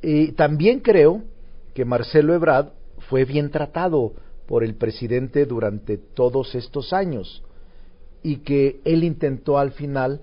Y 0.02 0.34
también 0.34 0.82
creo 0.82 1.24
que 1.74 1.86
Marcelo 1.86 2.34
Ebrard 2.34 2.74
fue 3.08 3.24
bien 3.24 3.52
tratado 3.52 4.16
por 4.46 4.66
el 4.66 4.76
presidente 4.76 5.46
durante 5.46 5.98
todos 5.98 6.56
estos 6.56 6.92
años 6.92 7.42
y 8.26 8.38
que 8.38 8.82
él 8.86 9.04
intentó 9.04 9.60
al 9.60 9.70
final 9.74 10.22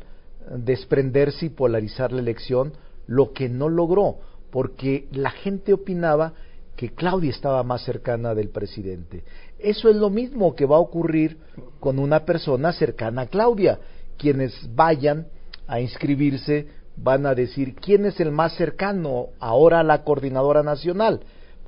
desprenderse 0.57 1.47
y 1.47 1.51
polarizar 1.51 2.11
la 2.11 2.21
elección, 2.21 2.73
lo 3.07 3.33
que 3.33 3.49
no 3.49 3.69
logró, 3.69 4.17
porque 4.51 5.07
la 5.13 5.31
gente 5.31 5.73
opinaba 5.73 6.33
que 6.75 6.91
Claudia 6.91 7.31
estaba 7.31 7.63
más 7.63 7.85
cercana 7.85 8.35
del 8.35 8.49
presidente. 8.49 9.23
Eso 9.57 9.89
es 9.89 9.95
lo 9.95 10.11
mismo 10.11 10.57
que 10.57 10.67
va 10.67 10.79
a 10.79 10.81
ocurrir 10.81 11.39
con 11.79 12.01
una 12.01 12.25
persona 12.25 12.73
cercana 12.73 13.23
a 13.23 13.27
Claudia. 13.27 13.79
Quienes 14.19 14.53
vayan 14.75 15.29
a 15.69 15.79
inscribirse 15.79 16.67
van 16.97 17.25
a 17.25 17.37
decir 17.37 17.77
quién 17.77 18.05
es 18.05 18.19
el 18.19 18.33
más 18.33 18.57
cercano 18.57 19.29
ahora 19.39 19.79
a 19.79 19.85
la 19.85 20.03
coordinadora 20.03 20.65
nacional. 20.65 21.21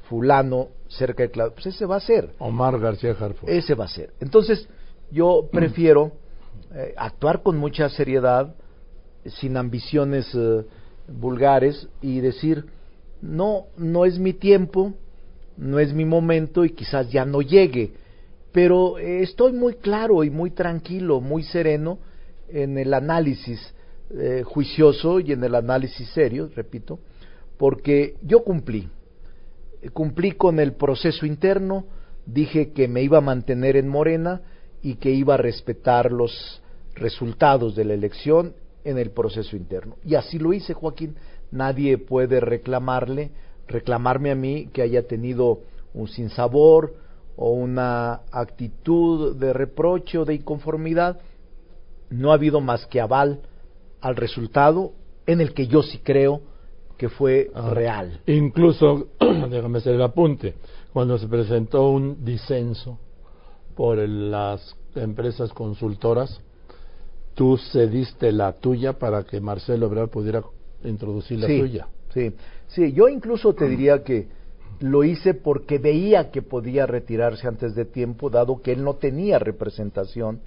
Fulano 0.09 0.71
cerca 0.89 1.23
de 1.23 1.31
Claudia. 1.31 1.55
Pues 1.55 1.67
ese 1.67 1.87
va 1.87 1.95
a 1.95 2.01
ser. 2.01 2.31
Omar 2.41 2.81
García 2.81 3.13
Harford. 3.13 3.49
Ese 3.49 3.77
va 3.77 3.85
a 3.85 3.89
ser. 3.89 4.15
Entonces, 4.19 4.69
yo 5.13 5.49
prefiero 5.53 6.24
eh, 6.77 6.93
actuar 6.97 7.45
con 7.45 7.57
mucha 7.57 7.89
seriedad, 7.89 8.53
sin 9.25 9.57
ambiciones 9.57 10.29
eh, 10.35 10.65
vulgares 11.07 11.89
y 12.03 12.19
decir, 12.19 12.65
no, 13.23 13.67
no 13.77 14.05
es 14.05 14.19
mi 14.19 14.33
tiempo, 14.33 14.93
no 15.57 15.79
es 15.79 15.93
mi 15.93 16.05
momento 16.05 16.65
y 16.65 16.71
quizás 16.71 17.13
ya 17.13 17.25
no 17.25 17.43
llegue, 17.43 17.93
pero 18.51 18.99
eh, 18.99 19.23
estoy 19.23 19.53
muy 19.53 19.75
claro 19.75 20.25
y 20.25 20.31
muy 20.31 20.51
tranquilo, 20.51 21.21
muy 21.21 21.45
sereno 21.45 22.01
en 22.49 22.77
el 22.77 22.93
análisis 22.93 23.73
juicioso 24.45 25.19
y 25.19 25.33
en 25.33 25.43
el 25.43 25.57
análisis 25.57 26.09
serio, 26.11 26.49
repito, 26.55 27.01
porque 27.57 28.17
yo 28.23 28.45
cumplí, 28.45 28.89
cumplí 29.93 30.33
con 30.33 30.61
el 30.61 30.75
proceso 30.75 31.27
interno, 31.27 31.87
dije 32.27 32.73
que 32.73 32.87
me 32.87 33.03
iba 33.03 33.19
a 33.19 33.23
mantener 33.23 33.77
en 33.77 33.89
Morena 33.89 34.43
y 34.83 34.97
que 34.97 35.11
iba 35.11 35.35
a 35.35 35.39
respetar 35.39 36.13
los 36.13 36.63
resultados 36.95 37.75
de 37.75 37.85
la 37.85 37.95
elección 37.95 38.55
en 38.85 38.99
el 38.99 39.11
proceso 39.11 39.57
interno. 39.57 39.97
Y 40.05 40.15
así 40.15 40.39
lo 40.39 40.53
hice, 40.53 40.75
Joaquín. 40.75 41.17
Nadie 41.51 41.99
puede 41.99 42.41
reclamarle, 42.41 43.31
reclamarme 43.69 44.31
a 44.31 44.35
mí 44.35 44.69
que 44.73 44.83
haya 44.83 45.07
tenido 45.07 45.61
un 45.95 46.09
sinsabor 46.09 46.95
o 47.37 47.51
una 47.53 48.21
actitud 48.31 49.37
de 49.37 49.53
reproche 49.53 50.19
o 50.19 50.25
de 50.25 50.35
inconformidad. 50.35 51.21
No 52.11 52.31
ha 52.31 52.35
habido 52.35 52.61
más 52.61 52.87
que 52.87 53.01
aval 53.01 53.41
al 54.01 54.17
resultado 54.17 54.93
en 55.27 55.41
el 55.41 55.55
que 55.55 55.67
yo 55.67 55.83
sí 55.83 55.99
creo 55.99 56.43
que 56.99 57.09
fue 57.09 57.51
Ah, 57.55 57.71
real. 57.71 58.21
Incluso, 58.27 59.09
déjame 59.51 59.79
hacer 59.79 59.95
el 59.95 60.03
apunte, 60.03 60.55
cuando 60.93 61.19
se 61.19 61.27
presentó 61.27 61.89
un 61.89 62.25
disenso 62.25 62.99
por 63.75 63.99
el- 63.99 64.31
las 64.31 64.77
empresas 64.95 65.53
consultoras, 65.53 66.41
tú 67.35 67.59
cediste 67.59 68.33
la 68.33 68.53
tuya 68.53 68.95
para 68.95 69.25
que 69.25 69.41
Marcelo 69.41 69.87
Ebrard 69.87 70.09
pudiera 70.09 70.43
introducir 70.85 71.41
la 71.41 71.47
sí, 71.47 71.59
suya. 71.59 71.89
Sí, 72.13 72.33
sí, 72.69 72.93
yo 72.93 73.09
incluso 73.09 73.55
te 73.55 73.69
diría 73.69 74.03
que 74.05 74.29
lo 74.81 75.05
hice 75.05 75.35
porque 75.35 75.79
veía 75.79 76.31
que 76.31 76.43
podía 76.43 76.87
retirarse 76.87 77.47
antes 77.47 77.75
de 77.75 77.85
tiempo, 77.85 78.31
dado 78.31 78.63
que 78.63 78.73
él 78.73 78.85
no 78.85 78.95
tenía 78.95 79.39
representación, 79.39 80.41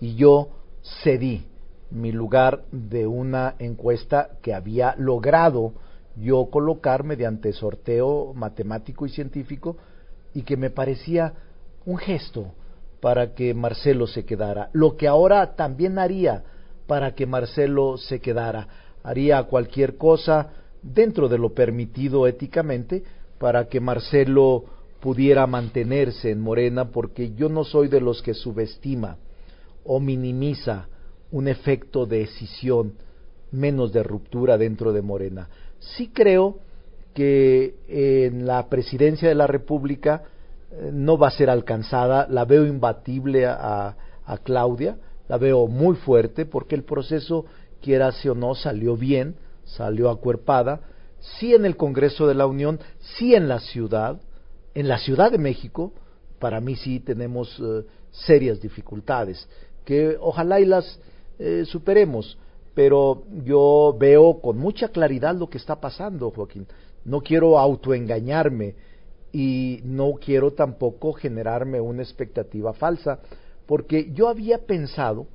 y 0.00 0.14
yo 0.14 0.48
cedí 1.02 1.46
mi 1.90 2.12
lugar 2.12 2.64
de 2.72 3.06
una 3.06 3.54
encuesta 3.58 4.30
que 4.42 4.54
había 4.54 4.94
logrado 4.98 5.72
yo 6.16 6.48
colocar 6.50 7.04
mediante 7.04 7.52
sorteo 7.52 8.32
matemático 8.34 9.06
y 9.06 9.10
científico 9.10 9.76
y 10.34 10.42
que 10.42 10.56
me 10.56 10.70
parecía 10.70 11.34
un 11.84 11.98
gesto 11.98 12.52
para 13.00 13.34
que 13.34 13.54
Marcelo 13.54 14.06
se 14.06 14.24
quedara. 14.24 14.70
Lo 14.72 14.96
que 14.96 15.08
ahora 15.08 15.54
también 15.54 15.98
haría 15.98 16.44
para 16.86 17.14
que 17.14 17.26
Marcelo 17.26 17.96
se 17.98 18.20
quedara. 18.20 18.68
Haría 19.02 19.42
cualquier 19.44 19.96
cosa 19.96 20.50
dentro 20.82 21.28
de 21.28 21.38
lo 21.38 21.54
permitido 21.54 22.26
éticamente 22.26 23.02
para 23.38 23.68
que 23.68 23.80
Marcelo 23.80 24.64
pudiera 25.00 25.46
mantenerse 25.46 26.30
en 26.30 26.40
Morena 26.40 26.90
porque 26.90 27.34
yo 27.34 27.48
no 27.48 27.64
soy 27.64 27.88
de 27.88 28.00
los 28.00 28.22
que 28.22 28.34
subestima 28.34 29.18
o 29.84 30.00
minimiza 30.00 30.88
un 31.30 31.48
efecto 31.48 32.06
de 32.06 32.22
escisión 32.22 32.94
menos 33.52 33.92
de 33.92 34.02
ruptura 34.02 34.58
dentro 34.58 34.92
de 34.92 35.02
Morena. 35.02 35.48
Sí 35.78 36.10
creo 36.12 36.58
que 37.14 37.74
en 37.88 38.46
la 38.46 38.68
presidencia 38.68 39.28
de 39.28 39.34
la 39.34 39.46
República 39.46 40.24
no 40.92 41.16
va 41.16 41.28
a 41.28 41.32
ser 41.32 41.50
alcanzada, 41.50 42.26
la 42.28 42.44
veo 42.44 42.66
imbatible 42.66 43.46
a, 43.46 43.96
a 44.24 44.38
Claudia, 44.38 44.98
la 45.28 45.38
veo 45.38 45.66
muy 45.66 45.96
fuerte 45.96 46.46
porque 46.46 46.74
el 46.74 46.84
proceso, 46.84 47.46
quiera 47.80 48.10
o 48.30 48.34
no, 48.34 48.54
salió 48.54 48.96
bien, 48.96 49.36
salió 49.64 50.10
acuerpada, 50.10 50.80
sí 51.38 51.54
en 51.54 51.64
el 51.64 51.76
Congreso 51.76 52.26
de 52.26 52.34
la 52.34 52.46
Unión, 52.46 52.80
sí 53.16 53.34
en 53.34 53.48
la 53.48 53.60
ciudad, 53.60 54.20
en 54.74 54.88
la 54.88 54.98
Ciudad 54.98 55.30
de 55.30 55.38
México, 55.38 55.92
para 56.38 56.60
mí 56.60 56.76
sí 56.76 57.00
tenemos 57.00 57.58
eh, 57.60 57.84
serias 58.10 58.60
dificultades, 58.60 59.48
que 59.84 60.16
ojalá 60.20 60.60
y 60.60 60.66
las 60.66 61.00
eh, 61.38 61.64
superemos, 61.66 62.38
pero 62.74 63.24
yo 63.44 63.96
veo 63.98 64.40
con 64.40 64.58
mucha 64.58 64.88
claridad 64.88 65.34
lo 65.34 65.48
que 65.48 65.58
está 65.58 65.80
pasando, 65.80 66.30
Joaquín. 66.30 66.66
No 67.04 67.20
quiero 67.22 67.58
autoengañarme 67.58 68.74
y 69.36 69.82
no 69.84 70.14
quiero 70.14 70.54
tampoco 70.54 71.12
generarme 71.12 71.78
una 71.78 72.02
expectativa 72.02 72.72
falsa, 72.72 73.18
porque 73.66 74.10
yo 74.14 74.28
había 74.30 74.64
pensado, 74.64 75.26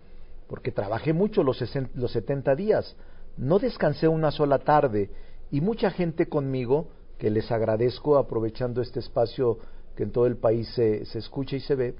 porque 0.47 0.71
trabajé 0.71 1.13
mucho 1.13 1.43
los, 1.43 1.59
60 1.59 1.91
los 1.93 2.11
70 2.11 2.55
días, 2.55 2.95
no 3.37 3.59
descansé 3.59 4.07
una 4.07 4.31
sola 4.31 4.57
tarde 4.57 5.11
y 5.51 5.61
mucha 5.61 5.91
gente 5.91 6.27
conmigo, 6.27 6.87
que 7.19 7.29
les 7.29 7.51
agradezco 7.51 8.17
aprovechando 8.17 8.81
este 8.81 9.01
espacio 9.01 9.59
que 9.95 10.01
en 10.01 10.11
todo 10.11 10.25
el 10.25 10.37
país 10.37 10.67
se, 10.69 11.05
se 11.05 11.19
escucha 11.19 11.55
y 11.57 11.59
se 11.59 11.75
ve, 11.75 11.93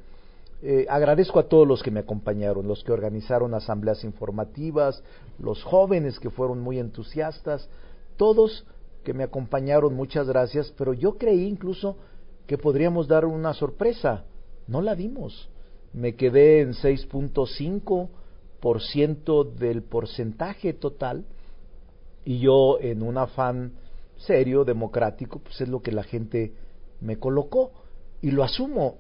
eh, 0.64 0.88
agradezco 0.90 1.38
a 1.38 1.48
todos 1.48 1.68
los 1.68 1.84
que 1.84 1.92
me 1.92 2.00
acompañaron, 2.00 2.68
los 2.68 2.84
que 2.84 2.94
organizaron 2.94 3.54
asambleas 3.54 4.04
informativas, 4.04 5.04
los 5.38 5.64
jóvenes 5.64 6.20
que 6.20 6.32
fueron 6.32 6.62
muy 6.62 6.80
entusiastas, 6.80 7.70
todos 8.18 8.66
que 9.04 9.14
me 9.14 9.24
acompañaron, 9.24 9.96
muchas 9.96 10.28
gracias, 10.28 10.74
pero 10.78 10.94
yo 10.94 11.18
creí 11.18 11.46
incluso 11.46 11.96
que 12.48 12.58
podríamos 12.58 13.08
dar 13.08 13.26
una 13.26 13.54
sorpresa. 13.54 14.26
No 14.68 14.82
la 14.82 14.96
dimos. 14.96 15.50
Me 15.94 16.16
quedé 16.16 16.62
en 16.62 16.74
6.5% 16.74 19.54
del 19.54 19.84
porcentaje 19.84 20.74
total 20.74 21.26
y 22.24 22.40
yo 22.40 22.80
en 22.80 23.02
un 23.02 23.18
afán 23.18 23.74
serio, 24.18 24.64
democrático, 24.64 25.40
pues 25.40 25.60
es 25.62 25.68
lo 25.68 25.82
que 25.82 25.92
la 25.92 26.04
gente 26.04 26.54
me 27.00 27.18
colocó 27.18 27.72
y 28.22 28.30
lo 28.32 28.44
asumo 28.44 28.98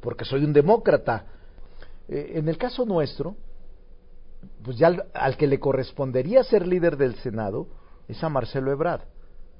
porque 0.00 0.24
soy 0.24 0.44
un 0.44 0.52
demócrata. 0.52 1.26
Eh, 2.08 2.32
en 2.34 2.48
el 2.48 2.58
caso 2.58 2.84
nuestro, 2.84 3.36
pues 4.62 4.76
ya 4.76 4.94
al, 5.14 5.36
que 5.36 5.46
le 5.46 5.58
correspondería 5.58 6.42
ser 6.44 6.66
líder 6.66 6.96
del 6.96 7.14
Senado 7.16 7.68
es 8.08 8.22
a 8.22 8.28
Marcelo 8.28 8.72
Ebrard, 8.72 9.02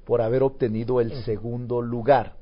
por 0.05 0.21
haber 0.21 0.43
obtenido 0.43 1.01
el 1.01 1.11
segundo 1.23 1.81
lugar. 1.81 2.35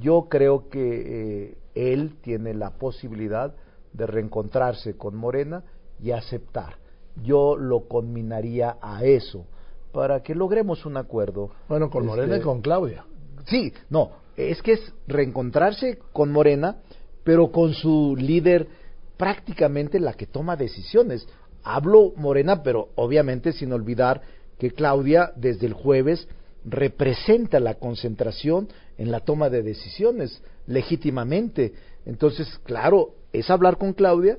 Yo 0.00 0.26
creo 0.28 0.68
que 0.68 1.50
eh, 1.50 1.56
él 1.74 2.16
tiene 2.22 2.54
la 2.54 2.70
posibilidad 2.70 3.54
de 3.92 4.06
reencontrarse 4.06 4.96
con 4.96 5.16
Morena 5.16 5.64
y 6.00 6.12
aceptar. 6.12 6.76
Yo 7.22 7.56
lo 7.56 7.88
conminaría 7.88 8.76
a 8.80 9.04
eso, 9.04 9.46
para 9.92 10.22
que 10.22 10.34
logremos 10.34 10.86
un 10.86 10.96
acuerdo. 10.96 11.50
Bueno, 11.68 11.90
con 11.90 12.06
Morena 12.06 12.34
y 12.34 12.38
este, 12.38 12.44
con 12.44 12.62
Claudia. 12.62 13.04
Sí, 13.46 13.72
no, 13.90 14.10
es 14.36 14.62
que 14.62 14.72
es 14.72 14.92
reencontrarse 15.06 15.98
con 16.12 16.30
Morena, 16.30 16.76
pero 17.24 17.50
con 17.50 17.74
su 17.74 18.14
líder 18.16 18.68
prácticamente 19.16 20.00
la 20.00 20.14
que 20.14 20.26
toma 20.26 20.56
decisiones. 20.56 21.28
Hablo 21.62 22.12
Morena, 22.16 22.62
pero 22.62 22.88
obviamente 22.96 23.52
sin 23.52 23.72
olvidar 23.72 24.22
que 24.58 24.70
Claudia 24.70 25.32
desde 25.36 25.66
el 25.66 25.74
jueves 25.74 26.28
representa 26.64 27.60
la 27.60 27.74
concentración 27.74 28.68
en 28.98 29.10
la 29.10 29.20
toma 29.20 29.50
de 29.50 29.62
decisiones 29.62 30.42
legítimamente. 30.66 31.72
Entonces, 32.06 32.60
claro, 32.64 33.14
es 33.32 33.50
hablar 33.50 33.78
con 33.78 33.92
Claudia 33.92 34.38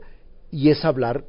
y 0.51 0.69
es 0.69 0.83
hablar 0.85 1.25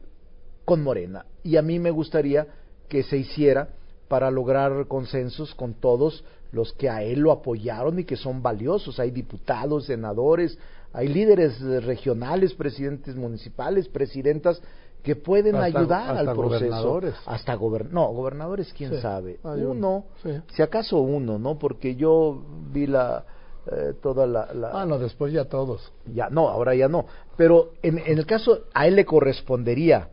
con 0.65 0.83
Morena. 0.83 1.27
Y 1.43 1.57
a 1.57 1.63
mí 1.63 1.79
me 1.79 1.91
gustaría 1.91 2.47
que 2.89 3.03
se 3.03 3.17
hiciera 3.17 3.71
para 4.09 4.31
lograr 4.31 4.87
consensos 4.87 5.55
con 5.55 5.75
todos 5.75 6.25
los 6.53 6.73
que 6.75 6.89
a 6.89 7.03
él 7.03 7.21
lo 7.21 7.33
apoyaron 7.33 7.99
y 7.99 8.05
que 8.05 8.17
son 8.17 8.43
valiosos. 8.43 9.01
Hay 9.01 9.11
diputados, 9.11 9.87
senadores, 9.87 10.57
hay 10.93 11.09
líderes 11.09 11.61
regionales, 11.61 12.55
presidentes 12.55 13.17
municipales, 13.17 13.89
presidentas 13.89 14.63
que 15.05 15.17
pueden 15.17 15.57
ayudar 15.57 16.17
al 16.17 16.25
proceso. 16.25 16.65
Gobernadores. 16.65 17.15
Hasta 17.27 17.55
gobernadores. 17.55 17.95
No, 17.95 18.09
gobernadores, 18.13 18.73
quién 18.77 19.01
sabe. 19.01 19.39
uno, 19.45 20.07
si 20.49 20.63
acaso 20.63 20.99
uno, 20.99 21.39
¿no? 21.39 21.59
Porque 21.59 21.95
yo 21.95 22.43
vi 22.73 22.87
la 22.87 23.25
eh, 23.67 23.95
toda 24.03 24.27
la, 24.27 24.49
Ah, 24.73 24.85
no, 24.87 24.99
después 24.99 25.33
ya 25.33 25.45
todos. 25.45 25.93
Ya, 26.07 26.29
no, 26.31 26.49
ahora 26.49 26.75
ya 26.75 26.89
no. 26.89 27.07
Pero 27.37 27.73
en, 27.83 27.99
en 27.99 28.19
el 28.19 28.27
caso, 28.27 28.65
a 28.73 28.87
él 28.87 28.97
le 28.97 29.05
correspondería 29.05 30.09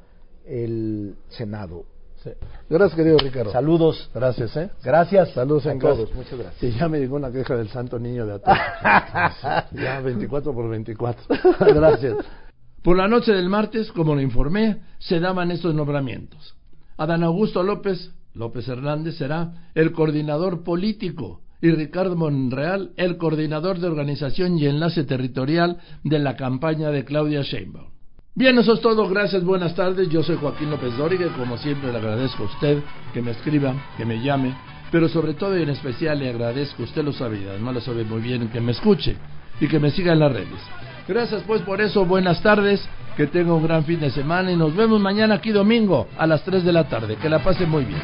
el 0.45 1.15
Senado. 1.29 1.85
Gracias, 2.69 2.95
querido 2.95 3.17
Ricardo. 3.17 3.51
Saludos. 3.51 4.09
Gracias, 4.13 4.55
¿eh? 4.55 4.69
Gracias. 4.83 5.31
Saludos 5.31 5.65
en 5.65 5.79
todos. 5.79 6.13
Muchas 6.13 6.37
gracias. 6.37 6.63
Y 6.63 6.77
ya 6.77 6.87
me 6.87 6.99
llegó 6.99 7.15
una 7.15 7.31
queja 7.31 7.55
del 7.55 7.69
santo 7.69 7.97
niño 7.97 8.25
de 8.25 8.33
atrás. 8.33 9.67
ya 9.71 9.99
24 10.01 10.53
por 10.53 10.69
24. 10.69 11.23
gracias. 11.73 12.17
Por 12.83 12.97
la 12.97 13.07
noche 13.07 13.31
del 13.31 13.47
martes, 13.47 13.91
como 13.91 14.15
lo 14.15 14.21
informé, 14.21 14.77
se 14.97 15.19
daban 15.19 15.51
estos 15.51 15.75
nombramientos. 15.75 16.55
Adán 16.97 17.23
Augusto 17.23 17.61
López, 17.61 18.11
López 18.33 18.67
Hernández, 18.67 19.17
será 19.17 19.69
el 19.75 19.91
coordinador 19.91 20.63
político 20.63 21.41
y 21.61 21.69
Ricardo 21.69 22.15
Monreal, 22.15 22.91
el 22.97 23.17
coordinador 23.17 23.79
de 23.79 23.87
organización 23.87 24.57
y 24.57 24.65
enlace 24.65 25.03
territorial 25.03 25.77
de 26.03 26.17
la 26.17 26.35
campaña 26.35 26.89
de 26.89 27.05
Claudia 27.05 27.43
Sheinbaum. 27.43 27.91
Bien, 28.33 28.57
eso 28.57 28.73
es 28.73 28.81
todo. 28.81 29.07
Gracias, 29.09 29.43
buenas 29.43 29.75
tardes. 29.75 30.09
Yo 30.09 30.23
soy 30.23 30.37
Joaquín 30.37 30.71
López 30.71 30.97
Dóriga 30.97 31.27
como 31.37 31.57
siempre 31.57 31.91
le 31.91 31.97
agradezco 31.99 32.43
a 32.43 32.45
usted 32.47 32.81
que 33.13 33.21
me 33.21 33.31
escriba, 33.31 33.75
que 33.97 34.05
me 34.05 34.23
llame, 34.23 34.55
pero 34.91 35.07
sobre 35.07 35.35
todo 35.35 35.55
y 35.55 35.61
en 35.61 35.69
especial 35.69 36.17
le 36.17 36.29
agradezco, 36.29 36.81
usted 36.83 37.03
lo 37.03 37.13
sabe, 37.13 37.47
además 37.47 37.75
lo 37.75 37.81
sabe 37.81 38.05
muy 38.05 38.21
bien, 38.21 38.49
que 38.49 38.59
me 38.59 38.71
escuche 38.71 39.17
y 39.59 39.67
que 39.67 39.79
me 39.79 39.91
siga 39.91 40.13
en 40.13 40.19
las 40.19 40.31
redes. 40.31 40.59
Gracias 41.07 41.43
pues 41.45 41.61
por 41.61 41.81
eso, 41.81 42.05
buenas 42.05 42.41
tardes, 42.41 42.87
que 43.17 43.27
tenga 43.27 43.53
un 43.53 43.63
gran 43.63 43.83
fin 43.83 43.99
de 43.99 44.11
semana 44.11 44.51
y 44.51 44.55
nos 44.55 44.75
vemos 44.75 44.99
mañana 44.99 45.35
aquí 45.35 45.51
domingo 45.51 46.07
a 46.17 46.27
las 46.27 46.43
3 46.43 46.63
de 46.63 46.71
la 46.71 46.85
tarde. 46.85 47.15
Que 47.15 47.29
la 47.29 47.39
pase 47.39 47.65
muy 47.65 47.85
bien. 47.85 48.01